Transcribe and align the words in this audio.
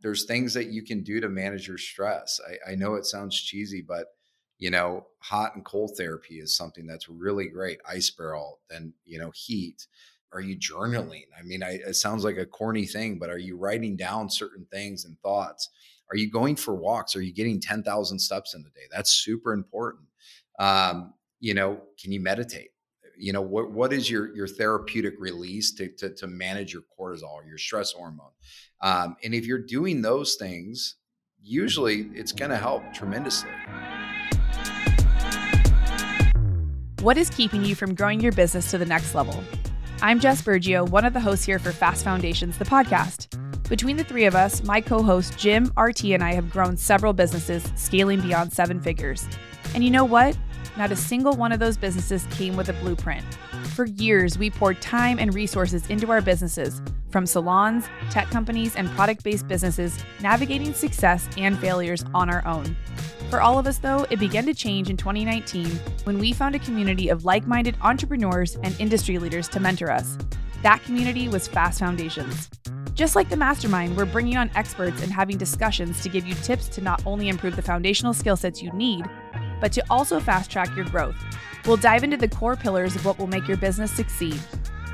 there's 0.00 0.24
things 0.24 0.54
that 0.54 0.68
you 0.68 0.82
can 0.82 1.02
do 1.02 1.20
to 1.20 1.28
manage 1.28 1.66
your 1.66 1.78
stress. 1.78 2.40
I, 2.48 2.72
I 2.72 2.74
know 2.74 2.94
it 2.94 3.06
sounds 3.06 3.40
cheesy, 3.40 3.82
but 3.82 4.06
you 4.58 4.70
know, 4.70 5.06
hot 5.20 5.54
and 5.54 5.64
cold 5.64 5.92
therapy 5.96 6.40
is 6.40 6.56
something 6.56 6.86
that's 6.86 7.08
really 7.08 7.48
great. 7.48 7.78
Ice 7.88 8.10
barrel, 8.10 8.60
then 8.68 8.92
you 9.04 9.18
know, 9.18 9.30
heat. 9.34 9.86
Are 10.32 10.40
you 10.40 10.56
journaling? 10.58 11.24
I 11.38 11.42
mean, 11.42 11.62
I, 11.62 11.78
it 11.86 11.96
sounds 11.96 12.22
like 12.22 12.36
a 12.36 12.44
corny 12.44 12.84
thing, 12.84 13.18
but 13.18 13.30
are 13.30 13.38
you 13.38 13.56
writing 13.56 13.96
down 13.96 14.28
certain 14.28 14.66
things 14.70 15.04
and 15.04 15.18
thoughts? 15.20 15.70
Are 16.10 16.16
you 16.16 16.30
going 16.30 16.56
for 16.56 16.74
walks? 16.74 17.16
Are 17.16 17.22
you 17.22 17.32
getting 17.32 17.60
10,000 17.60 18.18
steps 18.18 18.54
in 18.54 18.60
a 18.60 18.64
day? 18.64 18.86
That's 18.90 19.10
super 19.10 19.52
important. 19.52 20.04
Um, 20.58 21.14
you 21.40 21.54
know, 21.54 21.80
can 22.00 22.12
you 22.12 22.20
meditate? 22.20 22.70
You 23.20 23.32
know, 23.32 23.42
what, 23.42 23.72
what 23.72 23.92
is 23.92 24.08
your, 24.08 24.32
your 24.36 24.46
therapeutic 24.46 25.14
release 25.18 25.72
to, 25.72 25.88
to, 25.96 26.14
to 26.14 26.28
manage 26.28 26.72
your 26.72 26.82
cortisol, 26.98 27.44
your 27.48 27.58
stress 27.58 27.90
hormone? 27.90 28.30
Um, 28.80 29.16
and 29.24 29.34
if 29.34 29.44
you're 29.44 29.58
doing 29.58 30.02
those 30.02 30.36
things, 30.36 30.94
usually 31.42 32.10
it's 32.14 32.30
going 32.30 32.52
to 32.52 32.56
help 32.56 32.94
tremendously. 32.94 33.50
What 37.00 37.18
is 37.18 37.28
keeping 37.30 37.64
you 37.64 37.74
from 37.74 37.94
growing 37.94 38.20
your 38.20 38.32
business 38.32 38.70
to 38.70 38.78
the 38.78 38.86
next 38.86 39.16
level? 39.16 39.42
I'm 40.00 40.20
Jess 40.20 40.40
Burgio, 40.40 40.88
one 40.88 41.04
of 41.04 41.12
the 41.12 41.20
hosts 41.20 41.44
here 41.44 41.58
for 41.58 41.72
Fast 41.72 42.04
Foundations, 42.04 42.56
the 42.56 42.64
podcast. 42.64 43.36
Between 43.68 43.96
the 43.96 44.04
three 44.04 44.26
of 44.26 44.36
us, 44.36 44.62
my 44.62 44.80
co 44.80 45.02
host 45.02 45.36
Jim, 45.36 45.72
RT, 45.76 46.04
and 46.04 46.22
I 46.22 46.34
have 46.34 46.50
grown 46.50 46.76
several 46.76 47.12
businesses, 47.12 47.64
scaling 47.74 48.20
beyond 48.20 48.52
seven 48.52 48.80
figures. 48.80 49.26
And 49.74 49.82
you 49.82 49.90
know 49.90 50.04
what? 50.04 50.36
Not 50.78 50.92
a 50.92 50.96
single 50.96 51.32
one 51.32 51.50
of 51.50 51.58
those 51.58 51.76
businesses 51.76 52.24
came 52.30 52.56
with 52.56 52.68
a 52.68 52.72
blueprint. 52.74 53.24
For 53.74 53.86
years, 53.86 54.38
we 54.38 54.48
poured 54.48 54.80
time 54.80 55.18
and 55.18 55.34
resources 55.34 55.84
into 55.90 56.08
our 56.12 56.20
businesses, 56.20 56.80
from 57.10 57.26
salons, 57.26 57.86
tech 58.10 58.30
companies, 58.30 58.76
and 58.76 58.88
product 58.90 59.24
based 59.24 59.48
businesses, 59.48 59.98
navigating 60.20 60.72
success 60.72 61.28
and 61.36 61.58
failures 61.58 62.04
on 62.14 62.30
our 62.30 62.46
own. 62.46 62.76
For 63.28 63.40
all 63.40 63.58
of 63.58 63.66
us, 63.66 63.78
though, 63.78 64.06
it 64.08 64.20
began 64.20 64.46
to 64.46 64.54
change 64.54 64.88
in 64.88 64.96
2019 64.96 65.66
when 66.04 66.16
we 66.20 66.32
found 66.32 66.54
a 66.54 66.60
community 66.60 67.08
of 67.08 67.24
like 67.24 67.44
minded 67.44 67.74
entrepreneurs 67.82 68.56
and 68.62 68.80
industry 68.80 69.18
leaders 69.18 69.48
to 69.48 69.58
mentor 69.58 69.90
us. 69.90 70.16
That 70.62 70.84
community 70.84 71.28
was 71.28 71.48
Fast 71.48 71.80
Foundations. 71.80 72.48
Just 72.94 73.14
like 73.14 73.28
the 73.28 73.36
mastermind, 73.36 73.96
we're 73.96 74.06
bringing 74.06 74.36
on 74.36 74.50
experts 74.56 75.02
and 75.02 75.12
having 75.12 75.38
discussions 75.38 76.02
to 76.02 76.08
give 76.08 76.26
you 76.26 76.34
tips 76.34 76.68
to 76.70 76.80
not 76.80 77.00
only 77.06 77.28
improve 77.28 77.54
the 77.54 77.62
foundational 77.62 78.12
skill 78.12 78.36
sets 78.36 78.60
you 78.60 78.72
need, 78.72 79.04
but 79.60 79.72
to 79.72 79.84
also 79.90 80.20
fast 80.20 80.50
track 80.50 80.74
your 80.76 80.84
growth. 80.86 81.16
We'll 81.66 81.76
dive 81.76 82.04
into 82.04 82.16
the 82.16 82.28
core 82.28 82.56
pillars 82.56 82.96
of 82.96 83.04
what 83.04 83.18
will 83.18 83.26
make 83.26 83.46
your 83.48 83.56
business 83.56 83.90
succeed. 83.90 84.40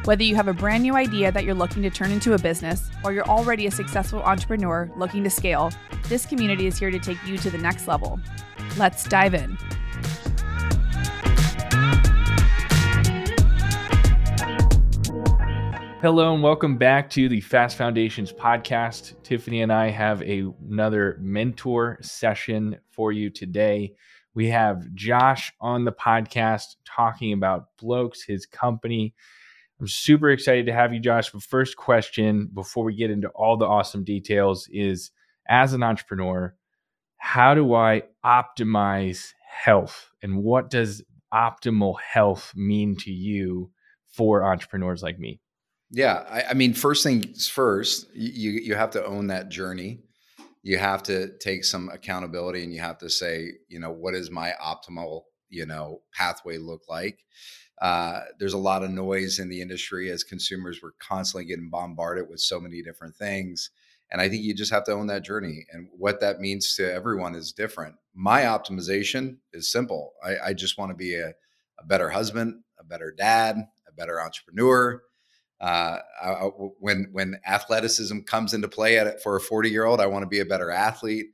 Whether 0.04 0.24
you 0.24 0.34
have 0.36 0.48
a 0.48 0.52
brand 0.52 0.82
new 0.82 0.96
idea 0.96 1.32
that 1.32 1.44
you're 1.44 1.54
looking 1.54 1.82
to 1.82 1.90
turn 1.90 2.10
into 2.10 2.34
a 2.34 2.38
business, 2.38 2.90
or 3.02 3.12
you're 3.12 3.28
already 3.28 3.66
a 3.66 3.70
successful 3.70 4.22
entrepreneur 4.22 4.90
looking 4.96 5.24
to 5.24 5.30
scale, 5.30 5.72
this 6.08 6.26
community 6.26 6.66
is 6.66 6.78
here 6.78 6.90
to 6.90 6.98
take 6.98 7.16
you 7.26 7.38
to 7.38 7.50
the 7.50 7.58
next 7.58 7.88
level. 7.88 8.20
Let's 8.76 9.04
dive 9.04 9.34
in. 9.34 9.56
Hello 16.02 16.34
and 16.34 16.42
welcome 16.42 16.76
back 16.76 17.08
to 17.08 17.30
the 17.30 17.40
Fast 17.40 17.78
Foundations 17.78 18.30
podcast. 18.30 19.14
Tiffany 19.22 19.62
and 19.62 19.72
I 19.72 19.88
have 19.88 20.20
a, 20.20 20.44
another 20.68 21.16
mentor 21.18 21.96
session 22.02 22.76
for 22.90 23.10
you 23.10 23.30
today. 23.30 23.94
We 24.34 24.48
have 24.48 24.92
Josh 24.94 25.52
on 25.60 25.84
the 25.84 25.92
podcast 25.92 26.77
talking 26.84 27.32
about 27.32 27.68
Blokes, 27.78 28.22
his 28.24 28.46
company. 28.46 29.14
I'm 29.80 29.88
super 29.88 30.30
excited 30.30 30.66
to 30.66 30.72
have 30.72 30.92
you, 30.92 31.00
Josh. 31.00 31.30
But 31.30 31.42
first 31.42 31.77
question 31.77 32.50
before 32.52 32.84
we 32.84 32.94
get 32.94 33.10
into 33.10 33.28
all 33.28 33.56
the 33.56 33.66
awesome 33.66 34.05
details 34.05 34.68
is 34.72 35.10
as 35.48 35.72
an 35.72 35.82
entrepreneur, 35.82 36.55
how 37.16 37.55
do 37.55 37.74
I 37.74 38.02
optimize 38.24 39.32
health? 39.48 40.10
And 40.22 40.42
what 40.42 40.70
does 40.70 41.02
optimal 41.32 42.00
health 42.00 42.52
mean 42.56 42.96
to 42.96 43.11
you 43.11 43.70
for 44.08 44.45
entrepreneurs 44.45 45.02
like 45.02 45.18
me? 45.18 45.40
Yeah, 45.90 46.24
I, 46.28 46.51
I, 46.51 46.55
mean, 46.55 46.74
first 46.74 47.05
things 47.05 47.48
first, 47.48 48.08
you 48.14 48.51
you 48.51 48.74
have 48.74 48.90
to 48.90 49.05
own 49.05 49.28
that 49.28 49.48
journey. 49.48 50.01
You 50.64 50.79
have 50.79 51.02
to 51.05 51.36
take 51.41 51.63
some 51.63 51.91
accountability, 51.91 52.64
and 52.64 52.73
you 52.73 52.80
have 52.80 52.97
to 52.98 53.11
say, 53.11 53.51
you 53.69 53.79
know, 53.79 53.92
what 53.92 54.14
does 54.14 54.30
my 54.30 54.55
optimal, 54.64 55.25
you 55.51 55.67
know, 55.67 56.01
pathway 56.14 56.57
look 56.57 56.80
like? 56.89 57.19
Uh, 57.83 58.20
there's 58.39 58.55
a 58.55 58.58
lot 58.58 58.83
of 58.83 58.91
noise 58.91 59.39
in 59.39 59.51
the 59.51 59.61
industry 59.61 60.11
as 60.11 60.25
consumers 60.25 60.80
were 60.80 60.95
constantly 60.98 61.45
getting 61.45 61.69
bombarded 61.69 62.30
with 62.30 62.41
so 62.41 62.58
many 62.58 62.83
different 62.83 63.14
things, 63.14 63.70
and 64.11 64.23
I 64.23 64.30
think 64.30 64.42
you 64.42 64.55
just 64.55 64.73
have 64.73 64.85
to 64.85 64.92
own 64.92 65.07
that 65.08 65.23
journey. 65.23 65.67
And 65.70 65.89
what 65.92 66.20
that 66.20 66.41
means 66.41 66.75
to 66.77 66.91
everyone 66.91 67.35
is 67.35 67.52
different. 67.52 67.96
My 68.14 68.42
optimization 68.42 69.36
is 69.52 69.70
simple. 69.70 70.14
I, 70.25 70.36
I 70.46 70.52
just 70.55 70.79
want 70.79 70.92
to 70.92 70.96
be 70.96 71.14
a, 71.14 71.35
a 71.79 71.85
better 71.86 72.08
husband, 72.08 72.63
a 72.81 72.85
better 72.85 73.13
dad, 73.14 73.57
a 73.86 73.92
better 73.92 74.19
entrepreneur 74.19 75.02
uh, 75.60 75.98
I, 76.22 76.32
when 76.78 77.08
when 77.12 77.40
athleticism 77.46 78.20
comes 78.20 78.54
into 78.54 78.68
play 78.68 78.98
at 78.98 79.06
it 79.06 79.20
for 79.22 79.36
a 79.36 79.40
40 79.40 79.70
year 79.70 79.84
old, 79.84 80.00
I 80.00 80.06
want 80.06 80.22
to 80.22 80.28
be 80.28 80.40
a 80.40 80.44
better 80.44 80.70
athlete. 80.70 81.26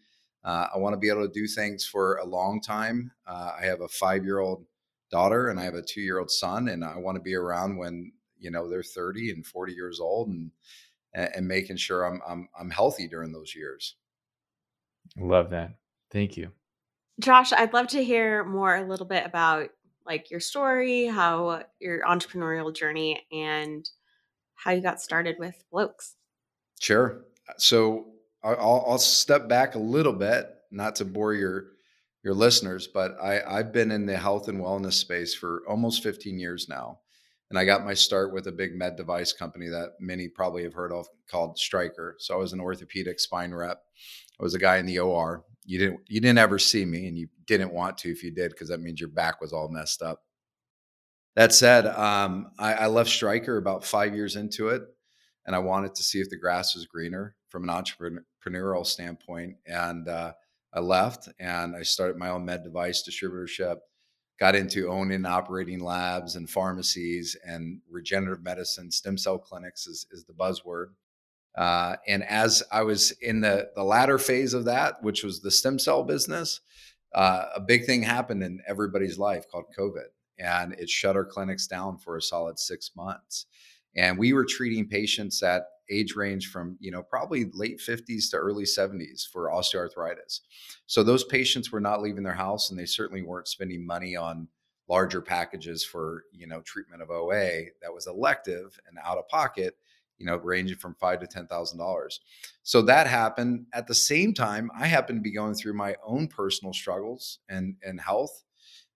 Uh, 0.45 0.69
I 0.75 0.79
want 0.79 0.95
to 0.95 0.99
be 0.99 1.09
able 1.09 1.27
to 1.27 1.33
do 1.33 1.47
things 1.47 1.85
for 1.85 2.17
a 2.17 2.25
long 2.25 2.61
time. 2.61 3.13
Uh, 3.27 3.53
I 3.61 3.67
have 3.67 3.81
a 3.81 3.89
five 3.89 4.25
year 4.25 4.39
old 4.39 4.65
daughter 5.11 5.49
and 5.49 5.59
I 5.59 5.65
have 5.65 5.75
a 5.75 5.83
two 5.83 6.01
year 6.01 6.19
old 6.19 6.31
son, 6.31 6.69
and 6.69 6.85
I 6.85 6.97
want 6.99 7.17
to 7.17 7.23
be 7.23 7.35
around 7.35 7.77
when 7.77 8.13
you 8.39 8.51
know 8.51 8.69
they're 8.69 8.83
30 8.83 9.31
and 9.31 9.47
40 9.47 9.73
years 9.73 10.01
old, 10.01 10.29
and 10.29 10.51
and 11.15 11.49
making 11.49 11.77
sure 11.77 12.05
I'm 12.05 12.21
I'm 12.27 12.49
I'm 12.59 12.71
healthy 12.71 13.09
during 13.09 13.33
those 13.33 13.55
years. 13.55 13.97
Love 15.17 15.51
that. 15.51 15.75
Thank 16.11 16.37
you, 16.37 16.51
Josh. 17.21 17.53
I'd 17.53 17.73
love 17.73 17.89
to 17.89 18.05
hear 18.05 18.45
more 18.45 18.77
a 18.77 18.87
little 18.87 19.07
bit 19.07 19.27
about 19.27 19.71
like 20.07 20.31
your 20.31 20.41
story, 20.41 21.07
how 21.07 21.65
your 21.81 22.03
entrepreneurial 22.05 22.75
journey, 22.75 23.27
and 23.33 23.89
how 24.63 24.73
you 24.73 24.83
got 24.83 25.01
started 25.01 25.37
with 25.39 25.65
blokes. 25.73 26.17
Sure. 26.81 27.25
Uh, 27.49 27.53
so 27.57 28.07
I'll, 28.43 28.85
I'll 28.87 28.99
step 28.99 29.49
back 29.49 29.75
a 29.75 29.79
little 29.79 30.13
bit, 30.13 30.49
not 30.71 30.97
to 30.97 31.05
bore 31.05 31.35
your 31.35 31.73
your 32.23 32.35
listeners, 32.35 32.87
but 32.87 33.17
I, 33.23 33.41
I've 33.41 33.73
been 33.73 33.91
in 33.91 34.05
the 34.05 34.17
health 34.17 34.49
and 34.49 34.61
wellness 34.61 34.93
space 34.93 35.35
for 35.35 35.63
almost 35.67 36.03
15 36.03 36.39
years 36.39 36.69
now. 36.69 36.99
And 37.49 37.59
I 37.59 37.65
got 37.65 37.83
my 37.83 37.95
start 37.95 38.35
with 38.35 38.47
a 38.47 38.53
big 38.53 38.75
med 38.75 38.97
device 38.97 39.33
company 39.33 39.69
that 39.69 39.93
many 40.01 40.29
probably 40.29 40.63
have 40.65 40.75
heard 40.75 40.93
of 40.93 41.07
called 41.31 41.59
Stryker. 41.59 42.17
So 42.19 42.35
I 42.35 42.37
was 42.37 42.53
an 42.53 42.61
orthopedic 42.61 43.21
spine 43.21 43.55
rep. 43.55 43.81
I 44.39 44.43
was 44.43 44.55
a 44.55 44.59
guy 44.59 44.77
in 44.77 44.85
the 44.85 44.99
OR. 44.99 45.45
You 45.65 45.79
didn't 45.79 46.01
you 46.09 46.21
didn't 46.21 46.39
ever 46.39 46.59
see 46.59 46.85
me 46.85 47.07
and 47.07 47.17
you 47.17 47.29
didn't 47.47 47.73
want 47.73 47.97
to 47.99 48.11
if 48.11 48.23
you 48.23 48.31
did, 48.31 48.51
because 48.51 48.69
that 48.69 48.81
means 48.81 49.01
your 49.01 49.09
back 49.09 49.41
was 49.41 49.55
all 49.55 49.69
messed 49.69 50.03
up. 50.03 50.23
That 51.37 51.55
said, 51.55 51.87
um, 51.87 52.51
I, 52.59 52.75
I, 52.75 52.87
left 52.89 53.09
Stryker 53.09 53.57
about 53.57 53.85
five 53.85 54.15
years 54.15 54.35
into 54.35 54.69
it, 54.69 54.83
and 55.47 55.55
I 55.55 55.61
wanted 55.61 55.95
to 55.95 56.03
see 56.03 56.21
if 56.21 56.29
the 56.29 56.37
grass 56.37 56.75
was 56.75 56.87
greener 56.87 57.37
from 57.49 57.69
an 57.69 57.75
entrepreneurial 57.75 58.85
standpoint. 58.85 59.57
And 59.65 60.09
uh, 60.09 60.33
I 60.75 60.81
left, 60.81 61.29
and 61.39 61.77
I 61.77 61.83
started 61.83 62.17
my 62.17 62.31
own 62.31 62.45
med 62.45 62.65
device 62.65 63.09
distributorship. 63.09 63.77
Got 64.41 64.57
into 64.57 64.89
owning 64.89 65.17
and 65.17 65.27
operating 65.27 65.81
labs 65.81 66.35
and 66.35 66.49
pharmacies 66.49 67.37
and 67.45 67.81
regenerative 67.91 68.43
medicine, 68.43 68.91
stem 68.91 69.19
cell 69.19 69.39
clinics 69.39 69.87
is, 69.87 70.07
is 70.11 70.25
the 70.25 70.33
buzzword. 70.33 70.87
Uh, 71.57 71.97
and 72.09 72.25
as 72.25 72.63
I 72.73 72.83
was 72.83 73.11
in 73.21 73.43
the 73.43 73.69
the 73.75 73.85
latter 73.85 74.19
phase 74.19 74.55
of 74.55 74.65
that, 74.65 75.03
which 75.03 75.23
was 75.23 75.41
the 75.41 75.51
stem 75.51 75.79
cell 75.79 76.05
business, 76.05 76.61
uh, 77.15 77.45
a 77.55 77.61
big 77.61 77.85
thing 77.85 78.03
happened 78.03 78.43
in 78.43 78.63
everybody's 78.67 79.19
life 79.19 79.45
called 79.51 79.67
COVID 79.79 80.07
and 80.41 80.73
it 80.75 80.89
shut 80.89 81.17
our 81.17 81.25
clinics 81.25 81.67
down 81.67 81.99
for 81.99 82.17
a 82.17 82.23
solid 82.23 82.59
six 82.59 82.91
months. 82.97 83.47
And 83.97 84.19
we 84.19 84.33
were 84.33 84.45
treating 84.45 84.89
patients 84.89 85.43
at 85.43 85.65
age 85.91 86.15
range 86.15 86.51
from 86.51 86.77
you 86.81 86.91
know 86.91 87.03
probably 87.03 87.51
late 87.53 87.81
50s 87.81 88.31
to 88.31 88.37
early 88.37 88.65
70s 88.65 89.29
for 89.29 89.51
osteoarthritis. 89.51 90.41
So 90.87 91.03
those 91.03 91.25
patients 91.25 91.73
were 91.73 91.81
not 91.81 92.01
leaving 92.01 92.23
their 92.23 92.33
house, 92.33 92.71
and 92.71 92.79
they 92.79 92.87
certainly 92.87 93.23
weren't 93.23 93.49
spending 93.49 93.85
money 93.85 94.17
on 94.17 94.49
larger 94.89 95.21
packages 95.21 95.85
for 95.85 96.25
you 96.33 96.47
know 96.47 96.61
treatment 96.63 97.03
of 97.03 97.11
OA 97.11 97.67
that 97.83 97.93
was 97.93 98.07
elective 98.07 98.79
and 98.89 98.99
out 99.05 99.19
of 99.19 99.29
pocket 99.29 99.77
you 100.21 100.27
know, 100.27 100.37
ranging 100.37 100.77
from 100.77 100.95
five 101.01 101.19
to 101.19 101.27
ten 101.27 101.47
thousand 101.47 101.79
dollars. 101.79 102.21
So 102.63 102.83
that 102.83 103.07
happened. 103.07 103.67
At 103.73 103.87
the 103.87 103.95
same 103.95 104.35
time, 104.35 104.71
I 104.79 104.87
happened 104.87 105.19
to 105.19 105.23
be 105.23 105.33
going 105.33 105.55
through 105.55 105.73
my 105.73 105.97
own 106.05 106.29
personal 106.29 106.75
struggles 106.75 107.39
and 107.49 107.75
and 107.83 107.99
health 107.99 108.45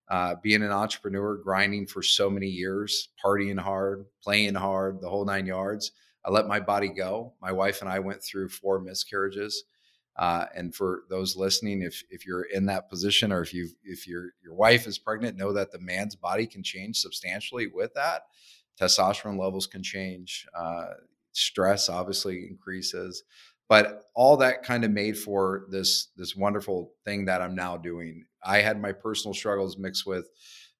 uh, 0.09 0.35
being 0.43 0.63
an 0.63 0.71
entrepreneur, 0.71 1.37
grinding 1.37 1.87
for 1.87 2.03
so 2.03 2.29
many 2.29 2.47
years, 2.47 3.09
partying 3.23 3.59
hard, 3.59 4.05
playing 4.23 4.55
hard, 4.55 5.01
the 5.01 5.09
whole 5.09 5.25
nine 5.25 5.45
yards. 5.45 5.91
I 6.23 6.31
let 6.31 6.47
my 6.47 6.59
body 6.59 6.89
go. 6.89 7.33
My 7.41 7.51
wife 7.51 7.81
and 7.81 7.89
I 7.89 7.99
went 7.99 8.23
through 8.23 8.49
four 8.49 8.79
miscarriages. 8.79 9.63
Uh, 10.17 10.45
and 10.55 10.73
for 10.73 11.03
those 11.09 11.35
listening, 11.35 11.81
if 11.81 12.03
if 12.09 12.25
you're 12.25 12.43
in 12.43 12.67
that 12.67 12.89
position, 12.89 13.31
or 13.31 13.41
if 13.41 13.53
you 13.53 13.67
if 13.83 14.07
your 14.07 14.29
your 14.43 14.53
wife 14.53 14.87
is 14.87 14.97
pregnant, 14.97 15.37
know 15.37 15.51
that 15.53 15.71
the 15.71 15.79
man's 15.79 16.15
body 16.15 16.47
can 16.47 16.63
change 16.63 16.97
substantially 16.99 17.67
with 17.67 17.93
that. 17.95 18.23
Testosterone 18.79 19.39
levels 19.39 19.67
can 19.67 19.83
change. 19.83 20.47
Uh, 20.57 20.85
stress 21.33 21.89
obviously 21.89 22.47
increases. 22.47 23.23
but 23.67 24.03
all 24.13 24.37
that 24.37 24.63
kind 24.63 24.85
of 24.85 24.91
made 24.91 25.17
for 25.17 25.65
this 25.69 26.07
this 26.15 26.35
wonderful 26.35 26.93
thing 27.03 27.25
that 27.25 27.41
I'm 27.41 27.55
now 27.55 27.77
doing. 27.77 28.25
I 28.45 28.61
had 28.61 28.81
my 28.81 28.91
personal 28.91 29.33
struggles 29.33 29.77
mixed 29.77 30.05
with 30.05 30.29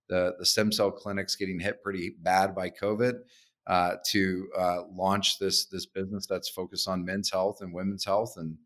the 0.07 0.35
the 0.38 0.45
stem 0.45 0.71
cell 0.71 0.91
clinics 0.91 1.35
getting 1.35 1.59
hit 1.59 1.81
pretty 1.81 2.15
bad 2.21 2.53
by 2.53 2.69
COVID 2.69 3.19
uh, 3.67 3.95
to 4.12 4.47
uh, 4.57 4.81
launch 4.94 5.39
this 5.39 5.65
this 5.65 5.85
business 5.85 6.27
that's 6.27 6.50
focused 6.50 6.88
on 6.88 7.06
men's 7.06 7.31
health 7.31 7.62
and 7.62 7.73
women's 7.73 8.06
health 8.06 8.35
and 8.38 8.57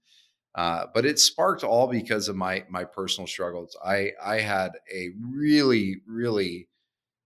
uh, 0.56 0.86
but 0.94 1.06
it 1.06 1.20
sparked 1.20 1.64
all 1.64 1.88
because 1.88 2.28
of 2.28 2.36
my 2.36 2.66
my 2.70 2.84
personal 2.84 3.28
struggles. 3.28 3.78
I 3.84 4.12
I 4.24 4.40
had 4.40 4.72
a 4.94 5.10
really 5.22 6.02
really 6.08 6.68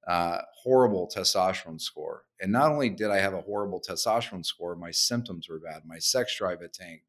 uh, 0.08 0.40
horrible 0.62 1.10
testosterone 1.14 1.80
score, 1.80 2.24
and 2.42 2.52
not 2.52 2.72
only 2.72 2.90
did 2.90 3.10
I 3.10 3.20
have 3.20 3.34
a 3.34 3.42
horrible 3.42 3.82
testosterone 3.82 4.46
score, 4.46 4.76
my 4.76 4.92
symptoms 4.92 5.48
were 5.48 5.60
bad. 5.60 5.84
My 5.86 6.00
sex 6.00 6.36
drive 6.38 6.62
had 6.62 6.74
tanked. 6.74 7.06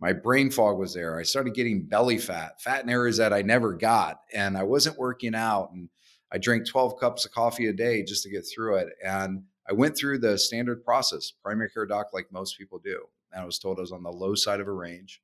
My 0.00 0.12
brain 0.12 0.50
fog 0.50 0.78
was 0.78 0.94
there. 0.94 1.18
I 1.18 1.24
started 1.24 1.54
getting 1.54 1.82
belly 1.82 2.18
fat, 2.18 2.60
fat 2.62 2.84
in 2.84 2.90
areas 2.90 3.16
that 3.16 3.32
I 3.32 3.42
never 3.42 3.72
got, 3.74 4.20
and 4.32 4.56
I 4.56 4.62
wasn't 4.62 4.98
working 4.98 5.34
out. 5.34 5.70
And 5.72 5.88
I 6.30 6.38
drank 6.38 6.66
12 6.66 7.00
cups 7.00 7.24
of 7.24 7.32
coffee 7.32 7.66
a 7.66 7.72
day 7.72 8.02
just 8.04 8.22
to 8.22 8.30
get 8.30 8.42
through 8.42 8.76
it. 8.76 8.88
And 9.04 9.42
I 9.68 9.72
went 9.72 9.96
through 9.96 10.18
the 10.18 10.38
standard 10.38 10.84
process, 10.84 11.32
primary 11.42 11.70
care 11.70 11.86
doc, 11.86 12.08
like 12.12 12.30
most 12.30 12.56
people 12.58 12.78
do. 12.78 13.04
And 13.32 13.42
I 13.42 13.44
was 13.44 13.58
told 13.58 13.78
I 13.78 13.82
was 13.82 13.92
on 13.92 14.02
the 14.02 14.10
low 14.10 14.34
side 14.34 14.60
of 14.60 14.68
a 14.68 14.72
range 14.72 15.20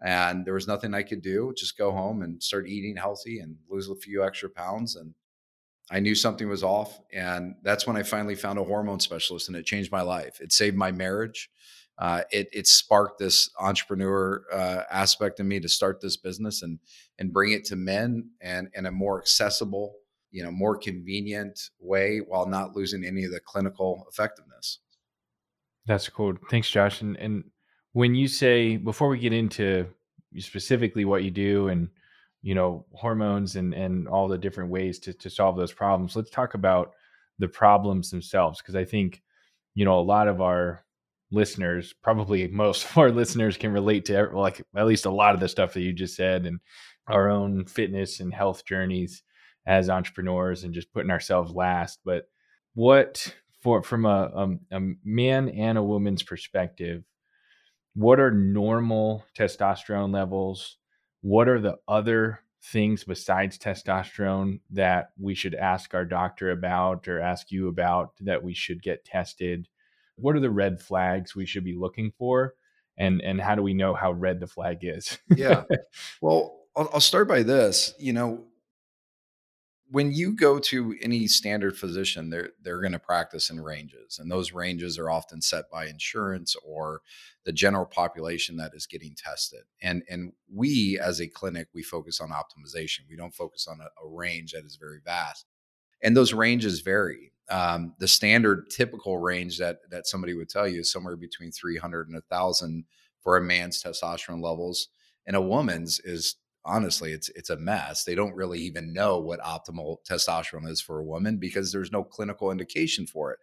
and 0.00 0.44
there 0.44 0.54
was 0.54 0.68
nothing 0.68 0.94
I 0.94 1.02
could 1.02 1.22
do. 1.22 1.52
Just 1.56 1.76
go 1.76 1.90
home 1.90 2.22
and 2.22 2.42
start 2.42 2.68
eating 2.68 2.96
healthy 2.96 3.40
and 3.40 3.56
lose 3.68 3.88
a 3.88 3.96
few 3.96 4.24
extra 4.24 4.48
pounds. 4.48 4.96
And 4.96 5.14
I 5.90 6.00
knew 6.00 6.14
something 6.14 6.48
was 6.48 6.62
off. 6.62 7.00
And 7.12 7.56
that's 7.62 7.86
when 7.86 7.96
I 7.96 8.02
finally 8.02 8.34
found 8.34 8.58
a 8.58 8.64
hormone 8.64 9.00
specialist 9.00 9.48
and 9.48 9.56
it 9.56 9.66
changed 9.66 9.90
my 9.90 10.02
life. 10.02 10.40
It 10.40 10.52
saved 10.52 10.76
my 10.76 10.92
marriage. 10.92 11.50
Uh, 11.98 12.22
it, 12.30 12.48
it 12.52 12.66
sparked 12.66 13.18
this 13.18 13.50
entrepreneur 13.58 14.44
uh, 14.52 14.82
aspect 14.90 15.40
in 15.40 15.48
me 15.48 15.58
to 15.58 15.68
start 15.68 16.00
this 16.00 16.16
business 16.16 16.62
and 16.62 16.78
and 17.18 17.32
bring 17.32 17.52
it 17.52 17.64
to 17.64 17.76
men 17.76 18.30
and 18.40 18.68
in 18.74 18.86
a 18.86 18.92
more 18.92 19.20
accessible, 19.20 19.96
you 20.30 20.42
know, 20.42 20.50
more 20.50 20.76
convenient 20.76 21.58
way 21.80 22.18
while 22.18 22.46
not 22.46 22.76
losing 22.76 23.04
any 23.04 23.24
of 23.24 23.32
the 23.32 23.40
clinical 23.40 24.06
effectiveness. 24.08 24.78
That's 25.86 26.08
cool. 26.08 26.34
Thanks, 26.50 26.70
Josh. 26.70 27.00
And 27.00 27.16
and 27.16 27.44
when 27.92 28.14
you 28.14 28.28
say 28.28 28.76
before 28.76 29.08
we 29.08 29.18
get 29.18 29.32
into 29.32 29.86
specifically 30.36 31.04
what 31.04 31.24
you 31.24 31.30
do 31.30 31.68
and 31.68 31.88
you 32.42 32.54
know 32.54 32.84
hormones 32.92 33.56
and 33.56 33.74
and 33.74 34.06
all 34.06 34.28
the 34.28 34.38
different 34.38 34.70
ways 34.70 34.98
to 35.00 35.12
to 35.12 35.30
solve 35.30 35.56
those 35.56 35.72
problems 35.72 36.14
let's 36.14 36.30
talk 36.30 36.54
about 36.54 36.92
the 37.38 37.48
problems 37.48 38.10
themselves 38.10 38.60
because 38.60 38.76
i 38.76 38.84
think 38.84 39.22
you 39.74 39.84
know 39.84 39.98
a 39.98 40.02
lot 40.02 40.28
of 40.28 40.40
our 40.40 40.84
listeners 41.30 41.94
probably 42.02 42.48
most 42.48 42.88
of 42.88 42.98
our 42.98 43.10
listeners 43.12 43.56
can 43.56 43.72
relate 43.72 44.06
to 44.06 44.30
like 44.32 44.62
at 44.76 44.86
least 44.86 45.06
a 45.06 45.10
lot 45.10 45.34
of 45.34 45.40
the 45.40 45.48
stuff 45.48 45.74
that 45.74 45.82
you 45.82 45.92
just 45.92 46.16
said 46.16 46.46
and 46.46 46.60
our 47.06 47.28
own 47.28 47.64
fitness 47.66 48.20
and 48.20 48.32
health 48.32 48.64
journeys 48.64 49.22
as 49.66 49.90
entrepreneurs 49.90 50.64
and 50.64 50.74
just 50.74 50.92
putting 50.92 51.10
ourselves 51.10 51.52
last 51.52 52.00
but 52.04 52.24
what 52.74 53.34
for 53.62 53.82
from 53.82 54.04
a, 54.06 54.58
a, 54.70 54.76
a 54.76 54.80
man 55.04 55.48
and 55.50 55.76
a 55.76 55.82
woman's 55.82 56.22
perspective 56.22 57.04
what 57.98 58.20
are 58.20 58.30
normal 58.30 59.24
testosterone 59.36 60.14
levels? 60.14 60.76
What 61.20 61.48
are 61.48 61.60
the 61.60 61.78
other 61.88 62.38
things 62.62 63.02
besides 63.02 63.58
testosterone 63.58 64.60
that 64.70 65.10
we 65.18 65.34
should 65.34 65.56
ask 65.56 65.94
our 65.94 66.04
doctor 66.04 66.52
about 66.52 67.08
or 67.08 67.20
ask 67.20 67.50
you 67.50 67.66
about 67.66 68.12
that 68.20 68.44
we 68.44 68.54
should 68.54 68.84
get 68.84 69.04
tested? 69.04 69.66
What 70.18 70.36
are 70.36 70.40
the 70.40 70.50
red 70.50 70.80
flags 70.80 71.34
we 71.34 71.46
should 71.46 71.64
be 71.64 71.74
looking 71.74 72.12
for? 72.18 72.54
And, 72.96 73.20
and 73.22 73.40
how 73.40 73.54
do 73.54 73.62
we 73.62 73.74
know 73.74 73.94
how 73.94 74.12
red 74.12 74.40
the 74.40 74.46
flag 74.46 74.78
is? 74.82 75.18
yeah. 75.34 75.64
Well, 76.20 76.58
I'll, 76.76 76.90
I'll 76.94 77.00
start 77.00 77.28
by 77.28 77.42
this. 77.42 77.94
You 77.98 78.12
know, 78.12 78.44
when 79.90 80.12
you 80.12 80.34
go 80.34 80.58
to 80.58 80.94
any 81.00 81.26
standard 81.26 81.76
physician, 81.76 82.30
they're 82.30 82.50
they're 82.62 82.80
going 82.80 82.92
to 82.92 82.98
practice 82.98 83.50
in 83.50 83.60
ranges, 83.60 84.18
and 84.18 84.30
those 84.30 84.52
ranges 84.52 84.98
are 84.98 85.10
often 85.10 85.40
set 85.40 85.70
by 85.70 85.86
insurance 85.86 86.54
or 86.64 87.00
the 87.44 87.52
general 87.52 87.86
population 87.86 88.56
that 88.56 88.72
is 88.74 88.86
getting 88.86 89.14
tested. 89.16 89.62
And 89.80 90.02
and 90.08 90.32
we 90.52 90.98
as 90.98 91.20
a 91.20 91.28
clinic, 91.28 91.68
we 91.72 91.82
focus 91.82 92.20
on 92.20 92.30
optimization. 92.30 93.00
We 93.08 93.16
don't 93.16 93.34
focus 93.34 93.66
on 93.66 93.80
a, 93.80 94.04
a 94.04 94.08
range 94.08 94.52
that 94.52 94.64
is 94.64 94.76
very 94.76 95.00
vast, 95.04 95.46
and 96.02 96.16
those 96.16 96.34
ranges 96.34 96.80
vary. 96.80 97.32
Um, 97.50 97.94
the 97.98 98.08
standard 98.08 98.68
typical 98.70 99.18
range 99.18 99.58
that 99.58 99.78
that 99.90 100.06
somebody 100.06 100.34
would 100.34 100.48
tell 100.48 100.68
you 100.68 100.80
is 100.80 100.92
somewhere 100.92 101.16
between 101.16 101.50
300 101.50 102.08
and 102.08 102.14
1000 102.14 102.84
for 103.22 103.36
a 103.36 103.42
man's 103.42 103.82
testosterone 103.82 104.42
levels. 104.42 104.88
And 105.26 105.36
a 105.36 105.40
woman's 105.40 106.00
is 106.00 106.36
honestly 106.64 107.12
it's 107.12 107.28
it's 107.30 107.50
a 107.50 107.56
mess. 107.56 108.04
They 108.04 108.14
don't 108.14 108.34
really 108.34 108.60
even 108.60 108.92
know 108.92 109.18
what 109.18 109.40
optimal 109.40 109.96
testosterone 110.08 110.68
is 110.68 110.80
for 110.80 110.98
a 110.98 111.04
woman 111.04 111.38
because 111.38 111.72
there's 111.72 111.92
no 111.92 112.04
clinical 112.04 112.50
indication 112.50 113.06
for 113.06 113.32
it. 113.32 113.38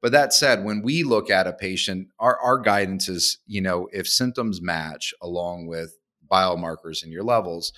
But 0.00 0.12
that 0.12 0.32
said 0.32 0.64
when 0.64 0.82
we 0.82 1.02
look 1.02 1.28
at 1.28 1.48
a 1.48 1.52
patient 1.52 2.08
our, 2.18 2.38
our 2.40 2.58
guidance 2.58 3.08
is 3.08 3.38
you 3.46 3.60
know 3.60 3.88
if 3.92 4.08
symptoms 4.08 4.62
match 4.62 5.12
along 5.20 5.66
with 5.66 5.97
biomarkers 6.30 7.04
in 7.04 7.10
your 7.10 7.24
levels 7.24 7.72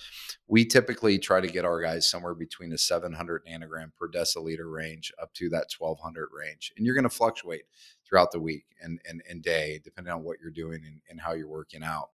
we 0.47 0.65
typically 0.65 1.17
try 1.17 1.39
to 1.39 1.47
get 1.47 1.65
our 1.65 1.81
guys 1.81 2.09
somewhere 2.09 2.35
between 2.35 2.73
a 2.73 2.77
700 2.77 3.45
nanogram 3.45 3.91
per 3.97 4.09
deciliter 4.09 4.71
range 4.71 5.11
up 5.21 5.33
to 5.33 5.49
that 5.49 5.67
1200 5.77 6.29
range 6.31 6.71
and 6.77 6.85
you're 6.85 6.95
going 6.95 7.03
to 7.03 7.09
fluctuate 7.09 7.63
throughout 8.11 8.31
the 8.31 8.39
week 8.39 8.65
and, 8.81 8.99
and, 9.07 9.21
and 9.29 9.41
day 9.41 9.79
depending 9.83 10.13
on 10.13 10.23
what 10.23 10.37
you're 10.41 10.51
doing 10.51 10.81
and, 10.85 11.01
and 11.09 11.21
how 11.21 11.33
you're 11.33 11.47
working 11.47 11.83
out. 11.83 12.09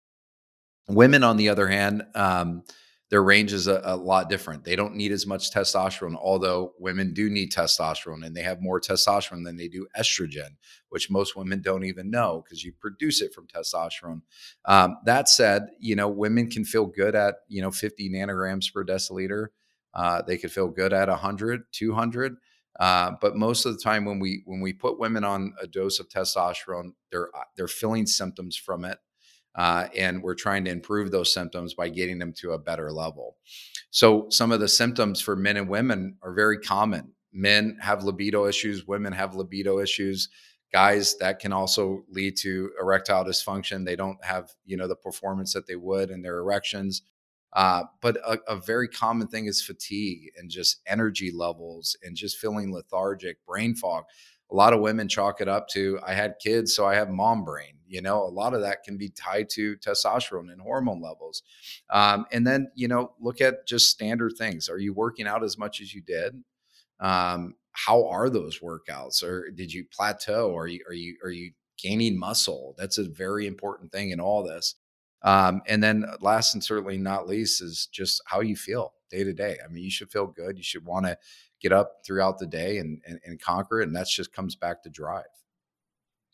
Women, 0.88 1.22
on 1.22 1.36
the 1.36 1.48
other 1.48 1.68
hand, 1.68 2.04
um, 2.14 2.64
their 3.12 3.22
range 3.22 3.52
is 3.52 3.66
a, 3.66 3.78
a, 3.84 3.94
lot 3.94 4.30
different. 4.30 4.64
They 4.64 4.74
don't 4.74 4.94
need 4.94 5.12
as 5.12 5.26
much 5.26 5.50
testosterone, 5.50 6.16
although 6.16 6.72
women 6.78 7.12
do 7.12 7.28
need 7.28 7.52
testosterone 7.52 8.24
and 8.24 8.34
they 8.34 8.40
have 8.40 8.62
more 8.62 8.80
testosterone 8.80 9.44
than 9.44 9.58
they 9.58 9.68
do 9.68 9.86
estrogen, 9.94 10.56
which 10.88 11.10
most 11.10 11.36
women 11.36 11.60
don't 11.60 11.84
even 11.84 12.10
know 12.10 12.42
because 12.42 12.64
you 12.64 12.72
produce 12.72 13.20
it 13.20 13.34
from 13.34 13.46
testosterone. 13.46 14.22
Um, 14.64 14.96
that 15.04 15.28
said, 15.28 15.66
you 15.78 15.94
know, 15.94 16.08
women 16.08 16.48
can 16.48 16.64
feel 16.64 16.86
good 16.86 17.14
at, 17.14 17.34
you 17.48 17.60
know, 17.60 17.70
50 17.70 18.08
nanograms 18.08 18.72
per 18.72 18.82
deciliter. 18.82 19.48
Uh, 19.92 20.22
they 20.22 20.38
could 20.38 20.50
feel 20.50 20.68
good 20.68 20.94
at 20.94 21.10
100, 21.10 21.64
200. 21.70 22.36
Uh, 22.80 23.10
but 23.20 23.36
most 23.36 23.66
of 23.66 23.74
the 23.74 23.82
time, 23.82 24.06
when 24.06 24.20
we 24.20 24.40
when 24.46 24.62
we 24.62 24.72
put 24.72 24.98
women 24.98 25.22
on 25.22 25.52
a 25.60 25.66
dose 25.66 26.00
of 26.00 26.08
testosterone, 26.08 26.94
they're 27.10 27.28
they're 27.58 27.68
feeling 27.68 28.06
symptoms 28.06 28.56
from 28.56 28.86
it 28.86 28.96
uh, 29.54 29.88
and 29.96 30.22
we're 30.22 30.34
trying 30.34 30.64
to 30.64 30.70
improve 30.70 31.10
those 31.10 31.32
symptoms 31.32 31.74
by 31.74 31.88
getting 31.88 32.18
them 32.18 32.32
to 32.32 32.52
a 32.52 32.58
better 32.58 32.90
level. 32.90 33.36
So, 33.90 34.26
some 34.30 34.52
of 34.52 34.60
the 34.60 34.68
symptoms 34.68 35.20
for 35.20 35.36
men 35.36 35.56
and 35.56 35.68
women 35.68 36.16
are 36.22 36.32
very 36.32 36.58
common. 36.58 37.12
Men 37.32 37.78
have 37.80 38.04
libido 38.04 38.46
issues, 38.46 38.86
women 38.86 39.12
have 39.12 39.34
libido 39.34 39.80
issues. 39.80 40.28
Guys, 40.72 41.18
that 41.18 41.38
can 41.38 41.52
also 41.52 42.02
lead 42.08 42.34
to 42.38 42.70
erectile 42.80 43.24
dysfunction. 43.24 43.84
They 43.84 43.96
don't 43.96 44.22
have, 44.24 44.50
you 44.64 44.78
know, 44.78 44.88
the 44.88 44.96
performance 44.96 45.52
that 45.52 45.66
they 45.66 45.76
would 45.76 46.10
in 46.10 46.22
their 46.22 46.38
erections. 46.38 47.02
Uh, 47.52 47.82
but 48.00 48.16
a, 48.26 48.38
a, 48.48 48.56
very 48.56 48.88
common 48.88 49.28
thing 49.28 49.44
is 49.44 49.60
fatigue 49.60 50.30
and 50.38 50.50
just 50.50 50.80
energy 50.86 51.30
levels 51.30 51.94
and 52.02 52.16
just 52.16 52.38
feeling 52.38 52.72
lethargic, 52.72 53.44
brain 53.44 53.74
fog 53.74 54.04
a 54.52 54.54
lot 54.54 54.72
of 54.72 54.80
women 54.80 55.08
chalk 55.08 55.40
it 55.40 55.48
up 55.48 55.66
to 55.68 55.98
I 56.06 56.12
had 56.12 56.36
kids, 56.38 56.74
so 56.74 56.86
I 56.86 56.94
have 56.94 57.08
mom 57.08 57.42
brain. 57.42 57.74
You 57.92 58.00
know, 58.00 58.22
a 58.22 58.32
lot 58.32 58.54
of 58.54 58.62
that 58.62 58.84
can 58.84 58.96
be 58.96 59.10
tied 59.10 59.50
to 59.50 59.76
testosterone 59.76 60.50
and 60.50 60.62
hormone 60.62 61.02
levels. 61.02 61.42
Um, 61.90 62.24
and 62.32 62.46
then, 62.46 62.70
you 62.74 62.88
know, 62.88 63.12
look 63.20 63.42
at 63.42 63.66
just 63.66 63.90
standard 63.90 64.32
things. 64.38 64.70
Are 64.70 64.78
you 64.78 64.94
working 64.94 65.26
out 65.26 65.44
as 65.44 65.58
much 65.58 65.82
as 65.82 65.92
you 65.92 66.00
did? 66.00 66.42
Um, 67.00 67.54
how 67.72 68.08
are 68.08 68.30
those 68.30 68.60
workouts? 68.60 69.22
Or 69.22 69.50
did 69.50 69.74
you 69.74 69.84
plateau? 69.84 70.56
Are 70.56 70.66
you 70.66 70.80
are 70.88 70.94
you 70.94 71.16
are 71.22 71.30
you 71.30 71.52
gaining 71.76 72.18
muscle? 72.18 72.74
That's 72.78 72.96
a 72.96 73.04
very 73.04 73.46
important 73.46 73.92
thing 73.92 74.10
in 74.10 74.20
all 74.20 74.42
this. 74.42 74.74
Um, 75.20 75.60
and 75.66 75.82
then 75.82 76.06
last 76.20 76.54
and 76.54 76.64
certainly 76.64 76.96
not 76.96 77.28
least 77.28 77.60
is 77.60 77.88
just 77.92 78.22
how 78.24 78.40
you 78.40 78.56
feel 78.56 78.94
day 79.10 79.22
to 79.22 79.34
day. 79.34 79.58
I 79.62 79.68
mean, 79.68 79.84
you 79.84 79.90
should 79.90 80.10
feel 80.10 80.26
good. 80.26 80.56
You 80.56 80.64
should 80.64 80.86
want 80.86 81.04
to 81.04 81.18
get 81.60 81.72
up 81.72 81.98
throughout 82.06 82.38
the 82.38 82.46
day 82.46 82.78
and, 82.78 83.02
and, 83.06 83.20
and 83.26 83.38
conquer 83.38 83.82
it. 83.82 83.86
And 83.86 83.96
that 83.96 84.08
just 84.08 84.32
comes 84.32 84.56
back 84.56 84.82
to 84.82 84.90
drive. 84.90 85.26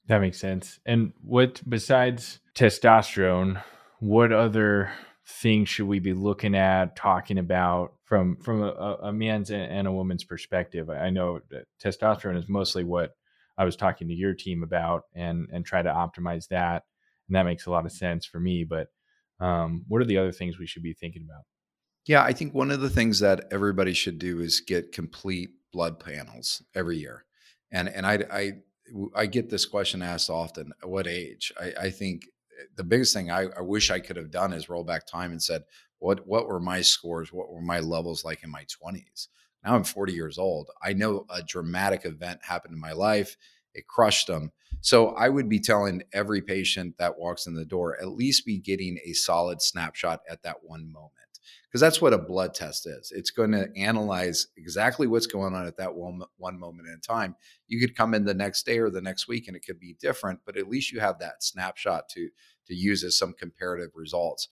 That 0.08 0.22
makes 0.22 0.40
sense. 0.40 0.80
And 0.86 1.12
what, 1.22 1.60
besides 1.68 2.40
testosterone, 2.54 3.62
what 4.00 4.32
other 4.32 4.90
things 5.26 5.68
should 5.68 5.86
we 5.86 5.98
be 5.98 6.14
looking 6.14 6.54
at, 6.54 6.96
talking 6.96 7.38
about 7.38 7.92
from 8.04 8.36
from 8.36 8.62
a, 8.62 8.96
a 9.02 9.12
man's 9.12 9.50
and 9.50 9.86
a 9.86 9.92
woman's 9.92 10.24
perspective? 10.24 10.88
I 10.88 11.10
know 11.10 11.40
testosterone 11.82 12.38
is 12.38 12.48
mostly 12.48 12.84
what 12.84 13.12
I 13.58 13.64
was 13.64 13.76
talking 13.76 14.08
to 14.08 14.14
your 14.14 14.34
team 14.34 14.62
about, 14.62 15.02
and 15.14 15.46
and 15.52 15.64
try 15.64 15.82
to 15.82 15.90
optimize 15.90 16.48
that, 16.48 16.84
and 17.28 17.36
that 17.36 17.44
makes 17.44 17.66
a 17.66 17.70
lot 17.70 17.84
of 17.84 17.92
sense 17.92 18.24
for 18.24 18.40
me. 18.40 18.64
But 18.64 18.88
um, 19.40 19.84
what 19.88 20.00
are 20.00 20.06
the 20.06 20.18
other 20.18 20.32
things 20.32 20.58
we 20.58 20.66
should 20.66 20.82
be 20.82 20.94
thinking 20.94 21.26
about? 21.28 21.44
Yeah, 22.06 22.22
I 22.22 22.32
think 22.32 22.54
one 22.54 22.70
of 22.70 22.80
the 22.80 22.88
things 22.88 23.20
that 23.20 23.44
everybody 23.50 23.92
should 23.92 24.18
do 24.18 24.40
is 24.40 24.60
get 24.60 24.92
complete 24.92 25.50
blood 25.70 26.00
panels 26.00 26.62
every 26.74 26.96
year. 26.96 27.26
And 27.70 27.90
and 27.90 28.06
I 28.06 28.24
I 28.32 28.52
I 29.14 29.26
get 29.26 29.50
this 29.50 29.66
question 29.66 30.02
asked 30.02 30.30
often. 30.30 30.72
At 30.82 30.88
what 30.88 31.06
age? 31.06 31.52
I, 31.60 31.72
I 31.82 31.90
think 31.90 32.24
eh, 32.58 32.64
the 32.76 32.84
biggest 32.84 33.14
thing 33.14 33.30
I, 33.30 33.46
I 33.56 33.60
wish 33.60 33.90
I 33.90 34.00
could 34.00 34.16
have 34.16 34.30
done 34.30 34.52
is 34.52 34.68
roll 34.68 34.84
back 34.84 35.06
time 35.06 35.30
and 35.30 35.42
said, 35.42 35.62
what 35.98 36.26
what 36.26 36.46
were 36.46 36.60
my 36.60 36.80
scores? 36.80 37.32
What 37.32 37.50
were 37.50 37.60
my 37.60 37.80
levels 37.80 38.24
like 38.24 38.44
in 38.44 38.50
my 38.50 38.64
20s? 38.64 39.28
Now 39.64 39.74
I'm 39.74 39.84
40 39.84 40.12
years 40.12 40.38
old. 40.38 40.70
I 40.82 40.92
know 40.92 41.26
a 41.30 41.42
dramatic 41.42 42.04
event 42.04 42.40
happened 42.44 42.74
in 42.74 42.80
my 42.80 42.92
life. 42.92 43.36
It 43.74 43.86
crushed 43.86 44.28
them. 44.28 44.52
So 44.80 45.08
I 45.08 45.28
would 45.28 45.48
be 45.48 45.60
telling 45.60 46.02
every 46.12 46.40
patient 46.40 46.96
that 46.98 47.18
walks 47.18 47.46
in 47.46 47.54
the 47.54 47.64
door, 47.64 47.96
at 48.00 48.08
least 48.08 48.46
be 48.46 48.58
getting 48.58 48.98
a 49.04 49.12
solid 49.12 49.60
snapshot 49.60 50.20
at 50.30 50.42
that 50.42 50.58
one 50.62 50.90
moment. 50.92 51.12
Because 51.68 51.82
that's 51.82 52.00
what 52.00 52.14
a 52.14 52.18
blood 52.18 52.54
test 52.54 52.86
is. 52.86 53.12
It's 53.14 53.30
going 53.30 53.52
to 53.52 53.68
analyze 53.76 54.46
exactly 54.56 55.06
what's 55.06 55.26
going 55.26 55.54
on 55.54 55.66
at 55.66 55.76
that 55.76 55.94
one, 55.94 56.22
one 56.38 56.58
moment 56.58 56.88
in 56.88 56.98
time. 57.00 57.36
You 57.66 57.78
could 57.78 57.94
come 57.94 58.14
in 58.14 58.24
the 58.24 58.32
next 58.32 58.64
day 58.64 58.78
or 58.78 58.88
the 58.88 59.02
next 59.02 59.28
week 59.28 59.48
and 59.48 59.56
it 59.56 59.66
could 59.66 59.78
be 59.78 59.94
different, 60.00 60.40
but 60.46 60.56
at 60.56 60.68
least 60.68 60.92
you 60.92 61.00
have 61.00 61.18
that 61.18 61.42
snapshot 61.42 62.08
to, 62.10 62.30
to 62.68 62.74
use 62.74 63.04
as 63.04 63.18
some 63.18 63.34
comparative 63.34 63.90
results. 63.94 64.48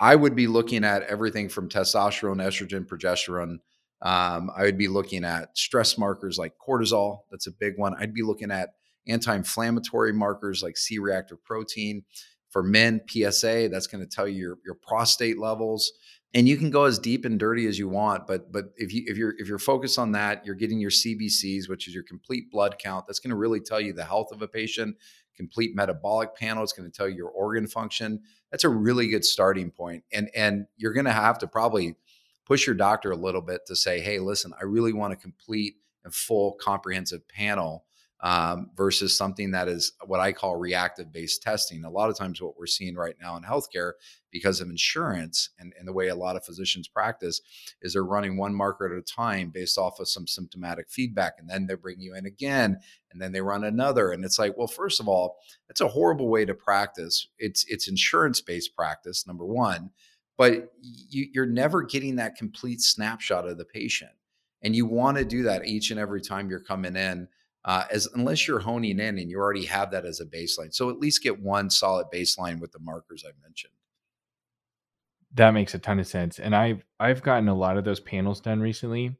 I 0.00 0.14
would 0.14 0.34
be 0.34 0.46
looking 0.46 0.84
at 0.84 1.02
everything 1.02 1.50
from 1.50 1.68
testosterone, 1.68 2.42
estrogen, 2.42 2.86
progesterone. 2.86 3.58
Um, 4.00 4.50
I 4.56 4.62
would 4.62 4.78
be 4.78 4.88
looking 4.88 5.24
at 5.24 5.56
stress 5.58 5.98
markers 5.98 6.38
like 6.38 6.54
cortisol. 6.56 7.20
That's 7.30 7.48
a 7.48 7.52
big 7.52 7.74
one. 7.76 7.94
I'd 7.98 8.14
be 8.14 8.22
looking 8.22 8.50
at 8.50 8.70
anti-inflammatory 9.06 10.12
markers 10.12 10.62
like 10.62 10.76
C-reactive 10.76 11.44
protein. 11.44 12.04
For 12.50 12.62
men, 12.62 13.02
PSA. 13.06 13.68
That's 13.70 13.86
going 13.86 14.02
to 14.02 14.08
tell 14.08 14.26
you 14.26 14.40
your, 14.40 14.58
your 14.64 14.74
prostate 14.74 15.38
levels 15.38 15.92
and 16.34 16.46
you 16.46 16.56
can 16.56 16.70
go 16.70 16.84
as 16.84 16.98
deep 16.98 17.24
and 17.24 17.38
dirty 17.38 17.66
as 17.66 17.78
you 17.78 17.88
want 17.88 18.26
but 18.26 18.52
but 18.52 18.66
if 18.76 18.92
you 18.92 19.02
if 19.06 19.16
you're 19.16 19.34
if 19.38 19.48
you're 19.48 19.58
focused 19.58 19.98
on 19.98 20.12
that 20.12 20.44
you're 20.44 20.54
getting 20.54 20.78
your 20.78 20.90
cbcs 20.90 21.68
which 21.68 21.88
is 21.88 21.94
your 21.94 22.02
complete 22.02 22.50
blood 22.50 22.76
count 22.78 23.06
that's 23.06 23.18
going 23.18 23.30
to 23.30 23.36
really 23.36 23.60
tell 23.60 23.80
you 23.80 23.92
the 23.92 24.04
health 24.04 24.30
of 24.32 24.42
a 24.42 24.48
patient 24.48 24.96
complete 25.38 25.74
metabolic 25.74 26.34
panel 26.34 26.64
it's 26.64 26.72
going 26.72 26.90
to 26.90 26.94
tell 26.94 27.08
you 27.08 27.14
your 27.14 27.30
organ 27.30 27.66
function. 27.66 28.20
That's 28.50 28.64
a 28.64 28.68
really 28.68 29.08
good 29.08 29.24
starting 29.24 29.70
point 29.70 30.04
and 30.12 30.28
and 30.34 30.66
you're 30.76 30.92
going 30.92 31.06
to 31.06 31.12
have 31.12 31.38
to 31.38 31.46
probably 31.46 31.94
push 32.44 32.66
your 32.66 32.74
doctor 32.74 33.12
a 33.12 33.16
little 33.16 33.40
bit 33.40 33.60
to 33.66 33.76
say 33.76 34.00
hey 34.00 34.18
listen 34.18 34.52
i 34.60 34.64
really 34.64 34.92
want 34.92 35.12
a 35.12 35.16
complete 35.16 35.76
and 36.04 36.14
full 36.14 36.52
comprehensive 36.60 37.28
panel 37.28 37.84
um, 38.20 38.70
versus 38.74 39.16
something 39.16 39.52
that 39.52 39.68
is 39.68 39.92
what 40.06 40.18
I 40.18 40.32
call 40.32 40.56
reactive 40.56 41.12
based 41.12 41.42
testing. 41.42 41.84
A 41.84 41.90
lot 41.90 42.10
of 42.10 42.16
times, 42.16 42.42
what 42.42 42.58
we're 42.58 42.66
seeing 42.66 42.96
right 42.96 43.14
now 43.20 43.36
in 43.36 43.44
healthcare, 43.44 43.92
because 44.32 44.60
of 44.60 44.68
insurance 44.68 45.50
and, 45.58 45.72
and 45.78 45.86
the 45.86 45.92
way 45.92 46.08
a 46.08 46.16
lot 46.16 46.36
of 46.36 46.44
physicians 46.44 46.88
practice, 46.88 47.40
is 47.80 47.92
they're 47.92 48.04
running 48.04 48.36
one 48.36 48.54
marker 48.54 48.86
at 48.86 48.98
a 48.98 49.02
time 49.02 49.50
based 49.50 49.78
off 49.78 50.00
of 50.00 50.08
some 50.08 50.26
symptomatic 50.26 50.90
feedback. 50.90 51.34
And 51.38 51.48
then 51.48 51.66
they 51.66 51.74
bring 51.74 52.00
you 52.00 52.14
in 52.14 52.26
again, 52.26 52.80
and 53.12 53.22
then 53.22 53.32
they 53.32 53.40
run 53.40 53.62
another. 53.62 54.10
And 54.10 54.24
it's 54.24 54.38
like, 54.38 54.56
well, 54.56 54.66
first 54.66 54.98
of 54.98 55.06
all, 55.06 55.36
it's 55.68 55.80
a 55.80 55.88
horrible 55.88 56.28
way 56.28 56.44
to 56.44 56.54
practice. 56.54 57.28
It's, 57.38 57.64
it's 57.68 57.88
insurance 57.88 58.40
based 58.40 58.74
practice, 58.74 59.26
number 59.26 59.46
one, 59.46 59.90
but 60.36 60.72
you, 60.80 61.28
you're 61.32 61.46
never 61.46 61.82
getting 61.82 62.16
that 62.16 62.36
complete 62.36 62.80
snapshot 62.80 63.46
of 63.46 63.58
the 63.58 63.64
patient. 63.64 64.10
And 64.60 64.74
you 64.74 64.86
want 64.86 65.18
to 65.18 65.24
do 65.24 65.44
that 65.44 65.66
each 65.66 65.92
and 65.92 66.00
every 66.00 66.20
time 66.20 66.50
you're 66.50 66.58
coming 66.58 66.96
in 66.96 67.28
uh, 67.68 67.84
as 67.90 68.08
unless 68.14 68.48
you're 68.48 68.60
honing 68.60 68.98
in 68.98 69.18
and 69.18 69.30
you 69.30 69.38
already 69.38 69.66
have 69.66 69.90
that 69.90 70.06
as 70.06 70.20
a 70.20 70.24
baseline. 70.24 70.72
So 70.72 70.88
at 70.88 70.98
least 70.98 71.22
get 71.22 71.38
one 71.38 71.68
solid 71.68 72.06
baseline 72.12 72.60
with 72.60 72.72
the 72.72 72.78
markers 72.78 73.24
I 73.28 73.32
mentioned. 73.42 73.74
That 75.34 75.50
makes 75.50 75.74
a 75.74 75.78
ton 75.78 76.00
of 76.00 76.06
sense. 76.06 76.38
And 76.38 76.56
I've 76.56 76.82
I've 76.98 77.22
gotten 77.22 77.46
a 77.46 77.54
lot 77.54 77.76
of 77.76 77.84
those 77.84 78.00
panels 78.00 78.40
done 78.40 78.60
recently 78.60 79.14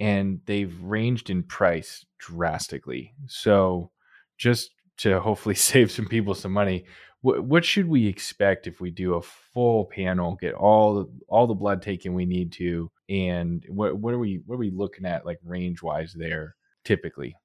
and 0.00 0.40
they've 0.46 0.76
ranged 0.82 1.30
in 1.30 1.44
price 1.44 2.04
drastically. 2.18 3.14
So 3.28 3.92
just 4.38 4.72
to 4.98 5.20
hopefully 5.20 5.54
save 5.54 5.92
some 5.92 6.06
people 6.06 6.34
some 6.34 6.50
money, 6.50 6.86
what, 7.20 7.44
what 7.44 7.64
should 7.64 7.86
we 7.86 8.08
expect 8.08 8.66
if 8.66 8.80
we 8.80 8.90
do 8.90 9.14
a 9.14 9.22
full 9.22 9.84
panel, 9.84 10.34
get 10.34 10.54
all 10.54 10.94
the, 10.96 11.06
all 11.28 11.46
the 11.46 11.54
blood 11.54 11.80
taken 11.80 12.12
we 12.12 12.26
need 12.26 12.50
to, 12.54 12.90
and 13.08 13.64
what 13.68 13.96
what 13.96 14.12
are 14.14 14.18
we 14.18 14.42
what 14.46 14.56
are 14.56 14.58
we 14.58 14.72
looking 14.72 15.06
at 15.06 15.24
like 15.24 15.38
range 15.44 15.80
wise 15.80 16.12
there 16.12 16.56
typically? 16.84 17.36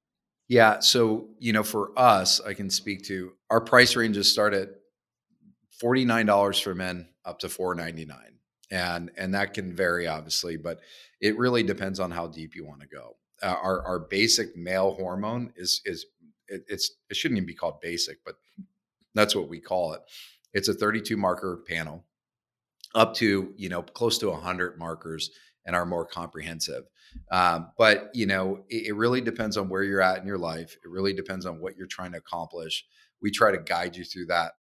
Yeah. 0.50 0.80
So, 0.80 1.30
you 1.40 1.54
know, 1.54 1.64
for 1.64 1.98
us, 1.98 2.42
I 2.42 2.54
can 2.54 2.70
speak 2.70 3.04
to 3.06 3.32
our 3.50 3.62
price 3.62 3.96
ranges 3.96 4.30
start 4.30 4.54
at 4.54 4.70
$49 5.82 6.62
for 6.62 6.76
men 6.76 7.08
up 7.24 7.40
to 7.40 7.50
499. 7.50 8.18
And 8.72 9.12
and 9.18 9.34
that 9.34 9.54
can 9.56 9.76
vary 9.76 10.08
obviously, 10.08 10.58
but 10.58 10.80
it 11.22 11.38
really 11.38 11.64
depends 11.64 12.00
on 12.00 12.12
how 12.12 12.28
deep 12.28 12.56
you 12.56 12.66
want 12.66 12.82
to 12.82 12.88
go. 12.88 13.16
Uh, 13.42 13.56
our 13.62 13.82
our 13.84 14.00
basic 14.00 14.56
male 14.56 14.94
hormone 14.94 15.52
is 15.56 15.82
is 15.86 16.06
it, 16.48 16.66
it's 16.68 16.92
it 17.10 17.16
shouldn't 17.16 17.38
even 17.38 17.48
be 17.48 17.56
called 17.56 17.82
basic, 17.82 18.24
but 18.24 18.36
that's 19.16 19.36
what 19.36 19.50
we 19.50 19.60
call 19.60 19.94
it. 19.94 20.02
It's 20.54 20.68
a 20.68 20.74
32 20.74 21.18
marker 21.18 21.64
panel 21.68 22.06
up 22.94 23.16
to, 23.16 23.54
you 23.58 23.70
know, 23.70 23.82
close 23.82 24.18
to 24.20 24.30
100 24.30 24.78
markers 24.78 25.32
and 25.66 25.76
are 25.76 25.86
more 25.86 26.06
comprehensive. 26.06 26.86
Um, 27.32 27.72
but 27.78 28.10
you 28.14 28.26
know, 28.26 28.64
it, 28.70 28.88
it, 28.88 28.96
really 28.96 29.22
depends 29.22 29.58
on 29.58 29.70
where 29.70 29.84
you're 29.84 30.02
at 30.02 30.20
in 30.20 30.28
your 30.28 30.38
life. 30.38 30.76
It 30.84 30.90
really 30.90 31.14
depends 31.14 31.46
on 31.46 31.60
what 31.60 31.78
you're 31.78 31.88
trying 31.88 32.12
to 32.14 32.18
accomplish. 32.18 32.86
We 33.22 33.32
try 33.32 33.52
to 33.52 33.58
guide 33.60 33.96
you 33.96 34.04
through 34.04 34.28
that. 34.28 34.54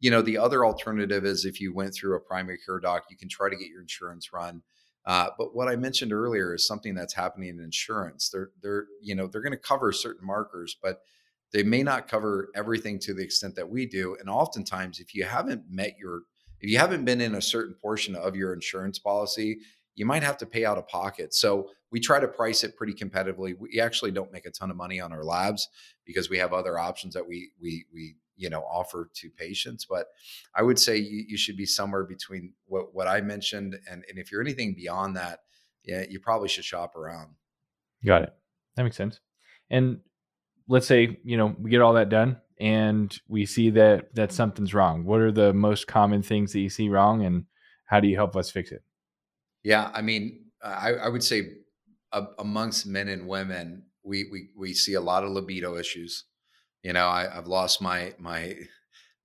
You 0.00 0.10
know, 0.10 0.22
the 0.22 0.38
other 0.38 0.64
alternative 0.64 1.24
is 1.24 1.44
if 1.44 1.60
you 1.60 1.74
went 1.74 1.94
through 1.94 2.16
a 2.16 2.20
primary 2.20 2.58
care 2.64 2.78
doc, 2.78 3.04
you 3.10 3.16
can 3.16 3.28
try 3.28 3.48
to 3.48 3.56
get 3.56 3.68
your 3.68 3.80
insurance 3.80 4.32
run. 4.32 4.62
Uh, 5.06 5.28
but 5.38 5.54
what 5.54 5.68
I 5.68 5.76
mentioned 5.76 6.12
earlier 6.12 6.54
is 6.54 6.66
something 6.66 6.94
that's 6.94 7.14
happening 7.14 7.50
in 7.50 7.60
insurance. 7.60 8.30
They're 8.30 8.50
they're 8.62 8.86
you 9.02 9.14
know 9.14 9.26
they're 9.26 9.42
going 9.42 9.52
to 9.52 9.58
cover 9.58 9.92
certain 9.92 10.26
markers, 10.26 10.76
but 10.82 11.00
they 11.52 11.62
may 11.62 11.82
not 11.82 12.08
cover 12.08 12.48
everything 12.56 12.98
to 13.00 13.14
the 13.14 13.22
extent 13.22 13.54
that 13.56 13.68
we 13.68 13.86
do. 13.86 14.16
And 14.18 14.28
oftentimes, 14.28 14.98
if 14.98 15.14
you 15.14 15.24
haven't 15.24 15.64
met 15.68 15.96
your 15.98 16.22
if 16.60 16.70
you 16.70 16.78
haven't 16.78 17.04
been 17.04 17.20
in 17.20 17.34
a 17.34 17.42
certain 17.42 17.74
portion 17.74 18.16
of 18.16 18.34
your 18.34 18.54
insurance 18.54 18.98
policy, 18.98 19.58
you 19.94 20.06
might 20.06 20.22
have 20.22 20.36
to 20.38 20.46
pay 20.46 20.64
out 20.64 20.78
of 20.78 20.88
pocket. 20.88 21.34
So 21.34 21.70
we 21.90 22.00
try 22.00 22.18
to 22.18 22.28
price 22.28 22.64
it 22.64 22.76
pretty 22.76 22.92
competitively. 22.92 23.54
We 23.58 23.80
actually 23.80 24.10
don't 24.10 24.32
make 24.32 24.46
a 24.46 24.50
ton 24.50 24.70
of 24.70 24.76
money 24.76 25.00
on 25.00 25.12
our 25.12 25.24
labs 25.24 25.68
because 26.04 26.28
we 26.28 26.38
have 26.38 26.52
other 26.52 26.78
options 26.78 27.14
that 27.14 27.26
we 27.26 27.52
we 27.60 27.86
we 27.92 28.16
you 28.36 28.50
know 28.50 28.62
offer 28.62 29.10
to 29.14 29.30
patients. 29.30 29.84
But 29.84 30.06
I 30.54 30.62
would 30.62 30.78
say 30.78 30.96
you, 30.96 31.24
you 31.28 31.36
should 31.36 31.56
be 31.56 31.66
somewhere 31.66 32.04
between 32.04 32.52
what 32.66 32.94
what 32.94 33.06
I 33.06 33.20
mentioned 33.20 33.78
and 33.88 34.04
and 34.08 34.18
if 34.18 34.32
you're 34.32 34.40
anything 34.40 34.74
beyond 34.74 35.16
that, 35.16 35.40
yeah, 35.84 36.04
you 36.08 36.18
probably 36.18 36.48
should 36.48 36.64
shop 36.64 36.96
around. 36.96 37.34
Got 38.04 38.22
it. 38.22 38.34
That 38.76 38.82
makes 38.82 38.96
sense. 38.96 39.20
And 39.70 40.00
let's 40.68 40.86
say 40.86 41.18
you 41.22 41.36
know 41.36 41.54
we 41.58 41.70
get 41.70 41.80
all 41.80 41.94
that 41.94 42.08
done 42.08 42.38
and 42.58 43.16
we 43.28 43.46
see 43.46 43.70
that 43.70 44.14
that 44.14 44.32
something's 44.32 44.74
wrong. 44.74 45.04
What 45.04 45.20
are 45.20 45.32
the 45.32 45.52
most 45.52 45.86
common 45.86 46.22
things 46.22 46.52
that 46.52 46.60
you 46.60 46.70
see 46.70 46.88
wrong, 46.88 47.24
and 47.24 47.44
how 47.86 48.00
do 48.00 48.08
you 48.08 48.16
help 48.16 48.36
us 48.36 48.50
fix 48.50 48.72
it? 48.72 48.82
Yeah, 49.64 49.90
I 49.94 50.02
mean, 50.02 50.46
I, 50.62 50.94
I 50.94 51.08
would 51.08 51.24
say 51.24 51.52
uh, 52.12 52.26
amongst 52.38 52.86
men 52.86 53.08
and 53.08 53.28
women, 53.28 53.84
we 54.04 54.26
we 54.30 54.50
we 54.56 54.74
see 54.74 54.94
a 54.94 55.00
lot 55.00 55.24
of 55.24 55.30
libido 55.30 55.76
issues. 55.76 56.24
You 56.82 56.92
know, 56.94 57.08
I, 57.08 57.28
have 57.34 57.48
lost 57.48 57.82
my 57.82 58.14
my 58.18 58.56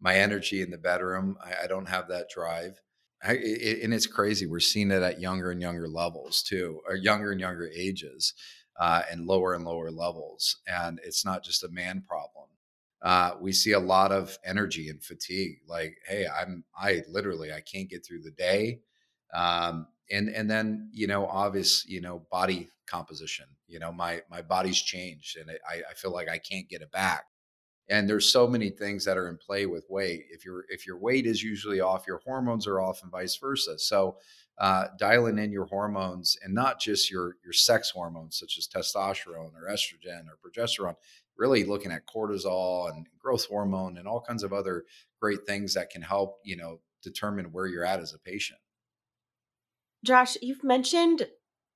my 0.02 0.16
energy 0.16 0.62
in 0.62 0.72
the 0.72 0.78
bedroom. 0.80 1.38
I, 1.44 1.66
I 1.66 1.68
don't 1.68 1.90
have 1.90 2.08
that 2.10 2.30
drive. 2.30 2.82
I, 3.24 3.34
it, 3.42 3.84
and 3.84 3.94
it's 3.94 4.08
crazy. 4.08 4.48
We're 4.48 4.60
seeing 4.62 4.92
it 4.92 5.04
at 5.04 5.22
younger 5.22 5.52
and 5.52 5.62
younger 5.62 5.88
levels 5.90 6.44
too, 6.44 6.82
or 6.88 6.96
younger 6.96 7.32
and 7.32 7.42
younger 7.42 7.70
ages, 7.76 8.34
uh, 8.80 9.04
and 9.12 9.26
lower 9.28 9.54
and 9.56 9.66
lower 9.66 9.92
levels. 9.92 10.58
And 10.68 11.00
it's 11.06 11.26
not 11.26 11.44
just 11.44 11.64
a 11.64 11.70
man 11.70 12.04
problem. 12.08 12.48
Uh, 13.02 13.34
we 13.42 13.54
see 13.54 13.74
a 13.74 13.80
lot 13.80 14.12
of 14.12 14.38
energy 14.46 14.90
and 14.90 15.04
fatigue. 15.04 15.58
Like, 15.68 15.98
hey, 16.08 16.28
I'm 16.28 16.64
I 16.80 17.04
literally 17.10 17.54
I 17.54 17.62
can't 17.62 17.90
get 17.90 18.06
through 18.06 18.24
the 18.24 18.32
day. 18.32 18.82
Um, 19.34 19.88
and 20.12 20.30
and 20.30 20.50
then 20.50 20.90
you 20.92 21.08
know 21.08 21.26
obvious 21.28 21.86
you 21.88 22.02
know 22.02 22.24
body 22.32 22.70
composition 22.88 23.46
you 23.68 23.80
know 23.80 23.92
my 23.92 24.22
my 24.30 24.42
body's 24.42 24.82
changed 24.82 25.38
and 25.38 25.50
it, 25.50 25.62
I, 25.70 25.82
I 25.90 25.94
feel 25.94 26.12
like 26.12 26.28
i 26.28 26.38
can't 26.38 26.68
get 26.70 26.82
it 26.82 26.92
back. 26.92 27.26
And 27.92 28.08
there's 28.08 28.32
so 28.32 28.48
many 28.48 28.70
things 28.70 29.04
that 29.06 29.18
are 29.18 29.28
in 29.30 29.38
play 29.38 29.66
with 29.66 29.84
weight. 29.90 30.26
If 30.30 30.46
your 30.46 30.66
if 30.70 30.86
your 30.86 30.98
weight 30.98 31.26
is 31.26 31.42
usually 31.42 31.80
off 31.80 32.06
your 32.08 32.22
hormones 32.24 32.68
are 32.68 32.80
off 32.80 33.02
and 33.02 33.12
vice 33.12 33.36
versa. 33.36 33.80
So 33.80 34.18
uh, 34.60 34.88
dialing 35.00 35.40
in 35.40 35.52
your 35.52 35.66
hormones 35.66 36.38
and 36.44 36.54
not 36.54 36.80
just 36.80 37.10
your 37.10 37.38
your 37.44 37.54
sex 37.54 37.90
hormones 37.90 38.38
such 38.38 38.58
as 38.58 38.68
testosterone 38.68 39.54
or 39.56 39.70
estrogen 39.72 40.26
or 40.28 40.38
progesterone 40.46 40.96
really 41.38 41.64
looking 41.64 41.92
at 41.92 42.06
cortisol 42.06 42.90
and 42.92 43.08
growth 43.18 43.46
hormone 43.46 43.98
and 43.98 44.08
all 44.08 44.22
kinds 44.22 44.44
of 44.44 44.52
other 44.52 44.84
great 45.22 45.40
things 45.48 45.74
that 45.74 45.90
can 45.90 46.02
help 46.02 46.40
you 46.44 46.58
know 46.58 46.82
determine 47.02 47.46
where 47.54 47.68
you're 47.68 47.86
at 47.86 48.02
as 48.02 48.14
a 48.14 48.20
patient 48.20 48.60
Josh, 50.04 50.38
you've 50.42 50.64
mentioned 50.64 51.28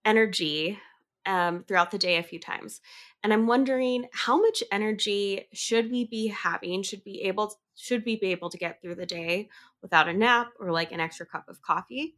energy 0.06 0.80
um, 1.26 1.64
throughout 1.68 1.92
the 1.92 1.98
day 1.98 2.18
a 2.18 2.24
few 2.24 2.40
times, 2.40 2.82
and 3.24 3.34
I'm 3.34 3.48
wondering 3.48 4.08
how 4.12 4.40
much 4.42 4.64
energy 4.72 5.48
should 5.54 5.92
we 5.92 6.06
be 6.06 6.28
having? 6.28 6.84
Should 6.84 7.04
be 7.04 7.22
able 7.24 7.54
should 7.76 8.06
we 8.06 8.18
be 8.18 8.28
able 8.28 8.50
to 8.50 8.58
get 8.58 8.82
through 8.82 8.96
the 8.96 9.06
day 9.06 9.50
without 9.82 10.08
a 10.08 10.14
nap 10.14 10.54
or 10.60 10.72
like 10.72 10.92
an 10.92 11.00
extra 11.00 11.26
cup 11.26 11.48
of 11.48 11.62
coffee? 11.62 12.16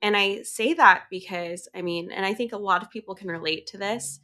And 0.00 0.16
I 0.16 0.42
say 0.42 0.74
that 0.74 1.04
because 1.10 1.68
I 1.74 1.82
mean, 1.82 2.10
and 2.10 2.26
I 2.26 2.34
think 2.34 2.52
a 2.52 2.58
lot 2.58 2.82
of 2.82 2.90
people 2.90 3.14
can 3.14 3.28
relate 3.28 3.66
to 3.68 3.78
this. 3.78 4.20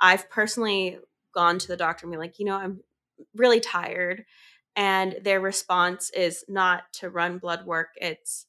I've 0.00 0.28
personally 0.30 0.98
gone 1.34 1.58
to 1.58 1.68
the 1.68 1.76
doctor 1.76 2.06
and 2.06 2.12
be 2.12 2.18
like, 2.18 2.38
you 2.38 2.44
know, 2.44 2.56
I'm 2.56 2.80
really 3.34 3.60
tired 3.60 4.24
and 4.76 5.16
their 5.22 5.40
response 5.40 6.10
is 6.10 6.44
not 6.48 6.92
to 6.94 7.10
run 7.10 7.38
blood 7.38 7.64
work. 7.64 7.90
It's, 7.96 8.46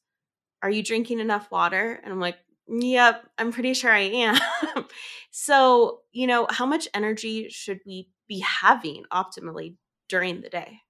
are 0.62 0.70
you 0.70 0.82
drinking 0.82 1.20
enough 1.20 1.50
water? 1.50 2.00
And 2.02 2.12
I'm 2.12 2.20
like, 2.20 2.36
yep, 2.68 3.28
I'm 3.38 3.52
pretty 3.52 3.74
sure 3.74 3.92
I 3.92 4.00
am. 4.00 4.38
so, 5.30 6.00
you 6.12 6.26
know, 6.26 6.46
how 6.50 6.66
much 6.66 6.88
energy 6.94 7.48
should 7.48 7.80
we 7.86 8.08
be 8.28 8.40
having 8.40 9.04
optimally 9.12 9.76
during 10.08 10.40
the 10.40 10.48
day? 10.48 10.80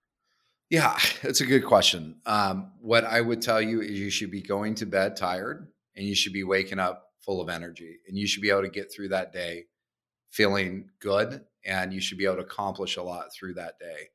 Yeah, 0.71 0.99
that's 1.23 1.41
a 1.41 1.47
good 1.47 1.65
question. 1.65 2.17
Um, 2.27 2.73
what 2.81 3.05
I 3.05 3.21
would 3.21 3.43
tell 3.43 3.61
you 3.61 3.81
is 3.81 3.91
you 3.91 4.11
should 4.11 4.31
be 4.31 4.43
going 4.43 4.75
to 4.77 4.87
bed 4.87 5.17
tired 5.17 5.69
and 5.95 6.07
you 6.07 6.15
should 6.15 6.33
be 6.33 6.45
waking 6.45 6.79
up 6.79 7.05
full 7.21 7.41
of 7.41 7.49
energy 7.49 7.97
and 8.07 8.17
you 8.17 8.27
should 8.27 8.43
be 8.43 8.51
able 8.51 8.63
to 8.63 8.69
get 8.69 8.93
through 8.93 9.09
that 9.09 9.33
day 9.33 9.65
feeling 10.31 10.91
good 11.01 11.41
and 11.65 11.93
you 11.93 12.01
should 12.01 12.19
be 12.19 12.27
able 12.27 12.37
to 12.37 12.43
accomplish 12.43 12.97
a 12.97 13.03
lot 13.03 13.33
through 13.33 13.55
that 13.55 13.79
day. 13.79 14.09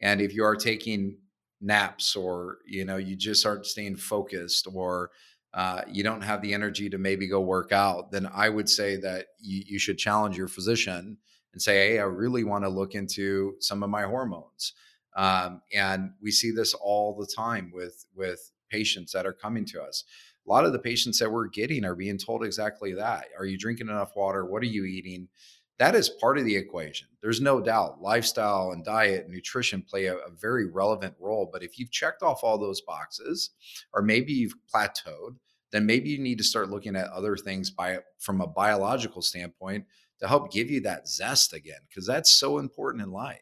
And 0.00 0.20
if 0.20 0.34
you 0.34 0.44
are 0.44 0.56
taking 0.56 1.18
naps 1.62 2.16
or 2.16 2.58
you 2.66 2.84
know 2.84 2.96
you 2.96 3.16
just 3.16 3.46
aren't 3.46 3.66
staying 3.66 3.96
focused 3.96 4.66
or 4.72 5.10
uh, 5.54 5.82
you 5.90 6.02
don't 6.02 6.22
have 6.22 6.40
the 6.40 6.54
energy 6.54 6.88
to 6.88 6.96
maybe 6.98 7.28
go 7.28 7.40
work 7.40 7.72
out, 7.72 8.10
then 8.10 8.28
I 8.32 8.48
would 8.48 8.70
say 8.70 8.96
that 8.96 9.26
you, 9.38 9.62
you 9.66 9.78
should 9.78 9.98
challenge 9.98 10.36
your 10.36 10.48
physician 10.48 11.18
and 11.52 11.60
say, 11.60 11.88
"Hey, 11.88 11.98
I 11.98 12.04
really 12.04 12.44
want 12.44 12.64
to 12.64 12.70
look 12.70 12.94
into 12.94 13.54
some 13.60 13.82
of 13.82 13.90
my 13.90 14.02
hormones." 14.02 14.72
Um, 15.14 15.60
and 15.74 16.12
we 16.22 16.30
see 16.30 16.50
this 16.52 16.72
all 16.74 17.14
the 17.14 17.26
time 17.26 17.70
with 17.74 18.06
with 18.14 18.50
patients 18.70 19.12
that 19.12 19.26
are 19.26 19.32
coming 19.34 19.66
to 19.66 19.82
us. 19.82 20.04
A 20.46 20.50
lot 20.50 20.64
of 20.64 20.72
the 20.72 20.78
patients 20.78 21.18
that 21.18 21.30
we're 21.30 21.48
getting 21.48 21.84
are 21.84 21.94
being 21.94 22.18
told 22.18 22.42
exactly 22.44 22.94
that. 22.94 23.26
Are 23.38 23.44
you 23.44 23.58
drinking 23.58 23.88
enough 23.88 24.16
water? 24.16 24.46
What 24.46 24.62
are 24.62 24.66
you 24.66 24.86
eating? 24.86 25.28
That 25.82 25.96
is 25.96 26.08
part 26.08 26.38
of 26.38 26.44
the 26.44 26.54
equation. 26.54 27.08
There's 27.22 27.40
no 27.40 27.60
doubt 27.60 28.00
lifestyle 28.00 28.70
and 28.70 28.84
diet 28.84 29.24
and 29.24 29.34
nutrition 29.34 29.82
play 29.82 30.06
a, 30.06 30.14
a, 30.14 30.30
very 30.30 30.70
relevant 30.70 31.14
role. 31.18 31.50
But 31.52 31.64
if 31.64 31.76
you've 31.76 31.90
checked 31.90 32.22
off 32.22 32.44
all 32.44 32.56
those 32.56 32.80
boxes, 32.82 33.50
or 33.92 34.00
maybe 34.00 34.32
you've 34.32 34.54
plateaued, 34.72 35.34
then 35.72 35.84
maybe 35.84 36.08
you 36.10 36.20
need 36.20 36.38
to 36.38 36.44
start 36.44 36.70
looking 36.70 36.94
at 36.94 37.08
other 37.08 37.36
things 37.36 37.70
by 37.70 37.98
from 38.20 38.40
a 38.40 38.46
biological 38.46 39.22
standpoint 39.22 39.84
to 40.20 40.28
help 40.28 40.52
give 40.52 40.70
you 40.70 40.82
that 40.82 41.08
zest 41.08 41.52
again, 41.52 41.80
because 41.88 42.06
that's 42.06 42.30
so 42.30 42.58
important 42.58 43.02
in 43.02 43.10
life. 43.10 43.40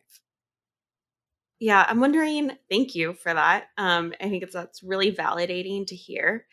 Yeah, 1.58 1.84
I'm 1.86 2.00
wondering. 2.00 2.52
Thank 2.70 2.94
you 2.94 3.12
for 3.12 3.34
that. 3.34 3.66
Um, 3.76 4.14
I 4.18 4.30
think 4.30 4.42
it's 4.44 4.54
that's 4.54 4.82
really 4.82 5.12
validating 5.12 5.86
to 5.88 5.94
hear. 5.94 6.46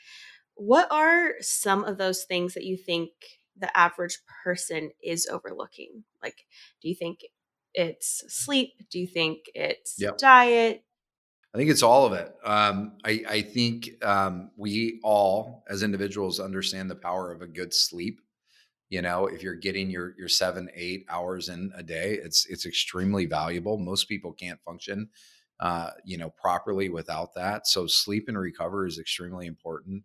What 0.56 0.91
are 0.91 1.36
some 1.39 1.86
of 1.86 1.98
those 1.98 2.25
things 2.25 2.56
that 2.56 2.65
you 2.65 2.75
think 2.75 3.12
the 3.59 3.75
average 3.77 4.19
person 4.43 4.91
is 5.03 5.27
overlooking? 5.31 6.03
Like, 6.21 6.45
do 6.81 6.89
you 6.89 6.95
think 6.95 7.19
it's 7.73 8.23
sleep? 8.27 8.73
Do 8.89 8.99
you 8.99 9.07
think 9.07 9.45
it's 9.53 9.95
yep. 9.99 10.17
diet? 10.17 10.83
I 11.53 11.57
think 11.57 11.69
it's 11.69 11.83
all 11.83 12.05
of 12.05 12.13
it. 12.13 12.35
Um, 12.43 12.97
I, 13.03 13.23
I, 13.27 13.41
think 13.41 14.03
um, 14.05 14.51
we 14.57 14.99
all, 15.03 15.63
as 15.69 15.81
individuals, 15.81 16.39
understand 16.39 16.89
the 16.89 16.95
power 16.95 17.31
of 17.31 17.41
a 17.41 17.47
good 17.47 17.73
sleep. 17.73 18.21
You 18.89 19.01
know, 19.01 19.27
if 19.27 19.43
you're 19.43 19.55
getting 19.55 19.89
your 19.89 20.13
your 20.17 20.29
seven, 20.29 20.69
eight 20.73 21.05
hours 21.09 21.49
in 21.49 21.71
a 21.75 21.83
day, 21.83 22.13
it's 22.13 22.45
it's 22.45 22.65
extremely 22.65 23.25
valuable. 23.25 23.77
Most 23.77 24.07
people 24.07 24.31
can't 24.31 24.61
function, 24.61 25.09
uh, 25.59 25.89
you 26.05 26.17
know, 26.17 26.29
properly 26.29 26.89
without 26.89 27.33
that. 27.35 27.67
So 27.67 27.85
sleep 27.87 28.25
and 28.27 28.37
recover 28.37 28.85
is 28.85 28.97
extremely 28.97 29.45
important 29.45 30.03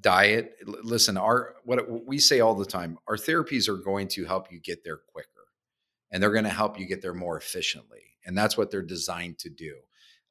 diet 0.00 0.56
listen 0.64 1.16
our 1.16 1.54
what 1.64 2.06
we 2.06 2.18
say 2.18 2.40
all 2.40 2.54
the 2.54 2.64
time 2.64 2.98
our 3.08 3.16
therapies 3.16 3.68
are 3.68 3.76
going 3.76 4.08
to 4.08 4.24
help 4.24 4.50
you 4.50 4.58
get 4.58 4.82
there 4.84 4.96
quicker 4.96 5.28
and 6.10 6.22
they're 6.22 6.32
going 6.32 6.44
to 6.44 6.50
help 6.50 6.78
you 6.78 6.86
get 6.86 7.02
there 7.02 7.14
more 7.14 7.36
efficiently 7.36 8.12
and 8.24 8.36
that's 8.36 8.56
what 8.56 8.70
they're 8.70 8.82
designed 8.82 9.38
to 9.38 9.50
do. 9.50 9.76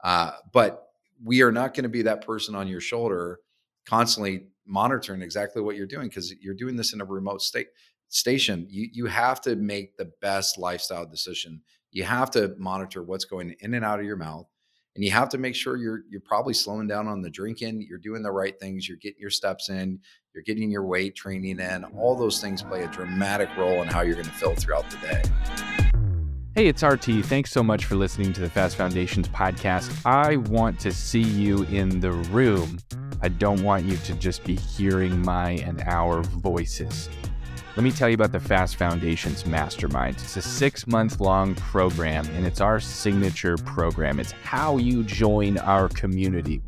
Uh, 0.04 0.32
but 0.54 0.88
we 1.24 1.42
are 1.42 1.52
not 1.52 1.74
going 1.74 1.84
to 1.84 1.90
be 1.90 2.04
that 2.04 2.26
person 2.26 2.56
on 2.56 2.68
your 2.68 2.82
shoulder 2.82 3.40
constantly 3.86 4.48
monitoring 4.66 5.22
exactly 5.22 5.62
what 5.62 5.76
you're 5.76 5.88
doing 5.88 6.08
because 6.08 6.34
you're 6.42 6.54
doing 6.54 6.76
this 6.76 6.94
in 6.94 7.02
a 7.02 7.06
remote 7.06 7.42
state 7.42 7.68
station. 8.10 8.66
You 8.70 8.90
you 8.92 9.06
have 9.08 9.42
to 9.42 9.56
make 9.56 9.98
the 9.98 10.12
best 10.22 10.58
lifestyle 10.58 11.06
decision. 11.06 11.62
You 11.92 12.04
have 12.04 12.32
to 12.32 12.56
monitor 12.58 13.04
what's 13.04 13.26
going 13.26 13.56
in 13.60 13.74
and 13.74 13.86
out 13.86 14.00
of 14.00 14.06
your 14.06 14.18
mouth 14.18 14.48
and 14.96 15.04
you 15.04 15.12
have 15.12 15.30
to 15.30 15.38
make 15.38 15.56
sure 15.56 15.78
you're 15.78 16.02
you're 16.10 16.22
probably 16.22 16.54
slowing 16.54 16.88
down 16.88 17.08
on 17.08 17.22
the 17.22 17.30
drinking 17.30 17.86
you're 17.88 17.98
doing 17.98 18.22
the 18.22 18.32
right 18.32 18.60
things 18.60 18.88
you're 18.88 18.98
getting 18.98 19.20
your 19.20 19.30
steps 19.30 19.70
in 19.70 20.00
you're 20.34 20.44
getting 20.44 20.70
your 20.70 20.86
weight 20.86 21.16
training 21.16 21.60
in 21.60 21.84
all 21.98 22.16
those 22.16 22.42
things 22.42 22.62
play 22.62 22.84
a 22.84 22.88
dramatic 22.88 23.50
role 23.58 23.82
in 23.82 23.88
how 23.88 24.02
you're 24.02 24.16
going 24.16 24.26
to 24.26 24.32
feel 24.32 24.56
throughout 24.56 24.90
the 24.90 24.98
day 24.98 25.22
Hey, 26.54 26.68
it's 26.68 26.84
RT. 26.84 27.24
Thanks 27.24 27.50
so 27.50 27.64
much 27.64 27.86
for 27.86 27.96
listening 27.96 28.34
to 28.34 28.42
the 28.42 28.50
Fast 28.50 28.76
Foundations 28.76 29.30
podcast. 29.30 30.06
I 30.06 30.36
want 30.36 30.82
to 30.82 30.92
see 30.92 31.22
you 31.22 31.64
in 31.64 32.02
the 32.02 32.12
room. 32.12 32.78
I 33.22 33.30
don't 33.30 33.64
want 33.64 33.86
you 33.86 33.96
to 33.96 34.14
just 34.16 34.44
be 34.44 34.56
hearing 34.56 35.22
my 35.22 35.52
and 35.52 35.82
our 35.84 36.22
voices. 36.24 37.08
Let 37.78 37.84
me 37.84 37.92
tell 37.92 38.10
you 38.10 38.16
about 38.16 38.34
the 38.34 38.40
Fast 38.40 38.76
Foundations 38.76 39.46
Mastermind. 39.46 40.18
It's 40.18 40.36
a 40.36 40.42
six 40.42 40.88
month 40.88 41.22
long 41.22 41.56
program, 41.56 42.26
and 42.32 42.46
it's 42.46 42.60
our 42.60 42.82
signature 42.82 43.56
program. 43.56 44.20
It's 44.20 44.34
how 44.44 44.76
you 44.76 45.04
join 45.04 45.58
our 45.58 45.88
community. 45.88 46.62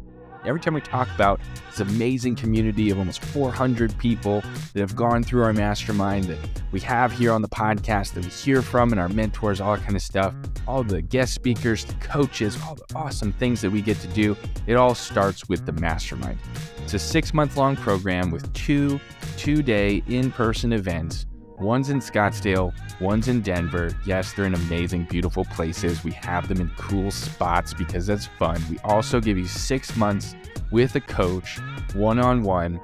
Every 0.46 0.60
time 0.60 0.74
we 0.74 0.82
talk 0.82 1.08
about 1.16 1.40
this 1.70 1.80
amazing 1.80 2.36
community 2.36 2.90
of 2.90 3.00
almost 3.00 3.24
400 3.24 3.98
people 3.98 4.42
that 4.74 4.80
have 4.82 4.96
gone 4.96 5.24
through 5.24 5.44
our 5.44 5.54
mastermind 5.54 6.26
that 6.26 6.38
we 6.72 6.82
have 6.82 7.12
here 7.14 7.32
on 7.32 7.42
the 7.42 7.48
podcast 7.48 8.14
that 8.14 8.26
we 8.26 8.30
hear 8.30 8.62
from 8.62 8.92
and 8.92 9.00
our 9.00 9.08
mentors, 9.10 9.62
all 9.62 9.76
that 9.76 9.84
kind 9.84 9.96
of 9.96 10.02
stuff, 10.02 10.36
all 10.68 10.84
the 10.84 11.02
guest 11.02 11.34
speakers, 11.34 11.86
the 11.86 11.94
coaches, 11.96 12.58
all 12.64 12.76
the 12.76 12.86
awesome 12.96 13.32
things 13.34 13.62
that 13.62 13.70
we 13.70 13.82
get 13.82 14.00
to 14.02 14.08
do, 14.08 14.36
it 14.68 14.76
all 14.76 14.94
starts 14.94 15.48
with 15.48 15.66
the 15.66 15.72
mastermind. 15.74 16.38
It's 16.84 16.94
a 16.94 17.00
six 17.00 17.34
month 17.34 17.56
long 17.56 17.78
program 17.78 18.30
with 18.30 18.52
two 18.54 19.00
two 19.38 19.64
day 19.64 20.04
in 20.08 20.32
person 20.32 20.74
events. 20.74 21.26
One's 21.60 21.90
in 21.90 22.00
Scottsdale, 22.00 22.74
one's 23.00 23.28
in 23.28 23.42
Denver. 23.42 23.96
Yes, 24.06 24.34
they're 24.34 24.46
in 24.46 24.56
amazing, 24.56 25.06
beautiful 25.06 25.46
places. 25.46 26.04
We 26.04 26.12
have 26.12 26.48
them 26.48 26.60
in 26.60 26.70
cool 26.78 27.12
spots 27.12 27.74
because 27.74 28.08
that's 28.08 28.26
fun. 28.26 28.62
We 28.70 28.80
also 28.80 29.20
give 29.20 29.38
you 29.38 29.46
six 29.46 29.96
months 29.96 30.36
with 30.72 30.96
a 30.96 31.02
coach, 31.02 31.60
one 31.94 32.20
on 32.20 32.44
one. 32.44 32.82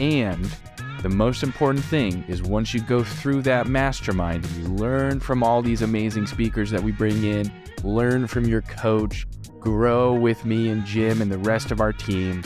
And 0.00 0.50
the 1.02 1.08
most 1.08 1.42
important 1.42 1.84
thing 1.84 2.24
is 2.28 2.42
once 2.42 2.74
you 2.74 2.80
go 2.80 3.04
through 3.04 3.42
that 3.42 3.68
mastermind 3.68 4.44
and 4.44 4.56
you 4.56 4.68
learn 4.74 5.20
from 5.20 5.42
all 5.42 5.62
these 5.62 5.82
amazing 5.82 6.26
speakers 6.26 6.70
that 6.70 6.82
we 6.82 6.92
bring 6.92 7.24
in, 7.24 7.52
learn 7.84 8.26
from 8.26 8.46
your 8.46 8.62
coach, 8.62 9.26
grow 9.60 10.14
with 10.14 10.44
me 10.44 10.70
and 10.70 10.84
Jim 10.84 11.20
and 11.20 11.30
the 11.30 11.38
rest 11.38 11.70
of 11.70 11.80
our 11.80 11.92
team, 11.92 12.42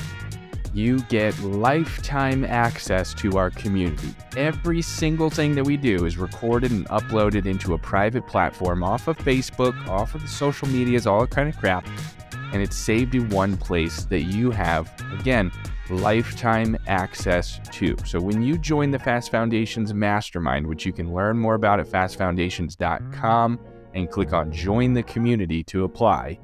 you 0.75 1.01
get 1.05 1.39
lifetime 1.41 2.45
access 2.45 3.13
to 3.15 3.37
our 3.37 3.51
community. 3.51 4.15
Every 4.37 4.81
single 4.81 5.31
thing 5.31 5.55
that 5.55 5.65
we 5.65 5.77
do 5.77 6.07
is 6.07 6.17
recorded 6.17 6.71
and 6.71 6.89
uploaded 6.89 7.47
into 7.47 7.75
a 7.75 7.79
private 7.79 8.27
platform 8.27 8.83
off 8.83 9.09
of 9.09 9.19
Facebook, 9.19 9.87
off 9.87 10.15
of 10.15 10.23
the 10.23 10.29
social 10.29 10.69
medias, 10.69 11.07
all 11.07 11.21
that 11.21 11.31
kind 11.31 11.49
of 11.49 11.57
crap. 11.59 11.87
And 12.53 12.63
it's 12.63 12.77
saved 12.77 13.15
in 13.15 13.29
one 13.29 13.57
place 13.57 14.05
that 14.07 14.23
you 14.23 14.51
have, 14.51 14.93
again, 15.19 15.53
lifetime 15.91 16.77
access 16.87 17.61
to. 17.73 17.97
So 18.05 18.21
when 18.21 18.43
you 18.43 18.57
join 18.57 18.91
the 18.91 18.99
Fast 18.99 19.31
Foundations 19.31 19.93
Mastermind, 19.93 20.67
which 20.67 20.87
you 20.87 20.93
can 20.93 21.13
learn 21.13 21.39
more 21.39 21.55
about 21.55 21.81
at 21.81 21.87
fastfoundations.com 21.87 23.61
and 23.95 24.11
click 24.11 24.33
on 24.33 24.53
Join 24.53 24.95
the 24.95 25.03
Community 25.03 25.63
to 25.65 25.85
apply, 25.85 26.39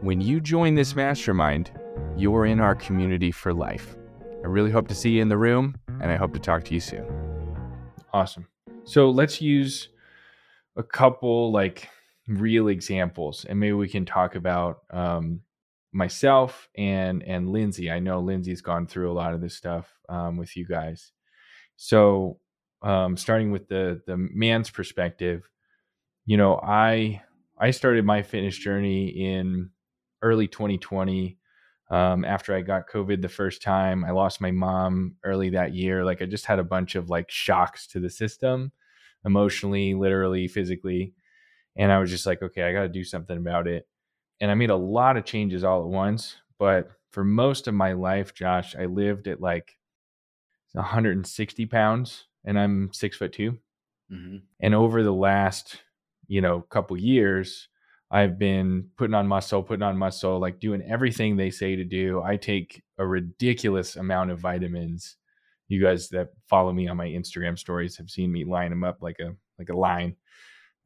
when 0.00 0.20
you 0.20 0.40
join 0.40 0.74
this 0.74 0.94
mastermind, 0.94 1.70
you're 2.16 2.46
in 2.46 2.60
our 2.60 2.74
community 2.74 3.30
for 3.30 3.52
life. 3.52 3.96
I 4.42 4.46
really 4.46 4.70
hope 4.70 4.88
to 4.88 4.94
see 4.94 5.10
you 5.10 5.22
in 5.22 5.28
the 5.28 5.36
room, 5.36 5.76
and 6.00 6.10
I 6.10 6.16
hope 6.16 6.32
to 6.34 6.38
talk 6.38 6.64
to 6.64 6.74
you 6.74 6.80
soon. 6.80 7.06
Awesome. 8.12 8.46
So 8.84 9.10
let's 9.10 9.40
use 9.40 9.88
a 10.76 10.82
couple 10.82 11.52
like 11.52 11.88
real 12.28 12.68
examples, 12.68 13.44
and 13.44 13.58
maybe 13.58 13.72
we 13.72 13.88
can 13.88 14.04
talk 14.04 14.34
about 14.34 14.82
um, 14.90 15.40
myself 15.92 16.68
and 16.76 17.22
and 17.22 17.50
Lindsay. 17.50 17.90
I 17.90 17.98
know 17.98 18.20
Lindsay's 18.20 18.62
gone 18.62 18.86
through 18.86 19.10
a 19.10 19.14
lot 19.14 19.34
of 19.34 19.40
this 19.40 19.54
stuff 19.54 19.92
um, 20.08 20.36
with 20.36 20.56
you 20.56 20.66
guys. 20.66 21.12
So 21.76 22.38
um, 22.82 23.16
starting 23.16 23.50
with 23.50 23.68
the 23.68 24.00
the 24.06 24.16
man's 24.16 24.70
perspective, 24.70 25.48
you 26.24 26.36
know, 26.36 26.60
I 26.62 27.22
I 27.58 27.70
started 27.70 28.04
my 28.04 28.22
fitness 28.22 28.56
journey 28.56 29.08
in 29.08 29.70
early 30.22 30.46
2020 30.46 31.38
um, 31.88 32.24
after 32.24 32.54
I 32.54 32.62
got 32.62 32.88
COVID 32.88 33.22
the 33.22 33.28
first 33.28 33.62
time. 33.62 34.04
I 34.04 34.10
lost 34.10 34.40
my 34.40 34.50
mom 34.50 35.16
early 35.24 35.50
that 35.50 35.74
year. 35.74 36.04
Like 36.04 36.20
I 36.20 36.26
just 36.26 36.46
had 36.46 36.58
a 36.58 36.64
bunch 36.64 36.94
of 36.94 37.10
like 37.10 37.30
shocks 37.30 37.86
to 37.88 38.00
the 38.00 38.10
system, 38.10 38.72
emotionally, 39.24 39.94
literally, 39.94 40.48
physically. 40.48 41.14
And 41.76 41.92
I 41.92 41.98
was 41.98 42.10
just 42.10 42.26
like, 42.26 42.42
okay, 42.42 42.62
I 42.62 42.72
got 42.72 42.82
to 42.82 42.88
do 42.88 43.04
something 43.04 43.36
about 43.36 43.66
it. 43.68 43.86
And 44.40 44.50
I 44.50 44.54
made 44.54 44.70
a 44.70 44.76
lot 44.76 45.16
of 45.16 45.24
changes 45.24 45.62
all 45.62 45.82
at 45.82 45.88
once. 45.88 46.36
But 46.58 46.90
for 47.10 47.24
most 47.24 47.68
of 47.68 47.74
my 47.74 47.92
life, 47.92 48.34
Josh, 48.34 48.74
I 48.74 48.86
lived 48.86 49.28
at 49.28 49.40
like 49.40 49.76
160 50.72 51.66
pounds 51.66 52.24
and 52.44 52.58
I'm 52.58 52.90
six 52.92 53.16
foot 53.16 53.32
2 53.32 53.58
mm-hmm. 54.12 54.36
And 54.60 54.74
over 54.74 55.02
the 55.02 55.12
last, 55.12 55.82
you 56.26 56.40
know, 56.40 56.60
couple 56.62 56.96
years, 56.96 57.68
I've 58.10 58.38
been 58.38 58.88
putting 58.96 59.14
on 59.14 59.26
muscle, 59.26 59.62
putting 59.62 59.82
on 59.82 59.98
muscle, 59.98 60.38
like 60.38 60.60
doing 60.60 60.82
everything 60.82 61.36
they 61.36 61.50
say 61.50 61.76
to 61.76 61.84
do. 61.84 62.22
I 62.22 62.36
take 62.36 62.82
a 62.98 63.06
ridiculous 63.06 63.96
amount 63.96 64.30
of 64.30 64.38
vitamins. 64.38 65.16
You 65.68 65.82
guys 65.82 66.08
that 66.10 66.28
follow 66.48 66.72
me 66.72 66.86
on 66.86 66.96
my 66.96 67.06
Instagram 67.06 67.58
stories 67.58 67.96
have 67.96 68.08
seen 68.08 68.30
me 68.30 68.44
line 68.44 68.70
them 68.70 68.84
up 68.84 68.98
like 69.00 69.18
a 69.18 69.34
like 69.58 69.70
a 69.70 69.76
line. 69.76 70.16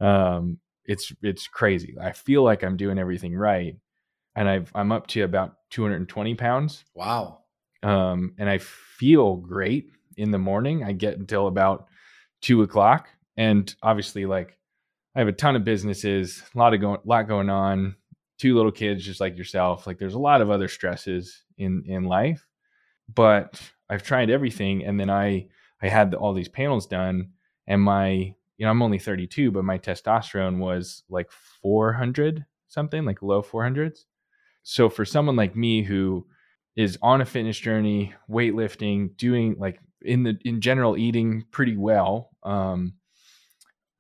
Um, 0.00 0.59
it's 0.87 1.12
it's 1.22 1.46
crazy. 1.46 1.96
I 2.00 2.12
feel 2.12 2.42
like 2.42 2.62
I'm 2.62 2.78
doing 2.78 2.98
everything 2.98 3.37
right, 3.37 3.76
and 4.35 4.48
I've 4.48 4.72
I'm 4.74 4.90
up 4.90 5.06
to 5.09 5.22
about 5.22 5.56
220 5.70 6.35
pounds. 6.37 6.85
Wow. 6.94 7.40
Um, 7.83 8.35
and 8.38 8.48
I 8.48 8.59
feel 8.59 9.37
great 9.37 9.90
in 10.16 10.30
the 10.30 10.38
morning. 10.38 10.85
I 10.85 10.92
get 10.92 11.18
until 11.18 11.46
about 11.46 11.87
two 12.40 12.62
o'clock, 12.62 13.09
and 13.37 13.72
obviously, 13.83 14.24
like 14.24 14.56
I 15.14 15.18
have 15.18 15.29
a 15.29 15.33
ton 15.33 15.57
of 15.57 15.64
businesses, 15.64 16.42
a 16.55 16.59
lot 16.59 16.75
of 16.75 16.81
going, 16.81 17.01
lot 17.05 17.29
going 17.29 17.51
on. 17.51 17.96
Two 18.38 18.57
little 18.57 18.73
kids, 18.73 19.05
just 19.05 19.20
like 19.20 19.37
yourself. 19.37 19.87
Like 19.87 19.99
there's 19.99 20.14
a 20.14 20.18
lot 20.18 20.40
of 20.40 20.51
other 20.51 20.68
stresses 20.68 21.42
in 21.59 21.85
in 21.87 22.05
life, 22.05 22.46
but 23.12 23.61
I've 23.88 24.03
tried 24.03 24.31
everything, 24.31 24.85
and 24.85 24.99
then 24.99 25.11
I 25.11 25.49
I 25.83 25.88
had 25.88 26.14
all 26.14 26.33
these 26.33 26.49
panels 26.49 26.87
done, 26.87 27.33
and 27.66 27.83
my 27.83 28.09
you 28.09 28.35
know 28.64 28.70
I'm 28.70 28.83
only 28.83 28.99
32, 28.99 29.51
but 29.51 29.64
my 29.64 29.79
testosterone 29.79 30.59
was 30.59 31.03
like 31.11 31.31
400 31.31 32.46
something, 32.68 33.05
like 33.05 33.20
low 33.20 33.42
400s. 33.42 34.05
So 34.62 34.88
for 34.88 35.05
someone 35.05 35.37
like 35.37 35.57
me 35.57 35.83
who 35.83 36.27
is 36.77 36.99
on 37.03 37.20
a 37.20 37.27
fitness 37.27 37.59
journey, 37.59 38.14
weightlifting, 38.31 39.16
doing 39.16 39.57
like 39.59 39.81
in 40.03 40.23
the 40.23 40.38
in 40.44 40.61
general 40.61 40.96
eating 40.96 41.44
pretty 41.51 41.77
well, 41.77 42.31
um, 42.42 42.94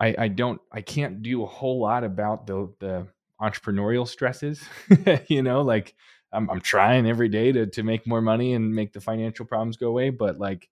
I, 0.00 0.14
I 0.18 0.28
don't 0.28 0.60
I 0.72 0.80
can't 0.80 1.22
do 1.22 1.42
a 1.42 1.46
whole 1.46 1.80
lot 1.80 2.04
about 2.04 2.46
the 2.46 2.72
the 2.80 3.06
entrepreneurial 3.40 4.08
stresses. 4.08 4.62
you 5.28 5.42
know, 5.42 5.62
like 5.62 5.94
I'm 6.32 6.48
I'm 6.50 6.60
trying 6.60 7.06
every 7.06 7.28
day 7.28 7.52
to 7.52 7.66
to 7.66 7.82
make 7.82 8.06
more 8.06 8.22
money 8.22 8.54
and 8.54 8.74
make 8.74 8.92
the 8.92 9.00
financial 9.00 9.44
problems 9.44 9.76
go 9.76 9.88
away, 9.88 10.10
but 10.10 10.38
like 10.38 10.68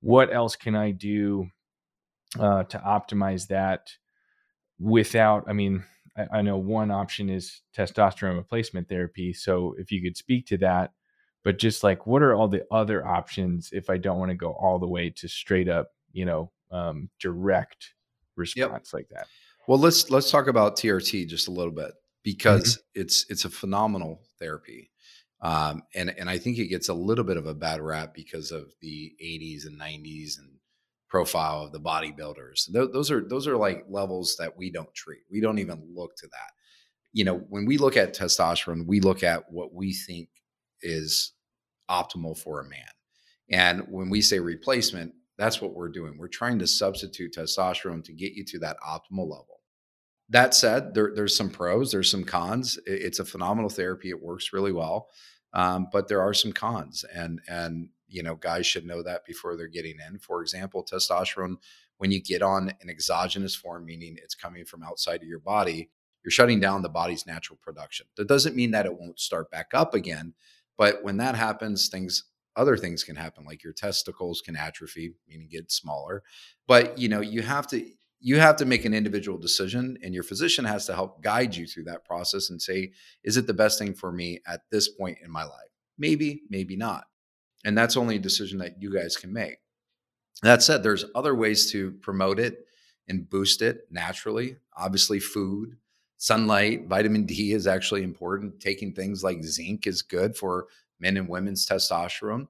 what 0.00 0.32
else 0.32 0.56
can 0.56 0.76
I 0.76 0.92
do 0.92 1.48
uh, 2.38 2.64
to 2.64 2.78
optimize 2.78 3.48
that 3.48 3.90
without 4.78 5.44
I 5.48 5.52
mean 5.52 5.84
I, 6.16 6.38
I 6.38 6.42
know 6.42 6.56
one 6.56 6.90
option 6.90 7.28
is 7.30 7.62
testosterone 7.76 8.36
replacement 8.36 8.88
therapy. 8.88 9.32
So 9.32 9.74
if 9.78 9.90
you 9.90 10.00
could 10.02 10.16
speak 10.16 10.46
to 10.46 10.58
that, 10.58 10.92
but 11.42 11.58
just 11.58 11.82
like 11.82 12.06
what 12.06 12.22
are 12.22 12.34
all 12.34 12.48
the 12.48 12.64
other 12.70 13.04
options 13.04 13.70
if 13.72 13.90
I 13.90 13.96
don't 13.96 14.18
want 14.18 14.30
to 14.30 14.36
go 14.36 14.52
all 14.52 14.78
the 14.78 14.88
way 14.88 15.10
to 15.10 15.28
straight 15.28 15.68
up, 15.68 15.90
you 16.12 16.24
know, 16.24 16.52
um, 16.70 17.10
direct 17.18 17.94
response 18.36 18.90
yep. 18.92 18.94
like 18.94 19.08
that. 19.10 19.26
Well, 19.68 19.78
let's 19.78 20.10
let's 20.10 20.30
talk 20.30 20.48
about 20.48 20.76
TRT 20.76 21.28
just 21.28 21.48
a 21.48 21.52
little 21.52 21.72
bit 21.72 21.86
mm-hmm. 21.86 22.20
because 22.24 22.76
mm-hmm. 22.76 23.00
it's 23.02 23.26
it's 23.28 23.44
a 23.44 23.50
phenomenal 23.50 24.20
therapy. 24.38 24.90
Um, 25.40 25.82
and 25.94 26.10
and 26.18 26.30
I 26.30 26.38
think 26.38 26.58
it 26.58 26.68
gets 26.68 26.88
a 26.88 26.94
little 26.94 27.24
bit 27.24 27.36
of 27.36 27.46
a 27.46 27.54
bad 27.54 27.80
rap 27.80 28.14
because 28.14 28.52
of 28.52 28.72
the 28.80 29.12
80s 29.22 29.66
and 29.66 29.80
90s 29.80 30.38
and 30.38 30.48
profile 31.08 31.64
of 31.64 31.72
the 31.72 31.80
bodybuilders. 31.80 32.72
Th- 32.72 32.90
those 32.92 33.10
are 33.10 33.26
those 33.28 33.46
are 33.46 33.56
like 33.56 33.84
levels 33.88 34.36
that 34.38 34.56
we 34.56 34.70
don't 34.70 34.92
treat. 34.94 35.20
We 35.30 35.40
don't 35.40 35.58
even 35.58 35.82
look 35.94 36.16
to 36.16 36.26
that. 36.26 36.50
You 37.12 37.24
know, 37.24 37.38
when 37.48 37.66
we 37.66 37.76
look 37.76 37.96
at 37.96 38.16
testosterone, 38.16 38.86
we 38.86 39.00
look 39.00 39.22
at 39.22 39.50
what 39.50 39.74
we 39.74 39.92
think 39.92 40.28
is 40.80 41.32
optimal 41.90 42.38
for 42.38 42.60
a 42.60 42.68
man. 42.68 42.88
And 43.50 43.82
when 43.90 44.08
we 44.08 44.22
say 44.22 44.38
replacement, 44.38 45.12
that's 45.42 45.60
what 45.60 45.74
we're 45.74 45.88
doing. 45.88 46.16
We're 46.16 46.28
trying 46.28 46.60
to 46.60 46.68
substitute 46.68 47.34
testosterone 47.34 48.04
to 48.04 48.12
get 48.12 48.34
you 48.34 48.44
to 48.44 48.60
that 48.60 48.76
optimal 48.78 49.28
level. 49.28 49.60
That 50.28 50.54
said, 50.54 50.94
there, 50.94 51.10
there's 51.16 51.36
some 51.36 51.50
pros, 51.50 51.90
there's 51.90 52.08
some 52.08 52.22
cons. 52.22 52.78
It's 52.86 53.18
a 53.18 53.24
phenomenal 53.24 53.68
therapy. 53.68 54.10
It 54.10 54.22
works 54.22 54.52
really 54.52 54.70
well, 54.70 55.08
um, 55.52 55.88
but 55.90 56.06
there 56.06 56.22
are 56.22 56.32
some 56.32 56.52
cons, 56.52 57.04
and 57.12 57.40
and 57.48 57.88
you 58.06 58.22
know 58.22 58.36
guys 58.36 58.66
should 58.66 58.86
know 58.86 59.02
that 59.02 59.24
before 59.24 59.56
they're 59.56 59.66
getting 59.66 59.96
in. 60.08 60.20
For 60.20 60.42
example, 60.42 60.86
testosterone, 60.86 61.56
when 61.98 62.12
you 62.12 62.22
get 62.22 62.40
on 62.40 62.70
an 62.80 62.88
exogenous 62.88 63.56
form, 63.56 63.84
meaning 63.84 64.16
it's 64.22 64.36
coming 64.36 64.64
from 64.64 64.84
outside 64.84 65.22
of 65.22 65.28
your 65.28 65.40
body, 65.40 65.90
you're 66.24 66.30
shutting 66.30 66.60
down 66.60 66.82
the 66.82 66.88
body's 66.88 67.26
natural 67.26 67.58
production. 67.60 68.06
That 68.16 68.28
doesn't 68.28 68.54
mean 68.54 68.70
that 68.70 68.86
it 68.86 68.96
won't 68.96 69.18
start 69.18 69.50
back 69.50 69.72
up 69.74 69.92
again, 69.92 70.34
but 70.78 71.02
when 71.02 71.16
that 71.16 71.34
happens, 71.34 71.88
things 71.88 72.24
other 72.56 72.76
things 72.76 73.04
can 73.04 73.16
happen 73.16 73.44
like 73.44 73.62
your 73.64 73.72
testicles 73.72 74.40
can 74.40 74.56
atrophy 74.56 75.14
meaning 75.28 75.48
get 75.50 75.70
smaller 75.70 76.22
but 76.66 76.98
you 76.98 77.08
know 77.08 77.20
you 77.20 77.42
have 77.42 77.66
to 77.66 77.84
you 78.24 78.38
have 78.38 78.54
to 78.56 78.64
make 78.64 78.84
an 78.84 78.94
individual 78.94 79.36
decision 79.36 79.98
and 80.02 80.14
your 80.14 80.22
physician 80.22 80.64
has 80.64 80.86
to 80.86 80.94
help 80.94 81.20
guide 81.22 81.56
you 81.56 81.66
through 81.66 81.82
that 81.82 82.04
process 82.04 82.50
and 82.50 82.62
say 82.62 82.92
is 83.24 83.36
it 83.36 83.48
the 83.48 83.52
best 83.52 83.78
thing 83.78 83.92
for 83.92 84.12
me 84.12 84.40
at 84.46 84.60
this 84.70 84.88
point 84.88 85.18
in 85.24 85.30
my 85.30 85.42
life? 85.42 85.70
Maybe 85.98 86.42
maybe 86.48 86.76
not 86.76 87.04
and 87.64 87.76
that's 87.76 87.96
only 87.96 88.16
a 88.16 88.20
decision 88.20 88.58
that 88.58 88.80
you 88.80 88.92
guys 88.92 89.16
can 89.16 89.32
make. 89.32 89.58
That 90.42 90.62
said 90.62 90.82
there's 90.82 91.04
other 91.14 91.34
ways 91.34 91.70
to 91.72 91.92
promote 92.00 92.38
it 92.38 92.66
and 93.08 93.28
boost 93.28 93.60
it 93.60 93.88
naturally 93.90 94.56
obviously 94.76 95.18
food 95.18 95.76
sunlight 96.18 96.86
vitamin 96.86 97.26
d 97.26 97.52
is 97.52 97.66
actually 97.66 98.04
important 98.04 98.60
taking 98.60 98.92
things 98.92 99.24
like 99.24 99.42
zinc 99.42 99.88
is 99.88 100.02
good 100.02 100.36
for 100.36 100.66
men 101.02 101.18
and 101.18 101.28
women's 101.28 101.66
testosterone. 101.66 102.46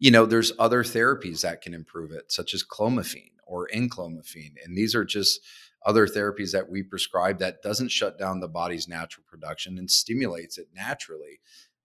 You 0.00 0.10
know, 0.10 0.26
there's 0.26 0.52
other 0.58 0.82
therapies 0.82 1.42
that 1.42 1.60
can 1.60 1.74
improve 1.74 2.10
it, 2.10 2.32
such 2.32 2.54
as 2.54 2.64
clomiphene 2.64 3.34
or 3.46 3.68
enclomiphene. 3.74 4.54
And 4.64 4.76
these 4.76 4.94
are 4.94 5.04
just 5.04 5.40
other 5.84 6.06
therapies 6.06 6.52
that 6.52 6.70
we 6.70 6.82
prescribe 6.82 7.38
that 7.38 7.62
doesn't 7.62 7.90
shut 7.90 8.18
down 8.18 8.40
the 8.40 8.48
body's 8.48 8.88
natural 8.88 9.24
production 9.28 9.78
and 9.78 9.90
stimulates 9.90 10.56
it 10.58 10.68
naturally. 10.74 11.40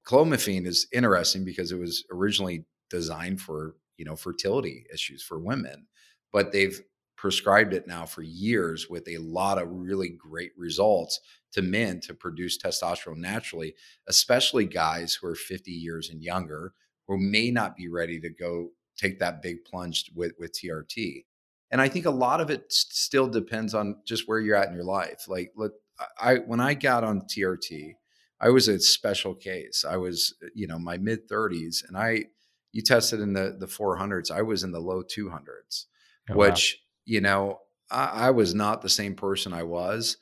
Clomiphene 0.06 0.65
is 0.65 0.88
interesting 0.93 1.43
because 1.43 1.71
it 1.71 1.80
was 1.80 2.06
originally 2.12 2.65
designed 2.89 3.41
for, 3.41 3.75
you 3.97 4.06
know, 4.06 4.15
fertility 4.15 4.86
issues 4.93 5.21
for 5.21 5.39
women, 5.39 5.88
but 6.32 6.51
they've 6.51 6.82
prescribed 7.26 7.74
it 7.74 7.88
now 7.88 8.06
for 8.06 8.22
years 8.22 8.88
with 8.88 9.08
a 9.08 9.18
lot 9.18 9.58
of 9.58 9.68
really 9.68 10.10
great 10.10 10.52
results 10.56 11.20
to 11.52 11.64
men 11.64 12.00
to 12.00 12.14
produce 12.14 12.56
testosterone 12.56 13.18
naturally, 13.18 13.74
especially 14.08 14.64
guys 14.64 15.16
who 15.16 15.26
are 15.26 15.34
50 15.34 15.72
years 15.72 16.12
and 16.12 16.22
younger 16.22 16.76
who 17.08 17.18
may 17.18 17.50
not 17.50 17.76
be 17.76 17.88
ready 17.88 18.20
to 18.20 18.30
go 18.30 18.70
take 18.96 19.18
that 19.18 19.42
big 19.42 19.66
plunge 19.66 20.12
with, 20.14 20.34
with 20.38 20.54
TRT. 20.54 21.26
And 21.72 21.82
I 21.82 21.90
think 21.90 22.06
a 22.06 22.12
lot 22.12 22.42
of 22.42 22.52
it 22.52 22.72
still 22.72 23.28
depends 23.28 23.74
on 23.74 23.96
just 24.06 24.28
where 24.28 24.40
you're 24.40 24.56
at 24.56 24.68
in 24.68 24.76
your 24.76 24.84
life. 24.84 25.28
Like, 25.28 25.52
look, 25.56 25.74
I 26.22 26.36
when 26.46 26.60
I 26.60 26.76
got 26.76 27.04
on 27.04 27.22
TRT, 27.22 27.94
I 28.40 28.50
was 28.50 28.68
a 28.68 28.80
special 28.80 29.34
case. 29.34 29.84
I 29.84 29.98
was, 29.98 30.36
uh, 30.44 30.50
you 30.54 30.68
know, 30.68 30.78
my 30.78 31.00
mid 31.00 31.28
30s, 31.28 31.88
and 31.88 31.98
I 31.98 32.26
you 32.72 32.84
tested 32.84 33.20
in 33.20 33.34
the 33.34 33.58
the 33.60 33.66
400s. 33.66 34.30
I 34.30 34.44
was 34.44 34.64
in 34.64 34.72
the 34.72 34.80
low 34.80 35.02
200s, 35.02 35.86
oh, 36.30 36.36
which. 36.36 36.84
You 37.06 37.22
know 37.22 37.60
I, 37.89 38.28
I 38.28 38.32
was 38.32 38.54
not 38.54 38.82
the 38.82 38.89
same 38.89 39.15
person 39.15 39.54
I 39.54 39.63
was. 39.63 40.18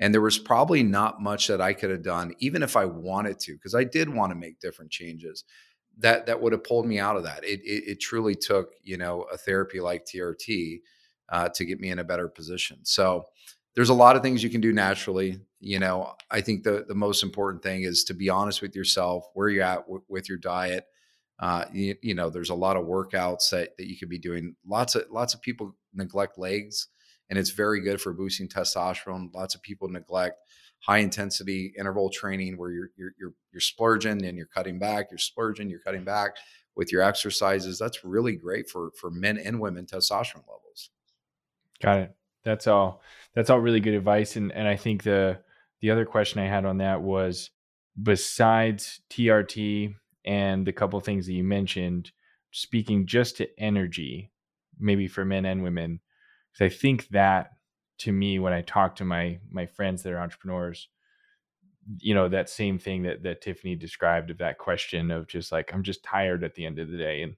And 0.00 0.12
there 0.12 0.20
was 0.20 0.38
probably 0.38 0.82
not 0.82 1.22
much 1.22 1.46
that 1.46 1.60
I 1.60 1.72
could 1.72 1.90
have 1.90 2.02
done, 2.02 2.34
even 2.40 2.62
if 2.62 2.76
I 2.76 2.84
wanted 2.84 3.38
to, 3.40 3.52
because 3.52 3.74
I 3.74 3.84
did 3.84 4.08
want 4.08 4.32
to 4.32 4.36
make 4.36 4.58
different 4.58 4.90
changes. 4.90 5.44
That 5.98 6.26
that 6.26 6.42
would 6.42 6.52
have 6.52 6.64
pulled 6.64 6.86
me 6.86 6.98
out 6.98 7.16
of 7.16 7.22
that. 7.22 7.44
It 7.44 7.60
it, 7.60 7.84
it 7.86 8.00
truly 8.00 8.34
took 8.34 8.72
you 8.82 8.96
know 8.96 9.22
a 9.32 9.36
therapy 9.36 9.80
like 9.80 10.04
TRT 10.04 10.80
uh, 11.28 11.48
to 11.50 11.64
get 11.64 11.78
me 11.78 11.90
in 11.90 12.00
a 12.00 12.04
better 12.04 12.26
position. 12.26 12.78
So 12.82 13.26
there's 13.76 13.90
a 13.90 13.94
lot 13.94 14.16
of 14.16 14.22
things 14.22 14.42
you 14.42 14.50
can 14.50 14.60
do 14.60 14.72
naturally. 14.72 15.38
You 15.60 15.78
know, 15.78 16.14
I 16.32 16.40
think 16.40 16.64
the 16.64 16.84
the 16.88 16.96
most 16.96 17.22
important 17.22 17.62
thing 17.62 17.82
is 17.82 18.02
to 18.04 18.14
be 18.14 18.28
honest 18.28 18.60
with 18.60 18.74
yourself, 18.74 19.28
where 19.34 19.48
you're 19.48 19.62
at 19.62 19.82
w- 19.82 20.02
with 20.08 20.28
your 20.28 20.38
diet. 20.38 20.86
Uh, 21.38 21.64
you, 21.72 21.96
you, 22.00 22.14
know, 22.14 22.30
there's 22.30 22.50
a 22.50 22.54
lot 22.54 22.76
of 22.76 22.86
workouts 22.86 23.50
that 23.50 23.76
that 23.76 23.86
you 23.86 23.96
could 23.96 24.08
be 24.08 24.18
doing. 24.18 24.56
Lots 24.66 24.96
of 24.96 25.04
lots 25.12 25.34
of 25.34 25.42
people 25.42 25.76
neglect 25.94 26.38
legs 26.38 26.88
and 27.30 27.38
it's 27.38 27.50
very 27.50 27.80
good 27.80 28.00
for 28.00 28.12
boosting 28.12 28.48
testosterone. 28.48 29.34
Lots 29.34 29.54
of 29.54 29.62
people 29.62 29.88
neglect 29.88 30.40
high 30.80 30.98
intensity 30.98 31.72
interval 31.78 32.10
training 32.10 32.56
where 32.58 32.70
you're 32.70 32.90
you're 32.96 33.12
you're, 33.18 33.34
you're 33.52 33.60
splurging 33.60 34.24
and 34.24 34.36
you're 34.36 34.46
cutting 34.46 34.78
back, 34.78 35.06
you're 35.10 35.18
splurging, 35.18 35.70
you're 35.70 35.80
cutting 35.80 36.04
back 36.04 36.36
with 36.76 36.92
your 36.92 37.02
exercises. 37.02 37.78
That's 37.78 38.04
really 38.04 38.36
great 38.36 38.68
for 38.68 38.90
for 39.00 39.10
men 39.10 39.38
and 39.38 39.60
women 39.60 39.86
testosterone 39.86 40.46
levels. 40.46 40.90
Got 41.82 41.98
it. 41.98 42.14
That's 42.44 42.66
all. 42.66 43.02
That's 43.34 43.50
all 43.50 43.60
really 43.60 43.80
good 43.80 43.94
advice. 43.94 44.36
And 44.36 44.52
and 44.52 44.68
I 44.68 44.76
think 44.76 45.02
the 45.02 45.38
the 45.80 45.90
other 45.90 46.04
question 46.04 46.40
I 46.40 46.46
had 46.46 46.64
on 46.64 46.78
that 46.78 47.00
was 47.00 47.50
besides 48.00 49.00
TRT 49.10 49.94
and 50.24 50.66
the 50.66 50.72
couple 50.72 51.00
things 51.00 51.26
that 51.26 51.32
you 51.32 51.44
mentioned, 51.44 52.10
speaking 52.50 53.06
just 53.06 53.38
to 53.38 53.48
energy, 53.58 54.30
maybe 54.78 55.08
for 55.08 55.24
men 55.24 55.44
and 55.44 55.62
women, 55.62 56.00
because 56.52 56.72
I 56.72 56.76
think 56.76 57.08
that 57.08 57.52
to 57.98 58.12
me, 58.12 58.38
when 58.38 58.52
I 58.52 58.62
talk 58.62 58.96
to 58.96 59.04
my 59.04 59.38
my 59.50 59.66
friends 59.66 60.02
that 60.02 60.12
are 60.12 60.20
entrepreneurs, 60.20 60.88
you 61.98 62.14
know, 62.14 62.28
that 62.28 62.50
same 62.50 62.78
thing 62.78 63.02
that 63.02 63.22
that 63.22 63.40
Tiffany 63.40 63.76
described 63.76 64.30
of 64.30 64.38
that 64.38 64.58
question 64.58 65.10
of 65.10 65.26
just 65.28 65.52
like 65.52 65.72
I'm 65.72 65.82
just 65.82 66.02
tired 66.02 66.44
at 66.44 66.54
the 66.54 66.66
end 66.66 66.78
of 66.78 66.90
the 66.90 66.98
day, 66.98 67.22
and 67.22 67.36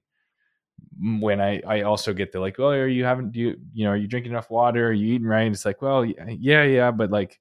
when 1.21 1.39
I 1.39 1.61
I 1.67 1.81
also 1.81 2.13
get 2.13 2.31
the 2.31 2.39
like, 2.39 2.57
well, 2.57 2.71
are 2.71 2.87
you 2.87 3.05
having 3.05 3.31
do 3.31 3.39
you 3.39 3.55
you 3.73 3.85
know 3.85 3.91
are 3.91 3.97
you 3.97 4.07
drinking 4.07 4.31
enough 4.31 4.49
water? 4.49 4.87
Are 4.87 4.93
you 4.93 5.13
eating 5.13 5.27
right? 5.27 5.51
It's 5.51 5.65
like, 5.65 5.81
well, 5.81 6.05
yeah, 6.05 6.63
yeah, 6.63 6.91
but 6.91 7.11
like 7.11 7.39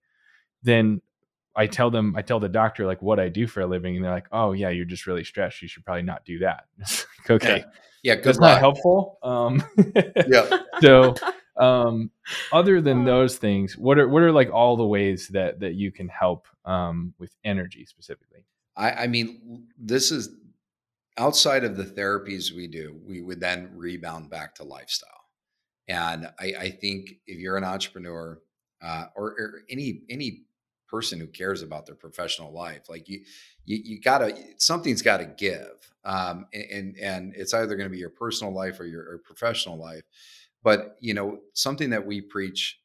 then 0.62 1.00
I 1.54 1.66
tell 1.66 1.90
them, 1.90 2.14
I 2.16 2.22
tell 2.22 2.38
the 2.38 2.50
doctor 2.50 2.84
like 2.86 3.00
what 3.00 3.18
I 3.18 3.30
do 3.30 3.46
for 3.46 3.62
a 3.62 3.66
living, 3.66 3.96
and 3.96 4.04
they're 4.04 4.12
like, 4.12 4.28
"Oh 4.30 4.52
yeah, 4.52 4.68
you're 4.68 4.84
just 4.84 5.06
really 5.06 5.24
stressed. 5.24 5.62
You 5.62 5.68
should 5.68 5.84
probably 5.86 6.02
not 6.02 6.24
do 6.24 6.40
that." 6.40 6.64
like, 6.78 7.30
okay, 7.30 7.58
yeah, 7.58 7.64
yeah 8.06 8.14
that's 8.22 8.38
luck. 8.38 8.52
not 8.52 8.58
helpful. 8.60 9.18
Um, 9.22 9.62
yeah. 10.28 10.58
so, 10.80 11.14
um, 11.56 12.10
other 12.52 12.80
than 12.80 13.04
those 13.04 13.36
things, 13.36 13.76
what 13.76 13.98
are 13.98 14.08
what 14.08 14.22
are 14.22 14.32
like 14.32 14.50
all 14.52 14.76
the 14.76 14.86
ways 14.86 15.28
that 15.28 15.60
that 15.60 15.74
you 15.74 15.90
can 15.90 16.08
help 16.08 16.46
um, 16.64 17.14
with 17.18 17.34
energy 17.44 17.84
specifically? 17.84 18.44
I, 18.76 18.90
I 18.92 19.06
mean, 19.06 19.66
this 19.78 20.10
is 20.10 20.30
outside 21.18 21.64
of 21.64 21.76
the 21.76 21.84
therapies 21.84 22.52
we 22.52 22.68
do. 22.68 23.00
We 23.04 23.22
would 23.22 23.40
then 23.40 23.70
rebound 23.74 24.30
back 24.30 24.54
to 24.56 24.64
lifestyle, 24.64 25.24
and 25.88 26.28
I, 26.38 26.54
I 26.58 26.70
think 26.70 27.16
if 27.26 27.38
you're 27.38 27.56
an 27.56 27.64
entrepreneur 27.64 28.40
uh, 28.82 29.06
or, 29.16 29.30
or 29.30 29.62
any 29.68 30.02
any 30.08 30.46
person 30.88 31.18
who 31.18 31.26
cares 31.26 31.62
about 31.62 31.86
their 31.86 31.94
professional 31.94 32.52
life. 32.52 32.88
Like 32.88 33.08
you, 33.08 33.20
you, 33.64 33.78
you 33.84 34.00
gotta 34.00 34.36
something's 34.58 35.02
got 35.02 35.18
to 35.18 35.26
give, 35.26 35.92
um, 36.06 36.46
and 36.54 36.96
and 36.96 37.34
it's 37.36 37.52
either 37.52 37.76
going 37.76 37.88
to 37.88 37.92
be 37.92 37.98
your 37.98 38.10
personal 38.10 38.54
life 38.54 38.80
or 38.80 38.86
your 38.86 39.02
or 39.02 39.20
professional 39.24 39.76
life. 39.76 40.04
But 40.62 40.96
you 41.00 41.14
know, 41.14 41.40
something 41.52 41.90
that 41.90 42.06
we 42.06 42.20
preach 42.22 42.78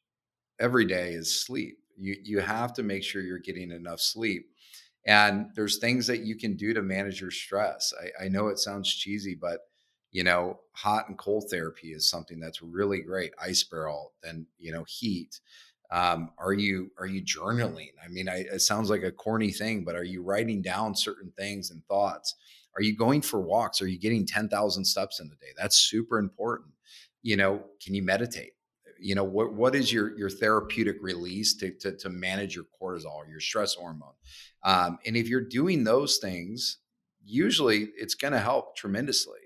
every 0.60 0.84
day 0.84 1.12
is 1.12 1.44
sleep. 1.44 1.78
You 1.96 2.16
you 2.22 2.40
have 2.40 2.74
to 2.74 2.82
make 2.82 3.04
sure 3.04 3.22
you're 3.22 3.38
getting 3.38 3.70
enough 3.70 4.00
sleep. 4.00 4.48
And 5.06 5.46
there's 5.54 5.78
things 5.78 6.06
that 6.08 6.20
you 6.20 6.36
can 6.36 6.56
do 6.56 6.74
to 6.74 6.82
manage 6.82 7.20
your 7.20 7.30
stress. 7.32 7.92
I, 8.20 8.24
I 8.26 8.28
know 8.28 8.48
it 8.48 8.58
sounds 8.58 8.92
cheesy, 8.92 9.34
but 9.34 9.60
you 10.12 10.24
know, 10.24 10.60
hot 10.72 11.08
and 11.08 11.18
cold 11.18 11.46
therapy 11.50 11.92
is 11.92 12.08
something 12.10 12.38
that's 12.38 12.62
really 12.62 13.00
great. 13.00 13.32
Ice 13.40 13.64
barrel, 13.64 14.12
then 14.22 14.46
you 14.58 14.72
know, 14.72 14.84
heat. 14.88 15.40
Um, 15.92 16.30
are 16.38 16.54
you 16.54 16.90
are 16.98 17.06
you 17.06 17.22
journaling? 17.22 17.90
I 18.04 18.08
mean, 18.08 18.28
I, 18.28 18.38
it 18.52 18.62
sounds 18.62 18.90
like 18.90 19.02
a 19.04 19.12
corny 19.12 19.52
thing, 19.52 19.84
but 19.84 19.94
are 19.94 20.04
you 20.04 20.22
writing 20.22 20.62
down 20.62 20.96
certain 20.96 21.32
things 21.36 21.70
and 21.70 21.84
thoughts? 21.86 22.34
Are 22.76 22.82
you 22.82 22.96
going 22.96 23.22
for 23.22 23.40
walks? 23.40 23.82
Are 23.82 23.86
you 23.86 23.98
getting 23.98 24.26
ten 24.26 24.48
thousand 24.48 24.84
steps 24.84 25.20
in 25.20 25.26
a 25.26 25.30
day? 25.30 25.52
That's 25.56 25.76
super 25.76 26.18
important. 26.18 26.70
You 27.22 27.36
know, 27.36 27.62
can 27.82 27.94
you 27.94 28.02
meditate? 28.02 28.52
You 28.98 29.14
know, 29.14 29.24
what 29.24 29.54
what 29.54 29.74
is 29.74 29.92
your 29.92 30.16
your 30.16 30.30
therapeutic 30.30 30.96
release 31.00 31.54
to 31.56 31.72
to, 31.80 31.96
to 31.96 32.08
manage 32.08 32.54
your 32.54 32.64
cortisol, 32.80 33.28
your 33.28 33.40
stress 33.40 33.74
hormone? 33.74 34.14
Um, 34.64 34.98
and 35.04 35.16
if 35.16 35.28
you're 35.28 35.48
doing 35.48 35.84
those 35.84 36.18
things, 36.18 36.78
usually 37.24 37.90
it's 37.96 38.14
going 38.14 38.32
to 38.32 38.38
help 38.38 38.76
tremendously, 38.76 39.40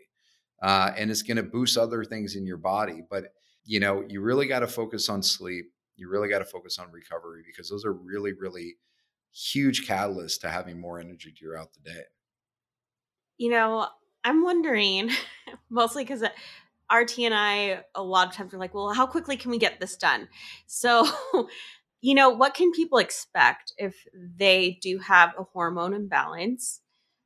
uh, 0.63 0.93
and 0.97 1.11
it's 1.11 1.23
going 1.23 1.39
to 1.39 1.43
boost 1.43 1.79
other 1.79 2.05
things 2.05 2.37
in 2.37 2.47
your 2.47 2.59
body. 2.59 3.03
But 3.09 3.33
you 3.65 3.81
know, 3.81 4.05
you 4.09 4.21
really 4.21 4.47
got 4.47 4.61
to 4.61 4.69
focus 4.69 5.09
on 5.09 5.23
sleep 5.23 5.67
you 5.97 6.09
really 6.09 6.29
got 6.29 6.39
to 6.41 6.45
focus 6.45 6.79
on 6.79 6.93
recovery 6.93 7.43
because 7.47 7.69
those 7.69 7.85
are 7.85 7.93
really, 7.93 8.33
really 8.33 8.77
huge 9.33 9.87
catalysts 9.87 10.41
to 10.41 10.51
having 10.51 10.79
more 10.79 11.01
energy 11.01 11.35
throughout 11.37 11.73
the 11.73 11.91
day. 11.91 12.03
You 13.39 13.51
know, 13.51 13.89
I'm 14.25 14.43
wondering 14.43 15.11
mostly 15.71 16.05
because 16.05 16.23
uh, 16.23 16.29
RT 16.93 17.21
and 17.21 17.35
I, 17.35 17.83
a 17.95 18.03
lot 18.03 18.29
of 18.29 18.35
times, 18.35 18.55
are 18.55 18.59
like, 18.59 18.75
well, 18.75 18.93
how 18.93 19.07
quickly 19.07 19.37
can 19.37 19.51
we 19.51 19.59
get 19.59 19.81
this 19.81 19.97
done? 19.97 20.29
So, 20.67 21.07
you 22.01 22.15
know, 22.15 22.31
what 22.31 22.55
can 22.55 22.73
people 22.73 22.99
expect 22.99 23.73
if 23.79 23.97
they 24.15 24.79
do 24.83 24.99
have 24.99 25.35
a 25.39 25.45
hormone 25.45 25.95
imbalance? 25.95 26.81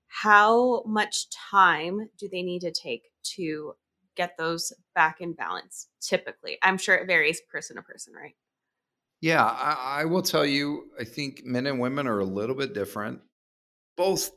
How 0.08 0.82
much 0.86 1.30
time 1.30 2.08
do 2.18 2.28
they 2.28 2.42
need 2.42 2.60
to 2.60 2.72
take 2.72 3.10
to 3.36 3.74
get 4.16 4.36
those 4.36 4.72
back 4.94 5.20
in 5.20 5.34
balance 5.34 5.88
typically? 6.00 6.58
I'm 6.62 6.78
sure 6.78 6.96
it 6.96 7.06
varies 7.06 7.40
person 7.50 7.76
to 7.76 7.82
person, 7.82 8.12
right? 8.14 8.34
Yeah, 9.20 9.44
I, 9.44 10.00
I 10.00 10.04
will 10.06 10.22
tell 10.22 10.46
you, 10.46 10.86
I 10.98 11.04
think 11.04 11.44
men 11.44 11.66
and 11.66 11.78
women 11.78 12.06
are 12.06 12.20
a 12.20 12.24
little 12.24 12.56
bit 12.56 12.72
different. 12.72 13.20
Both, 13.96 14.30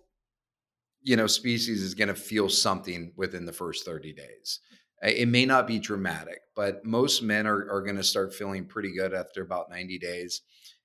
you 1.03 1.15
know, 1.15 1.27
species 1.27 1.81
is 1.81 1.93
going 1.93 2.07
to 2.07 2.15
feel 2.15 2.49
something 2.49 3.11
within 3.15 3.45
the 3.45 3.53
first 3.53 3.85
30 3.85 4.13
days. 4.13 4.59
It 5.01 5.27
may 5.27 5.45
not 5.45 5.67
be 5.67 5.79
dramatic, 5.79 6.39
but 6.55 6.85
most 6.85 7.21
men 7.21 7.45
are, 7.45 7.69
are 7.69 7.81
going 7.81 7.97
to 7.97 8.03
start 8.03 8.33
feeling 8.33 8.65
pretty 8.65 8.93
good 8.95 9.13
after 9.13 9.41
about 9.41 9.69
90 9.69 9.99
days. 9.99 10.41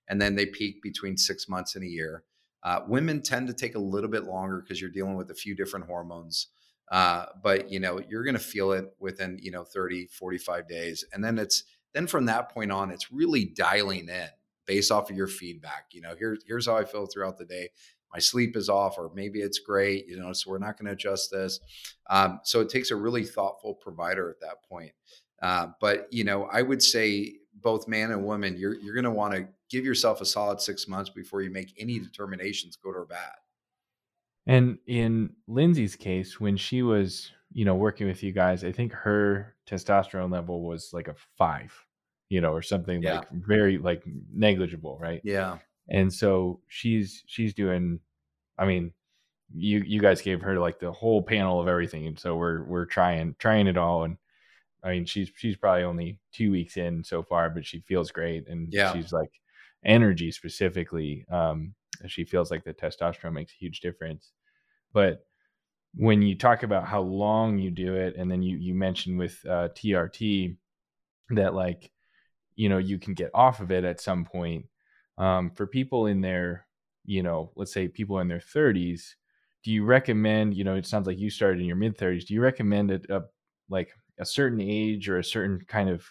And 0.08 0.20
then 0.20 0.34
they 0.34 0.46
peak 0.46 0.82
between 0.82 1.16
six 1.16 1.48
months 1.48 1.76
and 1.76 1.84
a 1.84 1.88
year. 1.88 2.24
Uh, 2.64 2.80
women 2.88 3.22
tend 3.22 3.46
to 3.46 3.54
take 3.54 3.76
a 3.76 3.80
little 3.80 4.10
bit 4.10 4.24
longer 4.24 4.60
because 4.60 4.80
you're 4.80 4.90
dealing 4.90 5.16
with 5.16 5.30
a 5.30 5.34
few 5.34 5.54
different 5.54 5.86
hormones. 5.86 6.48
Uh, 6.90 7.26
but, 7.44 7.70
you 7.70 7.78
know, 7.78 8.00
you're 8.08 8.24
going 8.24 8.34
to 8.34 8.40
feel 8.40 8.72
it 8.72 8.86
within, 8.98 9.38
you 9.40 9.52
know, 9.52 9.62
30, 9.62 10.06
45 10.06 10.66
days. 10.66 11.04
And 11.12 11.22
then 11.22 11.38
it's, 11.38 11.62
then 11.94 12.08
from 12.08 12.26
that 12.26 12.50
point 12.50 12.72
on, 12.72 12.90
it's 12.90 13.12
really 13.12 13.44
dialing 13.44 14.08
in 14.08 14.28
based 14.68 14.92
off 14.92 15.10
of 15.10 15.16
your 15.16 15.26
feedback. 15.26 15.86
You 15.92 16.02
know, 16.02 16.14
here's 16.16 16.44
here's 16.46 16.66
how 16.66 16.76
I 16.76 16.84
feel 16.84 17.06
throughout 17.06 17.38
the 17.38 17.44
day. 17.44 17.70
My 18.12 18.18
sleep 18.18 18.56
is 18.56 18.68
off, 18.68 18.98
or 18.98 19.10
maybe 19.14 19.40
it's 19.40 19.58
great. 19.58 20.06
You 20.06 20.18
know, 20.18 20.32
so 20.32 20.50
we're 20.50 20.58
not 20.58 20.78
going 20.78 20.86
to 20.86 20.92
adjust 20.92 21.30
this. 21.30 21.60
Um, 22.08 22.40
so 22.44 22.60
it 22.60 22.68
takes 22.68 22.90
a 22.90 22.96
really 22.96 23.24
thoughtful 23.24 23.74
provider 23.74 24.30
at 24.30 24.40
that 24.40 24.62
point. 24.68 24.92
Uh, 25.42 25.68
but 25.80 26.08
you 26.10 26.24
know, 26.24 26.48
I 26.52 26.62
would 26.62 26.82
say 26.82 27.34
both 27.54 27.88
man 27.88 28.10
and 28.12 28.24
woman, 28.24 28.56
you're 28.56 28.74
you're 28.74 28.94
going 28.94 29.04
to 29.04 29.10
want 29.10 29.34
to 29.34 29.48
give 29.70 29.84
yourself 29.84 30.20
a 30.20 30.26
solid 30.26 30.60
six 30.60 30.88
months 30.88 31.10
before 31.10 31.42
you 31.42 31.50
make 31.50 31.74
any 31.78 31.98
determinations, 31.98 32.76
good 32.76 32.96
or 32.96 33.04
bad. 33.04 33.34
And 34.46 34.78
in 34.86 35.34
Lindsay's 35.46 35.94
case, 35.94 36.40
when 36.40 36.56
she 36.56 36.82
was 36.82 37.32
you 37.52 37.64
know, 37.64 37.74
working 37.74 38.06
with 38.06 38.22
you 38.22 38.32
guys, 38.32 38.64
I 38.64 38.72
think 38.72 38.92
her 38.92 39.54
testosterone 39.68 40.32
level 40.32 40.62
was 40.62 40.90
like 40.92 41.08
a 41.08 41.14
five, 41.36 41.72
you 42.28 42.40
know, 42.40 42.52
or 42.52 42.62
something 42.62 43.02
yeah. 43.02 43.20
like 43.20 43.30
very 43.30 43.78
like 43.78 44.02
negligible, 44.32 44.98
right? 45.00 45.20
Yeah. 45.24 45.58
And 45.88 46.12
so 46.12 46.60
she's 46.68 47.22
she's 47.26 47.54
doing 47.54 48.00
I 48.58 48.66
mean, 48.66 48.92
you 49.54 49.82
you 49.86 50.00
guys 50.00 50.20
gave 50.22 50.42
her 50.42 50.58
like 50.58 50.78
the 50.78 50.92
whole 50.92 51.22
panel 51.22 51.60
of 51.60 51.68
everything. 51.68 52.06
And 52.06 52.18
so 52.18 52.36
we're 52.36 52.64
we're 52.64 52.86
trying 52.86 53.34
trying 53.38 53.66
it 53.66 53.78
all 53.78 54.04
and 54.04 54.16
I 54.82 54.90
mean 54.90 55.06
she's 55.06 55.30
she's 55.34 55.56
probably 55.56 55.84
only 55.84 56.20
two 56.32 56.50
weeks 56.50 56.76
in 56.76 57.04
so 57.04 57.22
far, 57.22 57.50
but 57.50 57.66
she 57.66 57.80
feels 57.80 58.10
great 58.10 58.48
and 58.48 58.68
yeah. 58.72 58.92
she's 58.92 59.12
like 59.12 59.32
energy 59.84 60.30
specifically. 60.30 61.24
Um 61.30 61.74
she 62.06 62.24
feels 62.24 62.50
like 62.50 62.64
the 62.64 62.74
testosterone 62.74 63.32
makes 63.32 63.52
a 63.52 63.56
huge 63.56 63.80
difference. 63.80 64.32
But 64.92 65.24
when 65.94 66.22
you 66.22 66.36
talk 66.36 66.62
about 66.62 66.86
how 66.86 67.00
long 67.00 67.58
you 67.58 67.70
do 67.70 67.94
it, 67.94 68.16
and 68.16 68.30
then 68.30 68.42
you 68.42 68.56
you 68.56 68.74
mentioned 68.74 69.18
with 69.18 69.38
uh, 69.46 69.68
TRT 69.74 70.56
that 71.30 71.54
like 71.54 71.90
you 72.54 72.68
know 72.68 72.78
you 72.78 72.98
can 72.98 73.14
get 73.14 73.30
off 73.34 73.60
of 73.60 73.70
it 73.70 73.84
at 73.84 74.00
some 74.00 74.24
point. 74.24 74.66
Um, 75.18 75.50
for 75.50 75.66
people 75.66 76.06
in 76.06 76.20
their 76.22 76.66
you 77.04 77.22
know 77.22 77.52
let's 77.56 77.72
say 77.72 77.88
people 77.88 78.20
in 78.20 78.28
their 78.28 78.40
30s, 78.40 79.16
do 79.64 79.72
you 79.72 79.84
recommend 79.84 80.54
you 80.56 80.64
know 80.64 80.76
it 80.76 80.86
sounds 80.86 81.06
like 81.06 81.18
you 81.18 81.30
started 81.30 81.60
in 81.60 81.66
your 81.66 81.76
mid 81.76 81.98
30s. 81.98 82.24
Do 82.26 82.34
you 82.34 82.40
recommend 82.42 82.90
a, 82.92 83.00
a 83.18 83.22
like 83.68 83.92
a 84.18 84.26
certain 84.26 84.60
age 84.60 85.08
or 85.08 85.18
a 85.18 85.24
certain 85.24 85.60
kind 85.66 85.90
of 85.90 86.06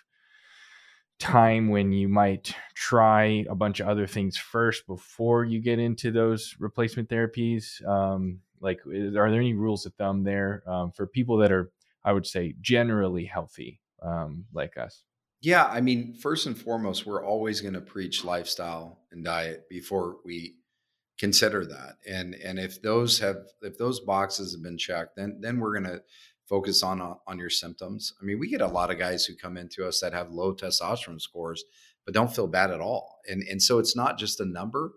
time 1.20 1.70
when 1.70 1.92
you 1.92 2.08
might 2.08 2.54
try 2.76 3.44
a 3.50 3.56
bunch 3.56 3.80
of 3.80 3.88
other 3.88 4.06
things 4.06 4.38
first 4.38 4.86
before 4.86 5.44
you 5.44 5.60
get 5.60 5.80
into 5.80 6.12
those 6.12 6.56
replacement 6.60 7.10
therapies 7.10 7.86
um, 7.88 8.40
like, 8.60 8.80
are 8.88 9.12
there 9.12 9.26
any 9.36 9.54
rules 9.54 9.86
of 9.86 9.94
thumb 9.96 10.24
there 10.24 10.64
um, 10.68 10.92
for 10.92 11.06
people 11.06 11.38
that 11.38 11.52
are, 11.52 11.72
I 12.04 12.12
would 12.12 12.26
say, 12.26 12.56
generally 12.60 13.26
healthy 13.26 13.80
um, 14.02 14.46
like 14.52 14.78
us? 14.78 15.04
Yeah, 15.42 15.66
I 15.66 15.82
mean, 15.82 16.16
first 16.16 16.48
and 16.48 16.58
foremost, 16.58 17.06
we're 17.06 17.24
always 17.24 17.62
going 17.62 17.76
to 17.76 17.82
preach 17.82 18.24
lifestyle 18.24 19.00
and 19.12 19.24
diet 19.24 19.70
before 19.70 20.18
we 20.26 20.56
consider 21.20 21.66
that. 21.66 21.98
And 22.08 22.36
and 22.36 22.60
if 22.60 22.82
those 22.82 23.20
have 23.20 23.38
if 23.62 23.78
those 23.78 24.00
boxes 24.00 24.54
have 24.54 24.64
been 24.64 24.78
checked, 24.78 25.16
then 25.16 25.40
then 25.42 25.60
we're 25.60 25.80
going 25.80 25.96
to 25.96 26.02
focus 26.50 26.82
on 26.82 27.02
uh, 27.02 27.16
on 27.28 27.38
your 27.38 27.50
symptoms. 27.52 28.14
I 28.22 28.26
mean, 28.26 28.40
we 28.40 28.50
get 28.50 28.62
a 28.62 28.68
lot 28.68 28.92
of 28.92 28.98
guys 28.98 29.26
who 29.26 29.36
come 29.36 29.58
into 29.58 29.88
us 29.88 30.00
that 30.00 30.14
have 30.14 30.32
low 30.32 30.56
testosterone 30.56 31.22
scores 31.22 31.64
but 32.08 32.14
don't 32.14 32.34
feel 32.34 32.48
bad 32.48 32.72
at 32.72 32.80
all. 32.80 33.20
And 33.28 33.44
and 33.44 33.62
so 33.62 33.78
it's 33.78 33.96
not 33.96 34.18
just 34.18 34.40
a 34.40 34.46
number. 34.46 34.94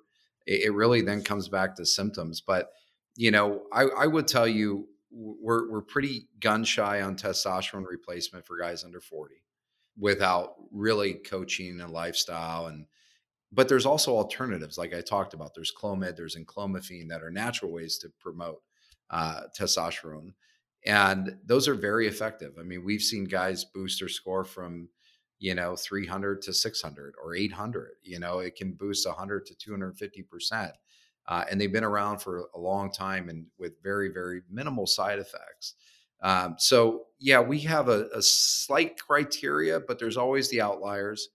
It, 0.46 0.62
it 0.66 0.72
really 0.72 1.03
then 1.03 1.22
comes 1.22 1.48
back 1.48 1.74
to 1.76 1.85
symptoms, 1.85 2.40
but 2.40 2.70
you 3.16 3.33
know, 3.33 3.62
I, 3.72 3.83
I 3.83 4.07
would 4.07 4.29
tell 4.29 4.46
you 4.46 4.87
we're 5.11 5.70
we're 5.70 5.83
pretty 5.83 6.29
gun 6.38 6.62
shy 6.62 7.03
on 7.03 7.16
testosterone 7.16 7.85
replacement 7.85 8.46
for 8.46 8.57
guys 8.57 8.85
under 8.85 9.00
40 9.00 9.35
without 9.98 10.55
really 10.70 11.14
coaching 11.14 11.81
and 11.81 11.92
lifestyle 11.92 12.66
and 12.66 12.87
but 13.53 13.68
there's 13.68 13.87
also 13.87 14.14
alternatives 14.14 14.79
like 14.79 14.94
I 14.94 15.00
talked 15.00 15.35
about. 15.35 15.55
There's 15.57 15.72
Clomid, 15.76 16.14
there's 16.14 16.37
enclomiphene 16.37 17.09
that 17.09 17.22
are 17.22 17.33
natural 17.33 17.72
ways 17.72 17.98
to 17.98 18.09
promote 18.20 18.62
uh, 19.11 19.42
testosterone. 19.59 20.35
And 20.87 21.37
those 21.44 21.66
are 21.66 21.74
very 21.74 22.07
effective. 22.07 22.53
I 22.61 22.62
mean, 22.62 22.85
we've 22.85 23.03
seen 23.03 23.24
guys 23.24 23.64
boost 23.64 23.98
their 23.98 24.09
score 24.09 24.44
from, 24.44 24.88
you 25.40 25.57
know, 25.57 25.74
300 25.74 26.42
to 26.42 26.53
600 26.53 27.14
or 27.20 27.35
800. 27.35 27.88
You 28.05 28.20
know, 28.20 28.38
it 28.38 28.55
can 28.55 28.72
boost 28.74 29.05
100 29.05 29.46
to 29.46 29.55
250 29.57 30.22
percent 30.22 30.72
uh, 31.31 31.44
and 31.50 31.61
they've 31.61 31.72
been 31.72 31.85
around 31.85 32.18
for 32.18 32.48
a 32.55 32.59
long 32.59 32.90
time 32.90 33.29
and 33.29 33.46
with 33.59 33.83
very 33.83 34.09
very 34.09 34.42
minimal 34.50 34.87
side 34.87 35.18
effects 35.18 35.74
um, 36.22 36.54
so 36.59 37.06
yeah 37.18 37.40
we 37.40 37.59
have 37.61 37.88
a, 37.88 38.09
a, 38.14 38.22
slight 38.22 38.98
criteria 38.98 39.80
but 39.80 39.98
there's 39.98 40.16
always 40.16 40.48
the 40.50 40.61
outliers 40.61 41.30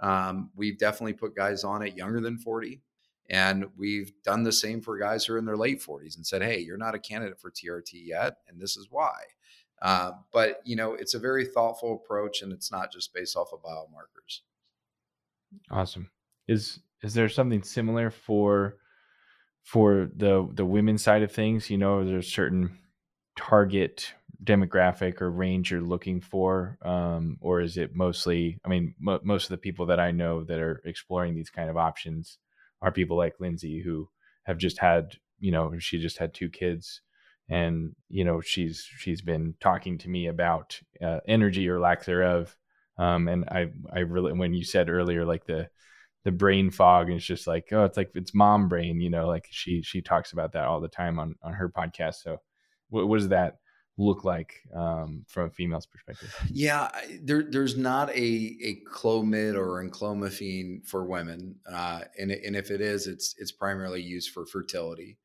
um, 0.00 0.50
we've 0.54 0.78
definitely 0.78 1.14
put 1.14 1.34
guys 1.34 1.64
on 1.64 1.82
it 1.82 1.96
younger 1.96 2.20
than 2.20 2.38
40 2.38 2.82
And 3.28 3.66
we've 3.76 4.12
done 4.22 4.42
the 4.42 4.52
same 4.52 4.80
for 4.80 4.98
guys 4.98 5.24
who 5.24 5.34
are 5.34 5.38
in 5.38 5.44
their 5.44 5.56
late 5.56 5.82
40s 5.82 6.16
and 6.16 6.26
said, 6.26 6.42
hey, 6.42 6.58
you're 6.58 6.76
not 6.76 6.94
a 6.94 6.98
candidate 6.98 7.40
for 7.40 7.50
TRT 7.50 8.06
yet, 8.06 8.38
and 8.48 8.60
this 8.60 8.76
is 8.76 8.88
why. 8.90 9.14
Uh, 9.82 10.12
but 10.32 10.60
you 10.64 10.76
know, 10.76 10.94
it's 10.94 11.14
a 11.14 11.18
very 11.18 11.44
thoughtful 11.44 11.94
approach, 11.94 12.42
and 12.42 12.52
it's 12.52 12.70
not 12.70 12.92
just 12.92 13.12
based 13.12 13.36
off 13.36 13.52
of 13.52 13.62
biomarkers. 13.62 14.40
Awesome. 15.70 16.10
Is 16.48 16.80
is 17.02 17.14
there 17.14 17.28
something 17.28 17.62
similar 17.62 18.10
for 18.10 18.76
for 19.64 20.08
the 20.16 20.48
the 20.54 20.64
women's 20.64 21.02
side 21.02 21.22
of 21.22 21.30
things? 21.30 21.68
You 21.68 21.76
know, 21.76 22.04
there's 22.04 22.32
certain 22.32 22.78
target 23.36 24.14
demographic 24.42 25.20
or 25.20 25.30
range 25.30 25.70
you're 25.70 25.80
looking 25.80 26.20
for, 26.20 26.78
um, 26.82 27.36
or 27.40 27.60
is 27.60 27.76
it 27.76 27.94
mostly? 27.94 28.58
I 28.64 28.68
mean, 28.68 28.94
most 29.00 29.44
of 29.44 29.50
the 29.50 29.58
people 29.58 29.86
that 29.86 30.00
I 30.00 30.10
know 30.10 30.44
that 30.44 30.58
are 30.58 30.82
exploring 30.84 31.34
these 31.34 31.50
kind 31.50 31.70
of 31.70 31.76
options 31.76 32.38
are 32.82 32.92
people 32.92 33.16
like 33.16 33.40
Lindsay 33.40 33.82
who 33.82 34.08
have 34.44 34.58
just 34.58 34.78
had, 34.78 35.16
you 35.40 35.52
know, 35.52 35.78
she 35.78 35.98
just 35.98 36.18
had 36.18 36.34
two 36.34 36.48
kids, 36.48 37.00
and 37.48 37.94
you 38.08 38.24
know, 38.24 38.40
she's 38.40 38.86
she's 38.98 39.22
been 39.22 39.54
talking 39.60 39.98
to 39.98 40.08
me 40.08 40.26
about 40.26 40.78
uh, 41.02 41.20
energy 41.26 41.68
or 41.68 41.80
lack 41.80 42.04
thereof. 42.04 42.56
Um, 42.98 43.28
and 43.28 43.44
I 43.48 43.70
I 43.92 44.00
really 44.00 44.32
when 44.32 44.54
you 44.54 44.64
said 44.64 44.88
earlier 44.88 45.24
like 45.24 45.46
the 45.46 45.68
the 46.24 46.32
brain 46.32 46.70
fog 46.70 47.08
it's 47.08 47.24
just 47.24 47.46
like 47.46 47.68
oh 47.70 47.84
it's 47.84 47.96
like 47.96 48.10
it's 48.16 48.34
mom 48.34 48.68
brain 48.68 49.00
you 49.00 49.08
know 49.08 49.28
like 49.28 49.46
she 49.48 49.80
she 49.80 50.02
talks 50.02 50.32
about 50.32 50.50
that 50.52 50.64
all 50.64 50.80
the 50.80 50.88
time 50.88 51.20
on 51.20 51.36
on 51.40 51.52
her 51.52 51.68
podcast 51.68 52.16
so 52.16 52.38
what, 52.90 53.06
was 53.06 53.28
that 53.28 53.58
look 53.98 54.24
like 54.24 54.62
um, 54.74 55.24
from 55.28 55.46
a 55.46 55.50
female's 55.50 55.86
perspective? 55.86 56.34
Yeah, 56.50 56.90
there, 57.22 57.42
there's 57.42 57.76
not 57.76 58.10
a 58.10 58.56
a 58.62 58.80
clomid 58.90 59.54
or 59.54 59.82
enclomiphene 59.82 60.86
for 60.86 61.04
women, 61.04 61.56
uh, 61.70 62.02
and 62.18 62.30
and 62.30 62.56
if 62.56 62.70
it 62.70 62.80
is, 62.80 63.06
it's 63.06 63.34
it's 63.38 63.52
primarily 63.52 64.02
used 64.02 64.30
for 64.30 64.46
fertility. 64.46 65.18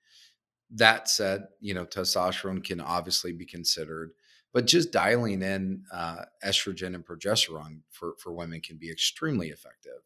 That 0.74 1.10
said, 1.10 1.48
you 1.60 1.74
know, 1.74 1.86
testosterone 1.86 2.64
can 2.64 2.80
obviously 2.80 3.34
be 3.34 3.46
considered, 3.46 4.12
but 4.54 4.68
just 4.68 4.94
dialing 4.94 5.42
in 5.42 5.84
uh, 5.92 6.24
estrogen 6.46 6.96
and 6.96 7.06
progesterone 7.06 7.82
for 7.90 8.14
for 8.20 8.32
women 8.34 8.62
can 8.62 8.78
be 8.78 8.90
extremely 8.90 9.50
effective 9.50 10.02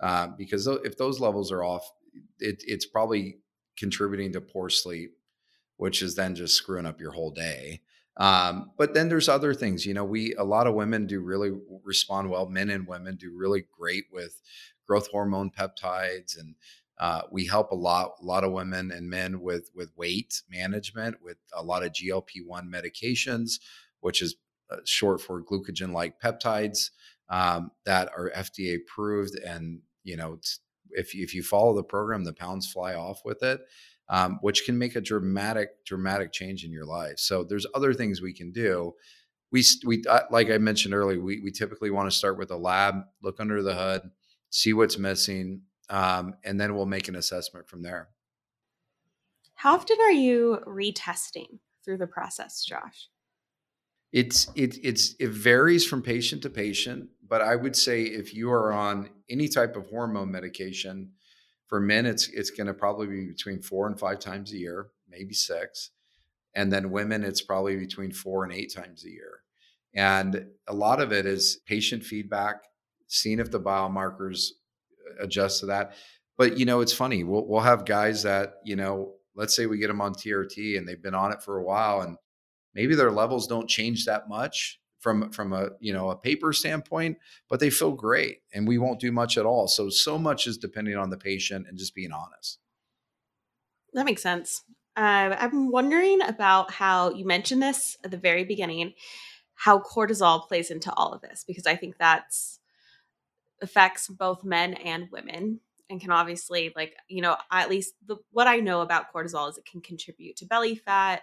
uh, 0.00 0.28
because 0.36 0.66
if 0.66 0.96
those 0.96 1.20
levels 1.20 1.52
are 1.52 1.62
off, 1.62 1.90
it, 2.38 2.62
it's 2.66 2.86
probably 2.86 3.38
contributing 3.76 4.32
to 4.32 4.40
poor 4.40 4.68
sleep, 4.68 5.16
which 5.76 6.02
is 6.02 6.14
then 6.14 6.34
just 6.34 6.54
screwing 6.54 6.86
up 6.86 7.00
your 7.00 7.12
whole 7.12 7.30
day. 7.30 7.80
Um, 8.16 8.70
but 8.78 8.94
then 8.94 9.08
there's 9.08 9.28
other 9.28 9.54
things, 9.54 9.84
you 9.84 9.94
know, 9.94 10.04
we, 10.04 10.34
a 10.34 10.44
lot 10.44 10.66
of 10.66 10.74
women 10.74 11.06
do 11.06 11.20
really 11.20 11.50
respond 11.82 12.30
well. 12.30 12.46
Men 12.46 12.70
and 12.70 12.86
women 12.86 13.16
do 13.16 13.32
really 13.36 13.64
great 13.76 14.04
with 14.12 14.40
growth 14.86 15.08
hormone 15.08 15.50
peptides. 15.50 16.38
And, 16.38 16.54
uh, 16.98 17.22
we 17.32 17.46
help 17.46 17.72
a 17.72 17.76
lot, 17.76 18.12
a 18.22 18.24
lot 18.24 18.44
of 18.44 18.52
women 18.52 18.92
and 18.92 19.10
men 19.10 19.40
with, 19.40 19.70
with 19.74 19.90
weight 19.96 20.42
management, 20.48 21.16
with 21.22 21.38
a 21.52 21.62
lot 21.62 21.82
of 21.82 21.92
GLP-1 21.92 22.68
medications, 22.68 23.58
which 23.98 24.22
is 24.22 24.36
uh, 24.70 24.76
short 24.84 25.20
for 25.20 25.42
glucagon 25.42 25.92
like 25.92 26.20
peptides, 26.20 26.90
um, 27.28 27.72
that 27.84 28.10
are 28.16 28.30
FDA 28.36 28.76
approved. 28.76 29.34
And, 29.44 29.80
you 30.04 30.16
know, 30.16 30.38
if, 30.90 31.16
if 31.16 31.34
you 31.34 31.42
follow 31.42 31.74
the 31.74 31.82
program, 31.82 32.22
the 32.22 32.32
pounds 32.32 32.70
fly 32.70 32.94
off 32.94 33.22
with 33.24 33.42
it 33.42 33.60
um, 34.08 34.38
which 34.42 34.64
can 34.64 34.78
make 34.78 34.96
a 34.96 35.00
dramatic, 35.00 35.84
dramatic 35.84 36.32
change 36.32 36.64
in 36.64 36.72
your 36.72 36.84
life. 36.84 37.18
So 37.18 37.44
there's 37.44 37.66
other 37.74 37.94
things 37.94 38.20
we 38.20 38.34
can 38.34 38.52
do. 38.52 38.94
We, 39.50 39.62
we 39.84 40.02
uh, 40.08 40.20
like 40.30 40.50
I 40.50 40.58
mentioned 40.58 40.94
earlier, 40.94 41.20
we, 41.20 41.40
we 41.40 41.50
typically 41.50 41.90
want 41.90 42.10
to 42.10 42.16
start 42.16 42.38
with 42.38 42.50
a 42.50 42.56
lab, 42.56 42.96
look 43.22 43.40
under 43.40 43.62
the 43.62 43.74
hood, 43.74 44.02
see 44.50 44.72
what's 44.72 44.98
missing, 44.98 45.62
um, 45.90 46.34
and 46.44 46.60
then 46.60 46.74
we'll 46.74 46.86
make 46.86 47.08
an 47.08 47.16
assessment 47.16 47.68
from 47.68 47.82
there. 47.82 48.08
How 49.54 49.74
often 49.74 49.96
are 50.00 50.12
you 50.12 50.58
retesting 50.66 51.58
through 51.84 51.98
the 51.98 52.06
process, 52.06 52.64
Josh? 52.64 53.08
It's 54.12 54.48
it 54.54 54.76
it's 54.82 55.14
it 55.18 55.30
varies 55.30 55.86
from 55.86 56.02
patient 56.02 56.42
to 56.42 56.50
patient, 56.50 57.08
but 57.26 57.42
I 57.42 57.56
would 57.56 57.74
say 57.74 58.02
if 58.02 58.32
you 58.34 58.50
are 58.52 58.72
on 58.72 59.10
any 59.28 59.48
type 59.48 59.74
of 59.74 59.86
hormone 59.88 60.30
medication, 60.30 61.12
for 61.74 61.80
men, 61.80 62.06
it's 62.06 62.28
it's 62.28 62.50
going 62.50 62.68
to 62.68 62.72
probably 62.72 63.08
be 63.08 63.24
between 63.26 63.60
four 63.60 63.88
and 63.88 63.98
five 63.98 64.20
times 64.20 64.52
a 64.52 64.56
year, 64.56 64.90
maybe 65.10 65.34
six, 65.34 65.90
and 66.54 66.72
then 66.72 66.92
women, 66.92 67.24
it's 67.24 67.42
probably 67.42 67.74
between 67.74 68.12
four 68.12 68.44
and 68.44 68.52
eight 68.52 68.72
times 68.72 69.04
a 69.04 69.10
year. 69.10 69.40
And 69.92 70.46
a 70.68 70.72
lot 70.72 71.00
of 71.00 71.10
it 71.10 71.26
is 71.26 71.62
patient 71.66 72.04
feedback, 72.04 72.62
seeing 73.08 73.40
if 73.40 73.50
the 73.50 73.58
biomarkers 73.58 74.50
uh, 75.04 75.24
adjust 75.24 75.58
to 75.60 75.66
that. 75.66 75.94
But 76.38 76.58
you 76.58 76.64
know, 76.64 76.80
it's 76.80 76.92
funny. 76.92 77.24
We'll 77.24 77.44
we'll 77.44 77.60
have 77.62 77.84
guys 77.84 78.22
that 78.22 78.58
you 78.64 78.76
know, 78.76 79.14
let's 79.34 79.56
say 79.56 79.66
we 79.66 79.78
get 79.78 79.88
them 79.88 80.00
on 80.00 80.14
TRT 80.14 80.78
and 80.78 80.86
they've 80.86 81.02
been 81.02 81.12
on 81.16 81.32
it 81.32 81.42
for 81.42 81.58
a 81.58 81.64
while, 81.64 82.02
and 82.02 82.16
maybe 82.72 82.94
their 82.94 83.10
levels 83.10 83.48
don't 83.48 83.68
change 83.68 84.04
that 84.04 84.28
much, 84.28 84.78
from 85.04 85.30
from 85.30 85.52
a 85.52 85.68
you 85.80 85.92
know 85.92 86.08
a 86.08 86.16
paper 86.16 86.50
standpoint 86.54 87.18
but 87.50 87.60
they 87.60 87.68
feel 87.68 87.92
great 87.92 88.38
and 88.54 88.66
we 88.66 88.78
won't 88.78 88.98
do 88.98 89.12
much 89.12 89.36
at 89.36 89.44
all. 89.44 89.68
So 89.68 89.90
so 89.90 90.18
much 90.18 90.46
is 90.46 90.56
depending 90.56 90.96
on 90.96 91.10
the 91.10 91.18
patient 91.18 91.66
and 91.68 91.76
just 91.78 91.94
being 91.94 92.10
honest. 92.10 92.58
That 93.92 94.06
makes 94.06 94.22
sense. 94.22 94.64
Uh, 94.96 95.34
i'm 95.40 95.72
wondering 95.72 96.22
about 96.22 96.70
how 96.70 97.10
you 97.10 97.26
mentioned 97.26 97.60
this 97.60 97.96
at 98.04 98.12
the 98.12 98.16
very 98.16 98.44
beginning 98.44 98.94
how 99.56 99.76
cortisol 99.80 100.46
plays 100.46 100.70
into 100.70 100.92
all 100.94 101.12
of 101.12 101.20
this 101.20 101.42
because 101.44 101.66
i 101.66 101.74
think 101.74 101.96
that's 101.98 102.60
affects 103.60 104.06
both 104.06 104.44
men 104.44 104.74
and 104.74 105.08
women 105.10 105.58
and 105.90 106.00
can 106.00 106.12
obviously 106.12 106.72
like 106.76 106.94
you 107.08 107.20
know 107.20 107.36
at 107.50 107.68
least 107.68 107.94
the, 108.06 108.16
what 108.30 108.46
i 108.46 108.58
know 108.60 108.82
about 108.82 109.12
cortisol 109.12 109.50
is 109.50 109.58
it 109.58 109.66
can 109.66 109.80
contribute 109.80 110.36
to 110.36 110.46
belly 110.46 110.76
fat 110.76 111.22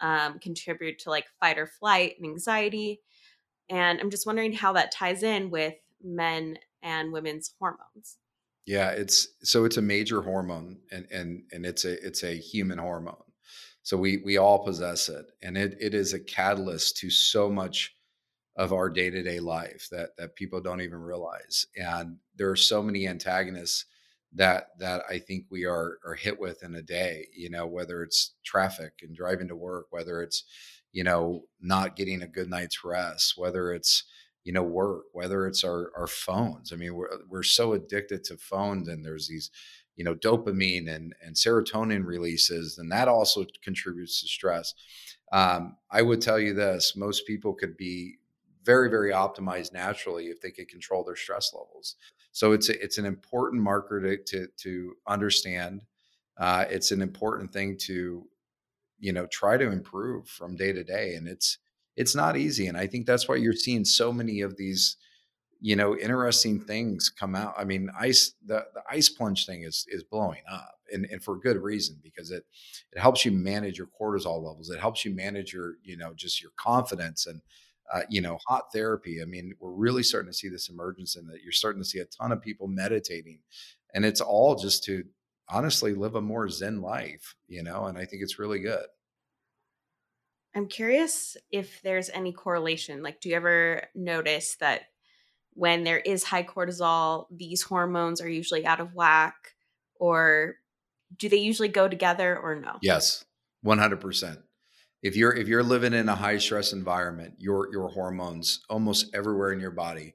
um, 0.00 0.38
contribute 0.38 1.00
to 1.00 1.10
like 1.10 1.26
fight 1.40 1.58
or 1.58 1.66
flight 1.66 2.14
and 2.16 2.26
anxiety 2.26 3.00
and 3.70 4.00
I'm 4.00 4.10
just 4.10 4.26
wondering 4.26 4.52
how 4.52 4.72
that 4.74 4.92
ties 4.92 5.22
in 5.22 5.50
with 5.50 5.74
men 6.02 6.58
and 6.82 7.12
women's 7.12 7.54
hormones. 7.58 8.18
Yeah, 8.66 8.90
it's 8.90 9.28
so 9.42 9.64
it's 9.64 9.78
a 9.78 9.82
major 9.82 10.22
hormone 10.22 10.78
and 10.90 11.06
and 11.10 11.44
and 11.52 11.64
it's 11.64 11.84
a 11.84 12.04
it's 12.06 12.22
a 12.22 12.36
human 12.36 12.78
hormone. 12.78 13.16
So 13.82 13.96
we 13.96 14.18
we 14.18 14.36
all 14.36 14.64
possess 14.64 15.08
it 15.08 15.26
and 15.42 15.56
it 15.56 15.76
it 15.80 15.94
is 15.94 16.12
a 16.12 16.20
catalyst 16.20 16.98
to 16.98 17.10
so 17.10 17.48
much 17.48 17.94
of 18.56 18.72
our 18.72 18.90
day-to-day 18.90 19.40
life 19.40 19.88
that 19.90 20.10
that 20.18 20.36
people 20.36 20.60
don't 20.60 20.82
even 20.82 21.00
realize. 21.00 21.66
And 21.76 22.18
there 22.36 22.50
are 22.50 22.56
so 22.56 22.82
many 22.82 23.08
antagonists 23.08 23.86
that 24.34 24.68
that 24.78 25.02
I 25.08 25.18
think 25.18 25.46
we 25.50 25.64
are 25.64 25.98
are 26.04 26.14
hit 26.14 26.38
with 26.38 26.62
in 26.62 26.74
a 26.74 26.82
day, 26.82 27.28
you 27.34 27.50
know, 27.50 27.66
whether 27.66 28.02
it's 28.02 28.34
traffic 28.44 28.92
and 29.02 29.16
driving 29.16 29.48
to 29.48 29.56
work, 29.56 29.86
whether 29.90 30.22
it's 30.22 30.44
you 30.92 31.04
know, 31.04 31.44
not 31.60 31.96
getting 31.96 32.22
a 32.22 32.26
good 32.26 32.48
night's 32.48 32.84
rest, 32.84 33.34
whether 33.36 33.72
it's, 33.72 34.04
you 34.44 34.52
know, 34.52 34.62
work, 34.62 35.04
whether 35.12 35.46
it's 35.46 35.64
our, 35.64 35.90
our 35.96 36.06
phones. 36.06 36.72
I 36.72 36.76
mean, 36.76 36.94
we're, 36.94 37.10
we're 37.28 37.42
so 37.42 37.72
addicted 37.74 38.24
to 38.24 38.36
phones 38.36 38.88
and 38.88 39.04
there's 39.04 39.28
these, 39.28 39.50
you 39.96 40.04
know, 40.04 40.14
dopamine 40.14 40.88
and, 40.88 41.14
and 41.22 41.36
serotonin 41.36 42.06
releases, 42.06 42.78
and 42.78 42.90
that 42.90 43.08
also 43.08 43.44
contributes 43.62 44.20
to 44.20 44.28
stress. 44.28 44.74
Um, 45.32 45.76
I 45.90 46.02
would 46.02 46.22
tell 46.22 46.38
you 46.38 46.54
this 46.54 46.94
most 46.96 47.26
people 47.26 47.52
could 47.52 47.76
be 47.76 48.16
very, 48.64 48.88
very 48.88 49.12
optimized 49.12 49.72
naturally 49.72 50.26
if 50.26 50.40
they 50.40 50.50
could 50.50 50.68
control 50.68 51.04
their 51.04 51.16
stress 51.16 51.52
levels. 51.52 51.96
So 52.32 52.52
it's 52.52 52.68
a, 52.68 52.82
it's 52.82 52.98
an 52.98 53.06
important 53.06 53.62
marker 53.62 54.00
to 54.00 54.16
to, 54.16 54.48
to 54.58 54.94
understand. 55.06 55.82
Uh, 56.38 56.64
it's 56.70 56.90
an 56.90 57.02
important 57.02 57.52
thing 57.52 57.76
to 57.76 58.26
you 59.00 59.12
know 59.12 59.26
try 59.26 59.56
to 59.56 59.70
improve 59.70 60.28
from 60.28 60.56
day 60.56 60.72
to 60.72 60.84
day 60.84 61.14
and 61.14 61.26
it's 61.26 61.58
it's 61.96 62.14
not 62.14 62.36
easy 62.36 62.66
and 62.66 62.76
i 62.76 62.86
think 62.86 63.06
that's 63.06 63.28
why 63.28 63.34
you're 63.34 63.52
seeing 63.52 63.84
so 63.84 64.12
many 64.12 64.40
of 64.40 64.56
these 64.56 64.96
you 65.60 65.76
know 65.76 65.96
interesting 65.96 66.58
things 66.58 67.10
come 67.10 67.34
out. 67.34 67.54
I 67.56 67.64
mean 67.64 67.90
ice 67.98 68.32
the, 68.44 68.64
the 68.74 68.82
ice 68.90 69.08
plunge 69.08 69.46
thing 69.46 69.62
is 69.62 69.86
is 69.88 70.02
blowing 70.02 70.42
up 70.50 70.78
and, 70.92 71.06
and 71.10 71.22
for 71.22 71.36
good 71.38 71.58
reason 71.58 71.98
because 72.02 72.30
it 72.30 72.44
it 72.92 72.98
helps 72.98 73.24
you 73.24 73.32
manage 73.32 73.78
your 73.78 73.88
cortisol 73.88 74.42
levels 74.42 74.70
it 74.70 74.80
helps 74.80 75.04
you 75.04 75.14
manage 75.14 75.52
your 75.52 75.74
you 75.82 75.96
know 75.96 76.12
just 76.14 76.40
your 76.40 76.52
confidence 76.56 77.26
and 77.26 77.42
uh, 77.92 78.02
you 78.08 78.20
know 78.20 78.38
hot 78.46 78.72
therapy. 78.72 79.20
I 79.20 79.26
mean 79.26 79.54
we're 79.60 79.72
really 79.72 80.02
starting 80.02 80.30
to 80.30 80.36
see 80.36 80.48
this 80.48 80.68
emergence 80.68 81.16
in 81.16 81.26
that 81.26 81.42
you're 81.42 81.52
starting 81.52 81.82
to 81.82 81.88
see 81.88 81.98
a 81.98 82.04
ton 82.04 82.32
of 82.32 82.40
people 82.40 82.66
meditating 82.66 83.40
and 83.94 84.04
it's 84.04 84.20
all 84.20 84.54
just 84.54 84.84
to 84.84 85.04
honestly 85.52 85.94
live 85.94 86.14
a 86.14 86.20
more 86.20 86.48
zen 86.48 86.80
life, 86.80 87.34
you 87.48 87.62
know, 87.62 87.86
and 87.86 87.98
I 87.98 88.04
think 88.04 88.22
it's 88.22 88.38
really 88.38 88.60
good. 88.60 88.84
I'm 90.54 90.66
curious 90.66 91.36
if 91.50 91.80
there's 91.82 92.10
any 92.10 92.32
correlation. 92.32 93.02
Like, 93.02 93.20
do 93.20 93.28
you 93.28 93.36
ever 93.36 93.84
notice 93.94 94.56
that 94.56 94.82
when 95.52 95.84
there 95.84 95.98
is 95.98 96.24
high 96.24 96.42
cortisol, 96.42 97.26
these 97.30 97.62
hormones 97.62 98.20
are 98.20 98.28
usually 98.28 98.66
out 98.66 98.80
of 98.80 98.94
whack, 98.94 99.54
or 99.94 100.56
do 101.16 101.28
they 101.28 101.36
usually 101.36 101.68
go 101.68 101.88
together 101.88 102.38
or 102.38 102.56
no? 102.56 102.76
Yes, 102.82 103.24
100%. 103.64 104.42
If 105.02 105.16
you're 105.16 105.32
if 105.34 105.48
you're 105.48 105.62
living 105.62 105.94
in 105.94 106.08
a 106.10 106.14
high 106.14 106.36
stress 106.38 106.74
environment, 106.74 107.34
your 107.38 107.72
your 107.72 107.88
hormones 107.88 108.60
almost 108.68 109.14
everywhere 109.14 109.50
in 109.50 109.58
your 109.58 109.70
body, 109.70 110.14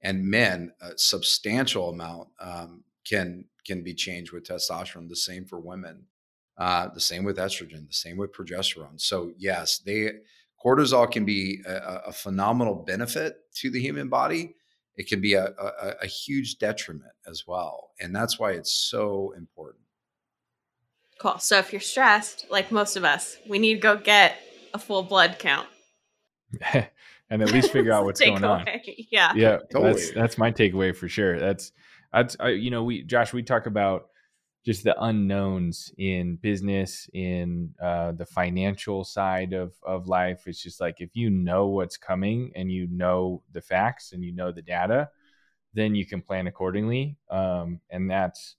and 0.00 0.24
men 0.24 0.72
a 0.80 0.96
substantial 0.96 1.90
amount 1.90 2.28
um, 2.40 2.82
can 3.06 3.44
can 3.64 3.82
be 3.82 3.94
changed 3.94 4.32
with 4.32 4.44
testosterone. 4.44 5.08
The 5.08 5.16
same 5.16 5.44
for 5.44 5.58
women. 5.58 6.06
Uh, 6.58 6.88
the 6.92 7.00
same 7.00 7.24
with 7.24 7.38
estrogen. 7.38 7.86
The 7.86 7.94
same 7.94 8.16
with 8.16 8.32
progesterone. 8.32 9.00
So 9.00 9.32
yes, 9.36 9.78
they 9.78 10.10
cortisol 10.64 11.10
can 11.10 11.24
be 11.24 11.60
a, 11.66 12.00
a 12.08 12.12
phenomenal 12.12 12.74
benefit 12.74 13.36
to 13.56 13.70
the 13.70 13.80
human 13.80 14.08
body. 14.08 14.56
It 14.96 15.08
can 15.08 15.20
be 15.20 15.34
a, 15.34 15.46
a, 15.46 15.94
a 16.02 16.06
huge 16.06 16.58
detriment 16.58 17.12
as 17.26 17.44
well, 17.46 17.90
and 17.98 18.14
that's 18.14 18.38
why 18.38 18.52
it's 18.52 18.72
so 18.72 19.32
important. 19.36 19.84
Cool. 21.18 21.38
So 21.38 21.58
if 21.58 21.72
you're 21.72 21.80
stressed, 21.80 22.46
like 22.50 22.70
most 22.70 22.96
of 22.96 23.04
us, 23.04 23.38
we 23.48 23.58
need 23.58 23.74
to 23.74 23.80
go 23.80 23.96
get 23.96 24.36
a 24.74 24.78
full 24.78 25.02
blood 25.02 25.36
count. 25.38 25.68
and 27.30 27.42
at 27.42 27.50
least 27.52 27.72
figure 27.72 27.92
out 27.92 28.04
what's 28.06 28.20
going 28.20 28.44
on. 28.44 28.66
Yeah. 29.10 29.32
Yeah. 29.34 29.58
Totally. 29.70 29.92
That's 29.92 30.10
that's 30.10 30.38
my 30.38 30.52
takeaway 30.52 30.94
for 30.94 31.08
sure. 31.08 31.38
That's 31.38 31.72
that's 32.12 32.36
I, 32.40 32.50
you 32.50 32.70
know, 32.70 32.84
we 32.84 33.02
Josh, 33.02 33.32
we 33.32 33.42
talk 33.42 33.66
about 33.66 34.08
just 34.64 34.84
the 34.84 35.00
unknowns 35.02 35.92
in 35.98 36.36
business, 36.36 37.08
in 37.12 37.74
uh, 37.82 38.12
the 38.12 38.26
financial 38.26 39.04
side 39.04 39.52
of 39.52 39.74
of 39.82 40.06
life. 40.06 40.42
It's 40.46 40.62
just 40.62 40.80
like 40.80 41.00
if 41.00 41.10
you 41.14 41.30
know 41.30 41.68
what's 41.68 41.96
coming 41.96 42.52
and 42.54 42.70
you 42.70 42.86
know 42.90 43.42
the 43.52 43.60
facts 43.60 44.12
and 44.12 44.22
you 44.24 44.32
know 44.32 44.52
the 44.52 44.62
data, 44.62 45.08
then 45.74 45.94
you 45.94 46.06
can 46.06 46.22
plan 46.22 46.46
accordingly. 46.46 47.16
Um, 47.30 47.80
and 47.90 48.10
that's, 48.10 48.56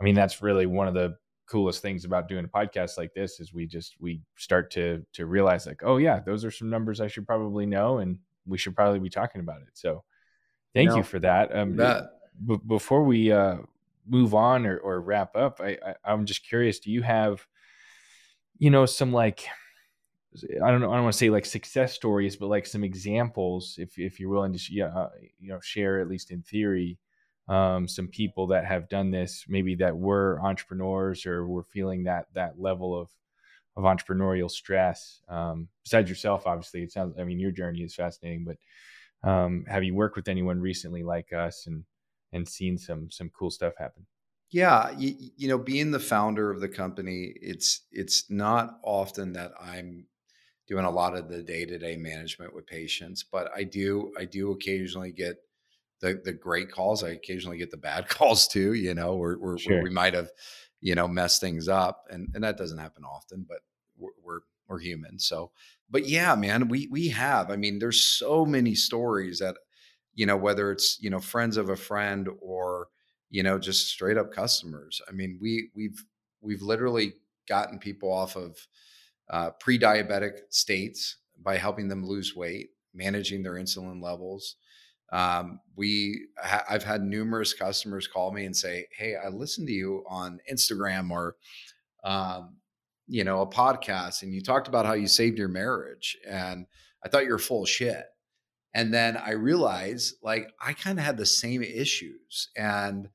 I 0.00 0.04
mean, 0.04 0.14
that's 0.14 0.42
really 0.42 0.66
one 0.66 0.88
of 0.88 0.94
the 0.94 1.16
coolest 1.48 1.82
things 1.82 2.04
about 2.04 2.28
doing 2.28 2.44
a 2.44 2.48
podcast 2.48 2.98
like 2.98 3.14
this 3.14 3.38
is 3.38 3.54
we 3.54 3.66
just 3.66 3.94
we 4.00 4.20
start 4.36 4.70
to 4.72 5.04
to 5.12 5.26
realize 5.26 5.66
like, 5.66 5.82
oh 5.84 5.98
yeah, 5.98 6.20
those 6.20 6.44
are 6.44 6.50
some 6.50 6.70
numbers 6.70 7.00
I 7.00 7.08
should 7.08 7.26
probably 7.26 7.66
know, 7.66 7.98
and 7.98 8.18
we 8.46 8.58
should 8.58 8.74
probably 8.74 9.00
be 9.00 9.10
talking 9.10 9.40
about 9.40 9.60
it. 9.62 9.70
So, 9.74 10.04
thank 10.74 10.90
you, 10.90 10.98
you 10.98 11.02
for 11.02 11.18
that. 11.20 11.54
Um, 11.54 11.76
b- 12.44 12.60
before 12.66 13.04
we 13.04 13.32
uh, 13.32 13.58
move 14.08 14.34
on 14.34 14.66
or, 14.66 14.78
or 14.78 15.00
wrap 15.00 15.36
up, 15.36 15.60
I, 15.60 15.78
I 15.84 15.94
I'm 16.04 16.26
just 16.26 16.46
curious. 16.48 16.78
Do 16.78 16.90
you 16.90 17.02
have, 17.02 17.46
you 18.58 18.70
know, 18.70 18.86
some 18.86 19.12
like 19.12 19.46
I 20.62 20.70
don't 20.70 20.80
know. 20.80 20.90
I 20.90 20.96
don't 20.96 21.04
want 21.04 21.14
to 21.14 21.18
say 21.18 21.30
like 21.30 21.46
success 21.46 21.94
stories, 21.94 22.36
but 22.36 22.48
like 22.48 22.66
some 22.66 22.84
examples, 22.84 23.76
if 23.78 23.98
if 23.98 24.20
you're 24.20 24.30
willing 24.30 24.52
to, 24.52 24.60
yeah, 24.70 24.86
uh, 24.86 25.10
you 25.38 25.48
know, 25.48 25.60
share 25.60 26.00
at 26.00 26.08
least 26.08 26.30
in 26.30 26.42
theory, 26.42 26.98
um, 27.48 27.88
some 27.88 28.08
people 28.08 28.48
that 28.48 28.66
have 28.66 28.88
done 28.88 29.10
this, 29.10 29.44
maybe 29.48 29.76
that 29.76 29.96
were 29.96 30.40
entrepreneurs 30.42 31.26
or 31.26 31.46
were 31.46 31.64
feeling 31.64 32.04
that 32.04 32.26
that 32.34 32.60
level 32.60 32.98
of 32.98 33.08
of 33.76 33.84
entrepreneurial 33.84 34.50
stress. 34.50 35.20
Um, 35.28 35.68
besides 35.84 36.08
yourself, 36.08 36.46
obviously, 36.46 36.82
it 36.82 36.92
sounds. 36.92 37.14
I 37.18 37.24
mean, 37.24 37.38
your 37.38 37.52
journey 37.52 37.82
is 37.82 37.94
fascinating, 37.94 38.44
but 38.44 39.28
um, 39.28 39.64
have 39.68 39.84
you 39.84 39.94
worked 39.94 40.16
with 40.16 40.28
anyone 40.28 40.60
recently 40.60 41.02
like 41.02 41.32
us 41.32 41.66
and 41.66 41.84
and 42.32 42.48
seen 42.48 42.78
some 42.78 43.10
some 43.10 43.30
cool 43.30 43.50
stuff 43.50 43.74
happen? 43.78 44.06
Yeah, 44.50 44.92
you, 44.96 45.14
you 45.36 45.48
know, 45.48 45.58
being 45.58 45.90
the 45.90 45.98
founder 45.98 46.50
of 46.50 46.60
the 46.60 46.68
company, 46.68 47.32
it's 47.40 47.82
it's 47.90 48.30
not 48.30 48.78
often 48.82 49.32
that 49.32 49.52
I'm 49.60 50.06
doing 50.68 50.84
a 50.84 50.90
lot 50.90 51.16
of 51.16 51.28
the 51.28 51.42
day-to-day 51.42 51.96
management 51.96 52.54
with 52.54 52.66
patients, 52.66 53.24
but 53.24 53.50
I 53.54 53.64
do 53.64 54.12
I 54.18 54.24
do 54.24 54.52
occasionally 54.52 55.12
get 55.12 55.36
the 56.00 56.20
the 56.24 56.32
great 56.32 56.70
calls. 56.70 57.02
I 57.02 57.10
occasionally 57.10 57.58
get 57.58 57.70
the 57.70 57.76
bad 57.76 58.08
calls 58.08 58.46
too, 58.46 58.74
you 58.74 58.94
know, 58.94 59.16
where, 59.16 59.34
where, 59.34 59.58
sure. 59.58 59.74
where 59.74 59.82
we 59.82 59.90
might 59.90 60.14
have, 60.14 60.30
you 60.80 60.94
know, 60.94 61.08
messed 61.08 61.40
things 61.40 61.68
up, 61.68 62.04
and 62.10 62.28
and 62.34 62.44
that 62.44 62.58
doesn't 62.58 62.78
happen 62.78 63.04
often, 63.04 63.44
but 63.48 63.58
we're, 63.98 64.10
we're 64.22 64.40
we're 64.68 64.80
human. 64.80 65.18
So, 65.18 65.52
but 65.90 66.08
yeah, 66.08 66.34
man, 66.34 66.68
we 66.68 66.88
we 66.90 67.08
have. 67.08 67.50
I 67.50 67.56
mean, 67.56 67.78
there's 67.78 68.02
so 68.02 68.44
many 68.44 68.74
stories 68.74 69.38
that 69.38 69.56
you 70.16 70.26
know, 70.26 70.36
whether 70.36 70.72
it's, 70.72 70.98
you 71.00 71.10
know, 71.10 71.20
friends 71.20 71.56
of 71.56 71.68
a 71.68 71.76
friend 71.76 72.28
or, 72.40 72.88
you 73.30 73.42
know, 73.42 73.58
just 73.58 73.88
straight 73.88 74.16
up 74.16 74.32
customers. 74.32 75.00
I 75.08 75.12
mean, 75.12 75.38
we 75.40 75.68
we've 75.76 76.04
we've 76.40 76.62
literally 76.62 77.12
gotten 77.48 77.78
people 77.78 78.12
off 78.12 78.34
of 78.34 78.56
uh, 79.30 79.50
pre-diabetic 79.60 80.40
states 80.50 81.18
by 81.42 81.56
helping 81.56 81.86
them 81.88 82.04
lose 82.04 82.34
weight, 82.34 82.70
managing 82.94 83.42
their 83.42 83.54
insulin 83.54 84.02
levels. 84.02 84.56
Um, 85.12 85.60
we, 85.76 86.26
ha- 86.38 86.64
I've 86.68 86.82
had 86.82 87.02
numerous 87.02 87.52
customers 87.52 88.08
call 88.08 88.32
me 88.32 88.46
and 88.46 88.56
say, 88.56 88.86
"Hey, 88.96 89.14
I 89.16 89.28
listened 89.28 89.68
to 89.68 89.72
you 89.72 90.02
on 90.08 90.40
Instagram 90.50 91.10
or, 91.10 91.36
um, 92.02 92.56
you 93.06 93.22
know, 93.22 93.42
a 93.42 93.46
podcast, 93.46 94.22
and 94.22 94.32
you 94.32 94.40
talked 94.42 94.66
about 94.66 94.86
how 94.86 94.94
you 94.94 95.06
saved 95.06 95.38
your 95.38 95.48
marriage, 95.48 96.16
and 96.26 96.66
I 97.04 97.08
thought 97.08 97.24
you 97.24 97.32
were 97.32 97.38
full 97.38 97.62
of 97.62 97.68
shit." 97.68 98.06
And 98.76 98.92
then 98.92 99.16
I 99.16 99.30
realized 99.30 100.16
like 100.22 100.52
I 100.60 100.74
kind 100.74 100.98
of 100.98 101.04
had 101.06 101.16
the 101.16 101.24
same 101.24 101.62
issues. 101.62 102.50
And 102.58 103.08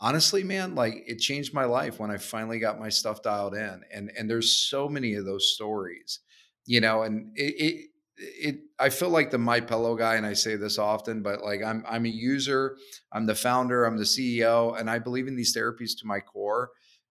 honestly, 0.00 0.44
man, 0.44 0.76
like 0.76 1.02
it 1.08 1.18
changed 1.18 1.52
my 1.52 1.64
life 1.64 1.98
when 1.98 2.12
I 2.12 2.18
finally 2.18 2.60
got 2.60 2.78
my 2.78 2.88
stuff 2.88 3.20
dialed 3.20 3.56
in. 3.56 3.82
And 3.92 4.12
and 4.16 4.30
there's 4.30 4.52
so 4.52 4.88
many 4.88 5.14
of 5.14 5.24
those 5.24 5.52
stories, 5.52 6.20
you 6.66 6.80
know, 6.80 7.02
and 7.02 7.32
it, 7.34 7.54
it 7.58 7.86
it 8.16 8.58
I 8.78 8.90
feel 8.90 9.08
like 9.08 9.32
the 9.32 9.38
my 9.38 9.58
pillow 9.58 9.96
guy 9.96 10.14
and 10.14 10.24
I 10.24 10.34
say 10.34 10.54
this 10.54 10.78
often 10.78 11.22
but 11.22 11.42
like 11.42 11.64
I'm 11.64 11.84
I'm 11.88 12.04
a 12.04 12.08
user 12.08 12.76
I'm 13.12 13.26
the 13.26 13.34
founder 13.34 13.84
I'm 13.84 13.96
the 13.96 14.04
CEO 14.04 14.78
and 14.78 14.88
I 14.88 15.00
believe 15.00 15.28
in 15.28 15.36
these 15.36 15.56
therapies 15.56 15.98
to 15.98 16.06
my 16.06 16.18
core 16.18 16.70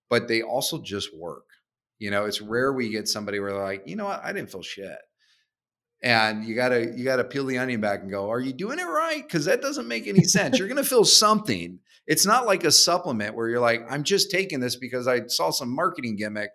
but 0.09 0.27
they 0.27 0.41
also 0.41 0.81
just 0.81 1.15
work 1.17 1.45
you 1.97 2.11
know 2.11 2.25
it's 2.25 2.41
rare 2.41 2.73
we 2.73 2.89
get 2.89 3.07
somebody 3.07 3.39
where 3.39 3.53
they're 3.53 3.63
like 3.63 3.83
you 3.85 3.95
know 3.95 4.03
what 4.03 4.21
I 4.21 4.33
didn't 4.33 4.51
feel 4.51 4.63
shit 4.63 4.99
and 6.03 6.45
you 6.45 6.55
gotta 6.55 6.93
you 6.95 7.03
gotta 7.03 7.23
peel 7.23 7.45
the 7.45 7.57
onion 7.57 7.81
back 7.81 8.01
and 8.01 8.11
go 8.11 8.29
are 8.29 8.39
you 8.39 8.53
doing 8.53 8.79
it 8.79 8.83
right? 8.83 9.23
Because 9.23 9.45
that 9.45 9.61
doesn't 9.61 9.87
make 9.87 10.07
any 10.07 10.23
sense. 10.23 10.59
You're 10.59 10.67
gonna 10.67 10.83
feel 10.83 11.05
something. 11.05 11.79
It's 12.05 12.25
not 12.25 12.45
like 12.45 12.63
a 12.63 12.71
supplement 12.71 13.35
where 13.35 13.49
you're 13.49 13.59
like 13.59 13.81
i'm 13.89 14.03
just 14.03 14.31
taking 14.31 14.59
this 14.59 14.75
because 14.75 15.07
i 15.07 15.25
saw 15.27 15.51
some 15.51 15.73
marketing 15.73 16.15
gimmick. 16.15 16.51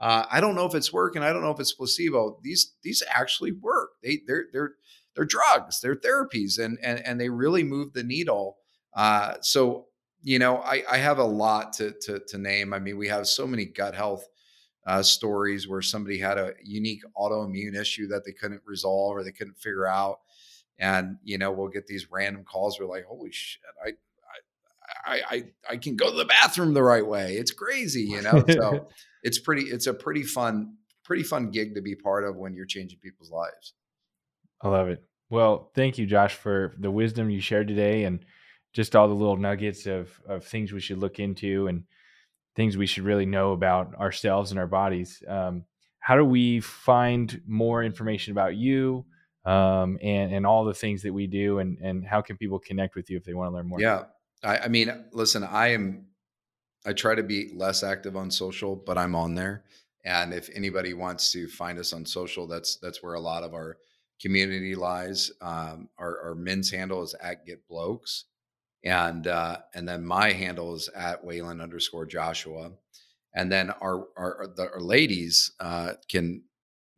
Uh, 0.00 0.24
i 0.30 0.40
don't 0.40 0.54
know 0.54 0.66
if 0.66 0.74
it's 0.74 0.92
working. 0.92 1.22
I 1.22 1.32
don't 1.32 1.42
know 1.42 1.50
if 1.50 1.60
it's 1.60 1.72
placebo. 1.72 2.38
These 2.42 2.74
these 2.82 3.02
actually 3.08 3.52
work. 3.52 3.90
They 4.02 4.20
they're 4.26 4.46
they're 4.52 4.72
they're 5.14 5.24
drugs. 5.24 5.80
They're 5.80 5.96
therapies 5.96 6.58
and 6.58 6.78
and 6.82 7.00
and 7.04 7.20
they 7.20 7.28
really 7.30 7.64
move 7.64 7.92
the 7.92 8.04
needle. 8.04 8.58
Uh, 8.94 9.34
so 9.40 9.86
you 10.22 10.38
know 10.38 10.58
i 10.58 10.82
i 10.90 10.96
have 10.98 11.18
a 11.18 11.24
lot 11.24 11.72
to 11.74 11.92
to 12.02 12.20
to 12.28 12.38
name. 12.38 12.72
I 12.72 12.78
mean 12.78 12.96
we 12.96 13.08
have 13.08 13.26
so 13.26 13.46
many 13.46 13.64
gut 13.64 13.94
health 13.94 14.24
uh, 14.86 15.02
stories 15.02 15.66
where 15.66 15.82
somebody 15.82 16.18
had 16.18 16.38
a 16.38 16.52
unique 16.62 17.02
autoimmune 17.16 17.74
issue 17.74 18.06
that 18.08 18.24
they 18.24 18.32
couldn't 18.32 18.62
resolve 18.66 19.16
or 19.16 19.24
they 19.24 19.32
couldn't 19.32 19.58
figure 19.58 19.86
out. 19.86 20.20
And, 20.78 21.16
you 21.22 21.38
know, 21.38 21.52
we'll 21.52 21.68
get 21.68 21.86
these 21.86 22.10
random 22.10 22.44
calls. 22.44 22.78
We're 22.78 22.86
like, 22.86 23.04
holy 23.04 23.32
shit, 23.32 23.62
I, 23.84 23.92
I, 25.06 25.20
I, 25.30 25.44
I 25.70 25.76
can 25.76 25.96
go 25.96 26.10
to 26.10 26.16
the 26.16 26.24
bathroom 26.24 26.74
the 26.74 26.82
right 26.82 27.06
way. 27.06 27.36
It's 27.36 27.52
crazy, 27.52 28.02
you 28.02 28.22
know? 28.22 28.44
So 28.48 28.88
it's 29.22 29.38
pretty, 29.38 29.62
it's 29.62 29.86
a 29.86 29.94
pretty 29.94 30.22
fun, 30.22 30.76
pretty 31.04 31.22
fun 31.22 31.50
gig 31.50 31.76
to 31.76 31.80
be 31.80 31.94
part 31.94 32.24
of 32.24 32.36
when 32.36 32.54
you're 32.54 32.66
changing 32.66 32.98
people's 32.98 33.30
lives. 33.30 33.74
I 34.60 34.68
love 34.68 34.88
it. 34.88 35.02
Well, 35.30 35.70
thank 35.74 35.96
you, 35.96 36.06
Josh, 36.06 36.34
for 36.34 36.74
the 36.78 36.90
wisdom 36.90 37.30
you 37.30 37.40
shared 37.40 37.68
today 37.68 38.04
and 38.04 38.24
just 38.72 38.94
all 38.94 39.08
the 39.08 39.14
little 39.14 39.36
nuggets 39.36 39.86
of, 39.86 40.10
of 40.26 40.44
things 40.44 40.72
we 40.72 40.80
should 40.80 40.98
look 40.98 41.18
into 41.18 41.68
and 41.68 41.84
things 42.56 42.76
we 42.76 42.86
should 42.86 43.04
really 43.04 43.26
know 43.26 43.52
about 43.52 43.94
ourselves 43.96 44.50
and 44.50 44.60
our 44.60 44.66
bodies. 44.66 45.22
Um, 45.26 45.64
how 45.98 46.16
do 46.16 46.24
we 46.24 46.60
find 46.60 47.40
more 47.46 47.82
information 47.82 48.32
about 48.32 48.56
you 48.56 49.04
um, 49.44 49.98
and 50.02 50.32
and 50.32 50.46
all 50.46 50.64
the 50.64 50.74
things 50.74 51.02
that 51.02 51.12
we 51.12 51.26
do, 51.26 51.58
and 51.58 51.78
and 51.78 52.06
how 52.06 52.20
can 52.20 52.36
people 52.36 52.58
connect 52.58 52.94
with 52.94 53.10
you 53.10 53.16
if 53.16 53.24
they 53.24 53.34
want 53.34 53.50
to 53.50 53.54
learn 53.56 53.68
more? 53.68 53.80
Yeah, 53.80 54.04
I, 54.42 54.58
I 54.58 54.68
mean, 54.68 54.92
listen, 55.12 55.44
I 55.44 55.68
am. 55.68 56.06
I 56.86 56.92
try 56.92 57.14
to 57.14 57.22
be 57.22 57.50
less 57.54 57.82
active 57.82 58.14
on 58.14 58.30
social, 58.30 58.76
but 58.76 58.98
I'm 58.98 59.14
on 59.14 59.34
there. 59.34 59.64
And 60.04 60.34
if 60.34 60.50
anybody 60.54 60.92
wants 60.92 61.32
to 61.32 61.48
find 61.48 61.78
us 61.78 61.94
on 61.94 62.04
social, 62.04 62.46
that's 62.46 62.76
that's 62.76 63.02
where 63.02 63.14
a 63.14 63.20
lot 63.20 63.42
of 63.42 63.54
our 63.54 63.78
community 64.20 64.74
lies. 64.74 65.30
Um, 65.40 65.88
our, 65.98 66.20
our 66.20 66.34
men's 66.34 66.70
handle 66.70 67.02
is 67.02 67.14
at 67.20 67.46
Get 67.46 67.66
Blokes, 67.68 68.26
and 68.84 69.26
uh, 69.26 69.58
and 69.74 69.88
then 69.88 70.04
my 70.04 70.32
handle 70.32 70.74
is 70.74 70.88
at 70.94 71.24
Whalen 71.24 71.60
underscore 71.60 72.06
Joshua, 72.06 72.72
and 73.34 73.50
then 73.50 73.70
our 73.70 74.06
our, 74.16 74.46
the, 74.54 74.70
our 74.74 74.80
ladies 74.80 75.52
uh, 75.58 75.92
can 76.08 76.42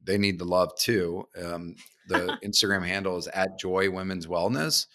they 0.02 0.18
need 0.18 0.38
the 0.38 0.44
love 0.44 0.76
too. 0.76 1.28
Um, 1.42 1.76
the 2.08 2.38
Instagram 2.44 2.84
handle 2.84 3.16
is 3.16 3.28
at 3.28 3.58
Joi 3.58 3.90
Women's 3.90 4.26
Wellness, 4.26 4.86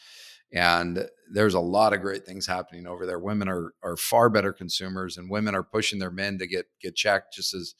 and 0.53 1.07
there's 1.31 1.53
a 1.53 1.59
lot 1.59 1.93
of 1.93 2.01
great 2.01 2.25
things 2.25 2.45
happening 2.45 2.85
over 2.85 3.05
there. 3.05 3.19
Women 3.19 3.47
are 3.47 3.73
are 3.81 3.95
far 3.95 4.29
better 4.29 4.51
consumers, 4.51 5.17
and 5.17 5.29
women 5.29 5.55
are 5.55 5.63
pushing 5.63 5.99
their 5.99 6.11
men 6.11 6.37
to 6.39 6.47
get 6.47 6.65
get 6.81 6.95
checked 6.95 7.33
just 7.33 7.53
as 7.53 7.73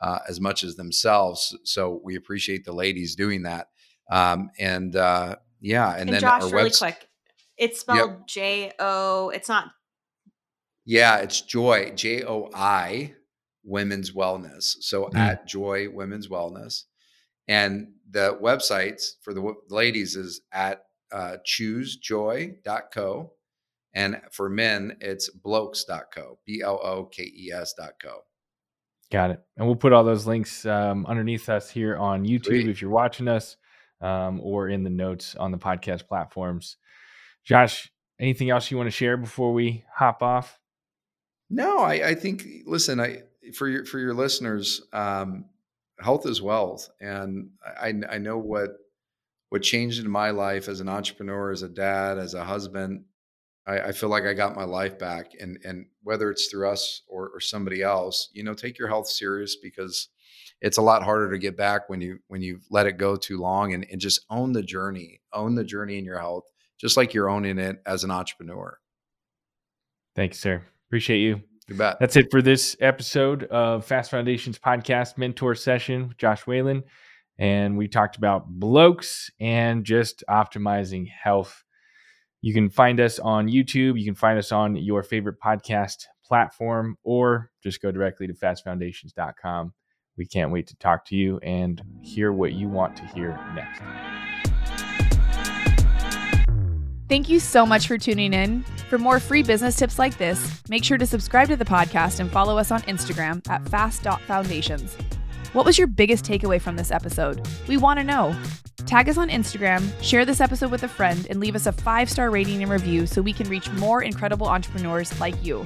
uh, 0.00 0.18
as 0.28 0.40
much 0.40 0.64
as 0.64 0.74
themselves. 0.74 1.56
So 1.62 2.00
we 2.02 2.16
appreciate 2.16 2.64
the 2.64 2.72
ladies 2.72 3.14
doing 3.14 3.42
that. 3.44 3.68
Um, 4.10 4.50
and 4.58 4.94
uh, 4.94 5.36
yeah, 5.60 5.92
and, 5.92 6.02
and 6.02 6.08
then 6.10 6.20
Josh, 6.20 6.42
our 6.42 6.50
really 6.50 6.70
quick, 6.70 7.05
it's 7.56 7.80
spelled 7.80 8.26
J 8.26 8.72
O. 8.78 9.30
It's 9.30 9.48
not. 9.48 9.70
Yeah, 10.84 11.18
it's 11.18 11.40
Joi 11.40 11.92
J 11.94 12.22
O 12.24 12.50
I 12.54 13.14
Women's 13.64 14.12
Wellness. 14.12 14.76
So 14.80 15.06
mm. 15.06 15.16
at 15.16 15.46
Joi 15.46 15.88
Women's 15.90 16.28
Wellness, 16.28 16.84
and 17.48 17.88
the 18.10 18.38
websites 18.42 19.12
for 19.22 19.34
the 19.34 19.54
ladies 19.68 20.16
is 20.16 20.42
at 20.52 20.82
uh, 21.12 21.36
choosejoi.co, 21.46 23.32
And 23.94 24.20
for 24.32 24.48
men, 24.48 24.96
it's 25.00 25.30
blokes.co, 25.30 26.38
B 26.44 26.62
L 26.64 26.80
O 26.82 27.04
K 27.04 27.22
E 27.22 27.52
S.co. 27.52 28.20
Got 29.12 29.30
it. 29.30 29.40
And 29.56 29.66
we'll 29.66 29.76
put 29.76 29.92
all 29.92 30.04
those 30.04 30.26
links 30.26 30.66
um, 30.66 31.06
underneath 31.06 31.48
us 31.48 31.70
here 31.70 31.96
on 31.96 32.24
YouTube 32.26 32.46
Sweet. 32.46 32.68
if 32.68 32.82
you're 32.82 32.90
watching 32.90 33.28
us 33.28 33.56
um, 34.00 34.40
or 34.42 34.68
in 34.68 34.82
the 34.82 34.90
notes 34.90 35.36
on 35.36 35.52
the 35.52 35.58
podcast 35.58 36.08
platforms. 36.08 36.76
Josh, 37.46 37.90
anything 38.20 38.50
else 38.50 38.70
you 38.70 38.76
want 38.76 38.88
to 38.88 38.92
share 38.92 39.16
before 39.16 39.52
we 39.52 39.84
hop 39.94 40.22
off? 40.22 40.58
No, 41.48 41.78
I, 41.78 42.08
I 42.08 42.14
think, 42.14 42.44
listen, 42.66 43.00
I, 43.00 43.22
for 43.54 43.68
your, 43.68 43.84
for 43.84 43.98
your 43.98 44.14
listeners, 44.14 44.82
um, 44.92 45.44
health 46.00 46.26
is 46.26 46.42
wealth. 46.42 46.90
And 47.00 47.50
I, 47.64 47.94
I 48.10 48.18
know 48.18 48.36
what, 48.36 48.70
what 49.50 49.62
changed 49.62 50.04
in 50.04 50.10
my 50.10 50.30
life 50.30 50.68
as 50.68 50.80
an 50.80 50.88
entrepreneur, 50.88 51.52
as 51.52 51.62
a 51.62 51.68
dad, 51.68 52.18
as 52.18 52.34
a 52.34 52.44
husband, 52.44 53.04
I, 53.66 53.80
I, 53.80 53.92
feel 53.92 54.08
like 54.08 54.24
I 54.24 54.34
got 54.34 54.56
my 54.56 54.64
life 54.64 54.98
back. 54.98 55.32
And 55.40 55.58
and 55.64 55.86
whether 56.02 56.30
it's 56.30 56.46
through 56.46 56.68
us 56.68 57.02
or, 57.08 57.28
or 57.28 57.40
somebody 57.40 57.82
else, 57.82 58.30
you 58.32 58.42
know, 58.42 58.54
take 58.54 58.78
your 58.78 58.88
health 58.88 59.08
serious 59.08 59.56
because 59.56 60.08
it's 60.60 60.78
a 60.78 60.82
lot 60.82 61.02
harder 61.02 61.30
to 61.30 61.38
get 61.38 61.56
back 61.56 61.88
when 61.88 62.00
you 62.00 62.18
when 62.28 62.42
you 62.42 62.60
let 62.70 62.86
it 62.86 62.96
go 62.96 63.16
too 63.16 63.38
long 63.38 63.74
and, 63.74 63.86
and 63.90 64.00
just 64.00 64.24
own 64.30 64.52
the 64.52 64.62
journey. 64.62 65.20
Own 65.32 65.54
the 65.54 65.64
journey 65.64 65.98
in 65.98 66.04
your 66.04 66.18
health, 66.18 66.44
just 66.78 66.96
like 66.96 67.14
you're 67.14 67.28
owning 67.28 67.58
it 67.58 67.82
as 67.86 68.04
an 68.04 68.10
entrepreneur. 68.10 68.78
Thanks, 70.14 70.38
sir. 70.38 70.62
Appreciate 70.88 71.20
you. 71.20 71.42
You 71.68 71.76
bet. 71.76 71.98
That's 71.98 72.16
it 72.16 72.28
for 72.30 72.40
this 72.40 72.76
episode 72.80 73.44
of 73.44 73.84
Fast 73.84 74.10
Foundations 74.10 74.58
Podcast 74.58 75.18
Mentor 75.18 75.54
Session 75.54 76.08
with 76.08 76.16
Josh 76.16 76.46
Whalen. 76.46 76.84
And 77.38 77.76
we 77.76 77.88
talked 77.88 78.16
about 78.16 78.46
blokes 78.48 79.30
and 79.40 79.84
just 79.84 80.24
optimizing 80.28 81.06
health 81.08 81.64
you 82.46 82.54
can 82.54 82.70
find 82.70 83.00
us 83.00 83.18
on 83.18 83.48
YouTube. 83.48 83.98
You 83.98 84.04
can 84.04 84.14
find 84.14 84.38
us 84.38 84.52
on 84.52 84.76
your 84.76 85.02
favorite 85.02 85.40
podcast 85.44 86.04
platform 86.24 86.96
or 87.02 87.50
just 87.60 87.82
go 87.82 87.90
directly 87.90 88.28
to 88.28 88.34
fastfoundations.com. 88.34 89.72
We 90.16 90.26
can't 90.26 90.52
wait 90.52 90.68
to 90.68 90.76
talk 90.76 91.04
to 91.06 91.16
you 91.16 91.38
and 91.38 91.82
hear 92.02 92.32
what 92.32 92.52
you 92.52 92.68
want 92.68 92.96
to 92.98 93.06
hear 93.06 93.36
next. 93.54 94.35
Thank 97.08 97.28
you 97.28 97.38
so 97.38 97.64
much 97.64 97.86
for 97.86 97.98
tuning 97.98 98.32
in. 98.32 98.64
For 98.90 98.98
more 98.98 99.20
free 99.20 99.44
business 99.44 99.76
tips 99.76 99.98
like 99.98 100.18
this, 100.18 100.60
make 100.68 100.82
sure 100.82 100.98
to 100.98 101.06
subscribe 101.06 101.48
to 101.48 101.56
the 101.56 101.64
podcast 101.64 102.18
and 102.18 102.30
follow 102.30 102.58
us 102.58 102.72
on 102.72 102.82
Instagram 102.82 103.48
at 103.48 103.66
fast.foundations. 103.68 104.96
What 105.52 105.64
was 105.64 105.78
your 105.78 105.86
biggest 105.86 106.24
takeaway 106.24 106.60
from 106.60 106.76
this 106.76 106.90
episode? 106.90 107.46
We 107.68 107.76
want 107.76 108.00
to 108.00 108.04
know. 108.04 108.36
Tag 108.86 109.08
us 109.08 109.18
on 109.18 109.28
Instagram, 109.28 109.90
share 110.02 110.24
this 110.24 110.40
episode 110.40 110.70
with 110.70 110.82
a 110.82 110.88
friend, 110.88 111.26
and 111.30 111.40
leave 111.40 111.56
us 111.56 111.66
a 111.66 111.72
five 111.72 112.10
star 112.10 112.30
rating 112.30 112.62
and 112.62 112.70
review 112.70 113.06
so 113.06 113.22
we 113.22 113.32
can 113.32 113.48
reach 113.48 113.70
more 113.72 114.02
incredible 114.02 114.48
entrepreneurs 114.48 115.18
like 115.20 115.44
you. 115.44 115.64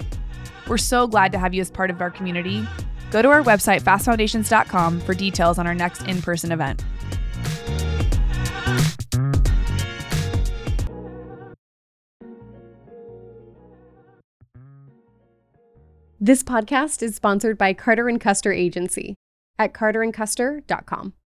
We're 0.68 0.78
so 0.78 1.07
glad 1.07 1.32
to 1.32 1.38
have 1.38 1.55
you 1.55 1.61
as 1.62 1.70
part 1.70 1.91
of 1.91 2.01
our 2.01 2.11
community. 2.11 2.66
Go 3.11 3.22
to 3.22 3.28
our 3.28 3.43
website, 3.43 3.80
fastfoundations.com, 3.80 5.01
for 5.01 5.14
details 5.14 5.59
on 5.59 5.66
our 5.66 5.74
next 5.74 6.03
in 6.03 6.22
person 6.22 6.53
event. 6.53 6.84
This 16.22 16.42
podcast 16.42 17.02
is 17.02 17.16
sponsored 17.16 17.56
by 17.56 17.72
Carter 17.72 18.06
and 18.06 18.20
Custer 18.20 18.52
Agency 18.52 19.14
at 19.58 19.72
carterandcuster.com. 19.72 21.14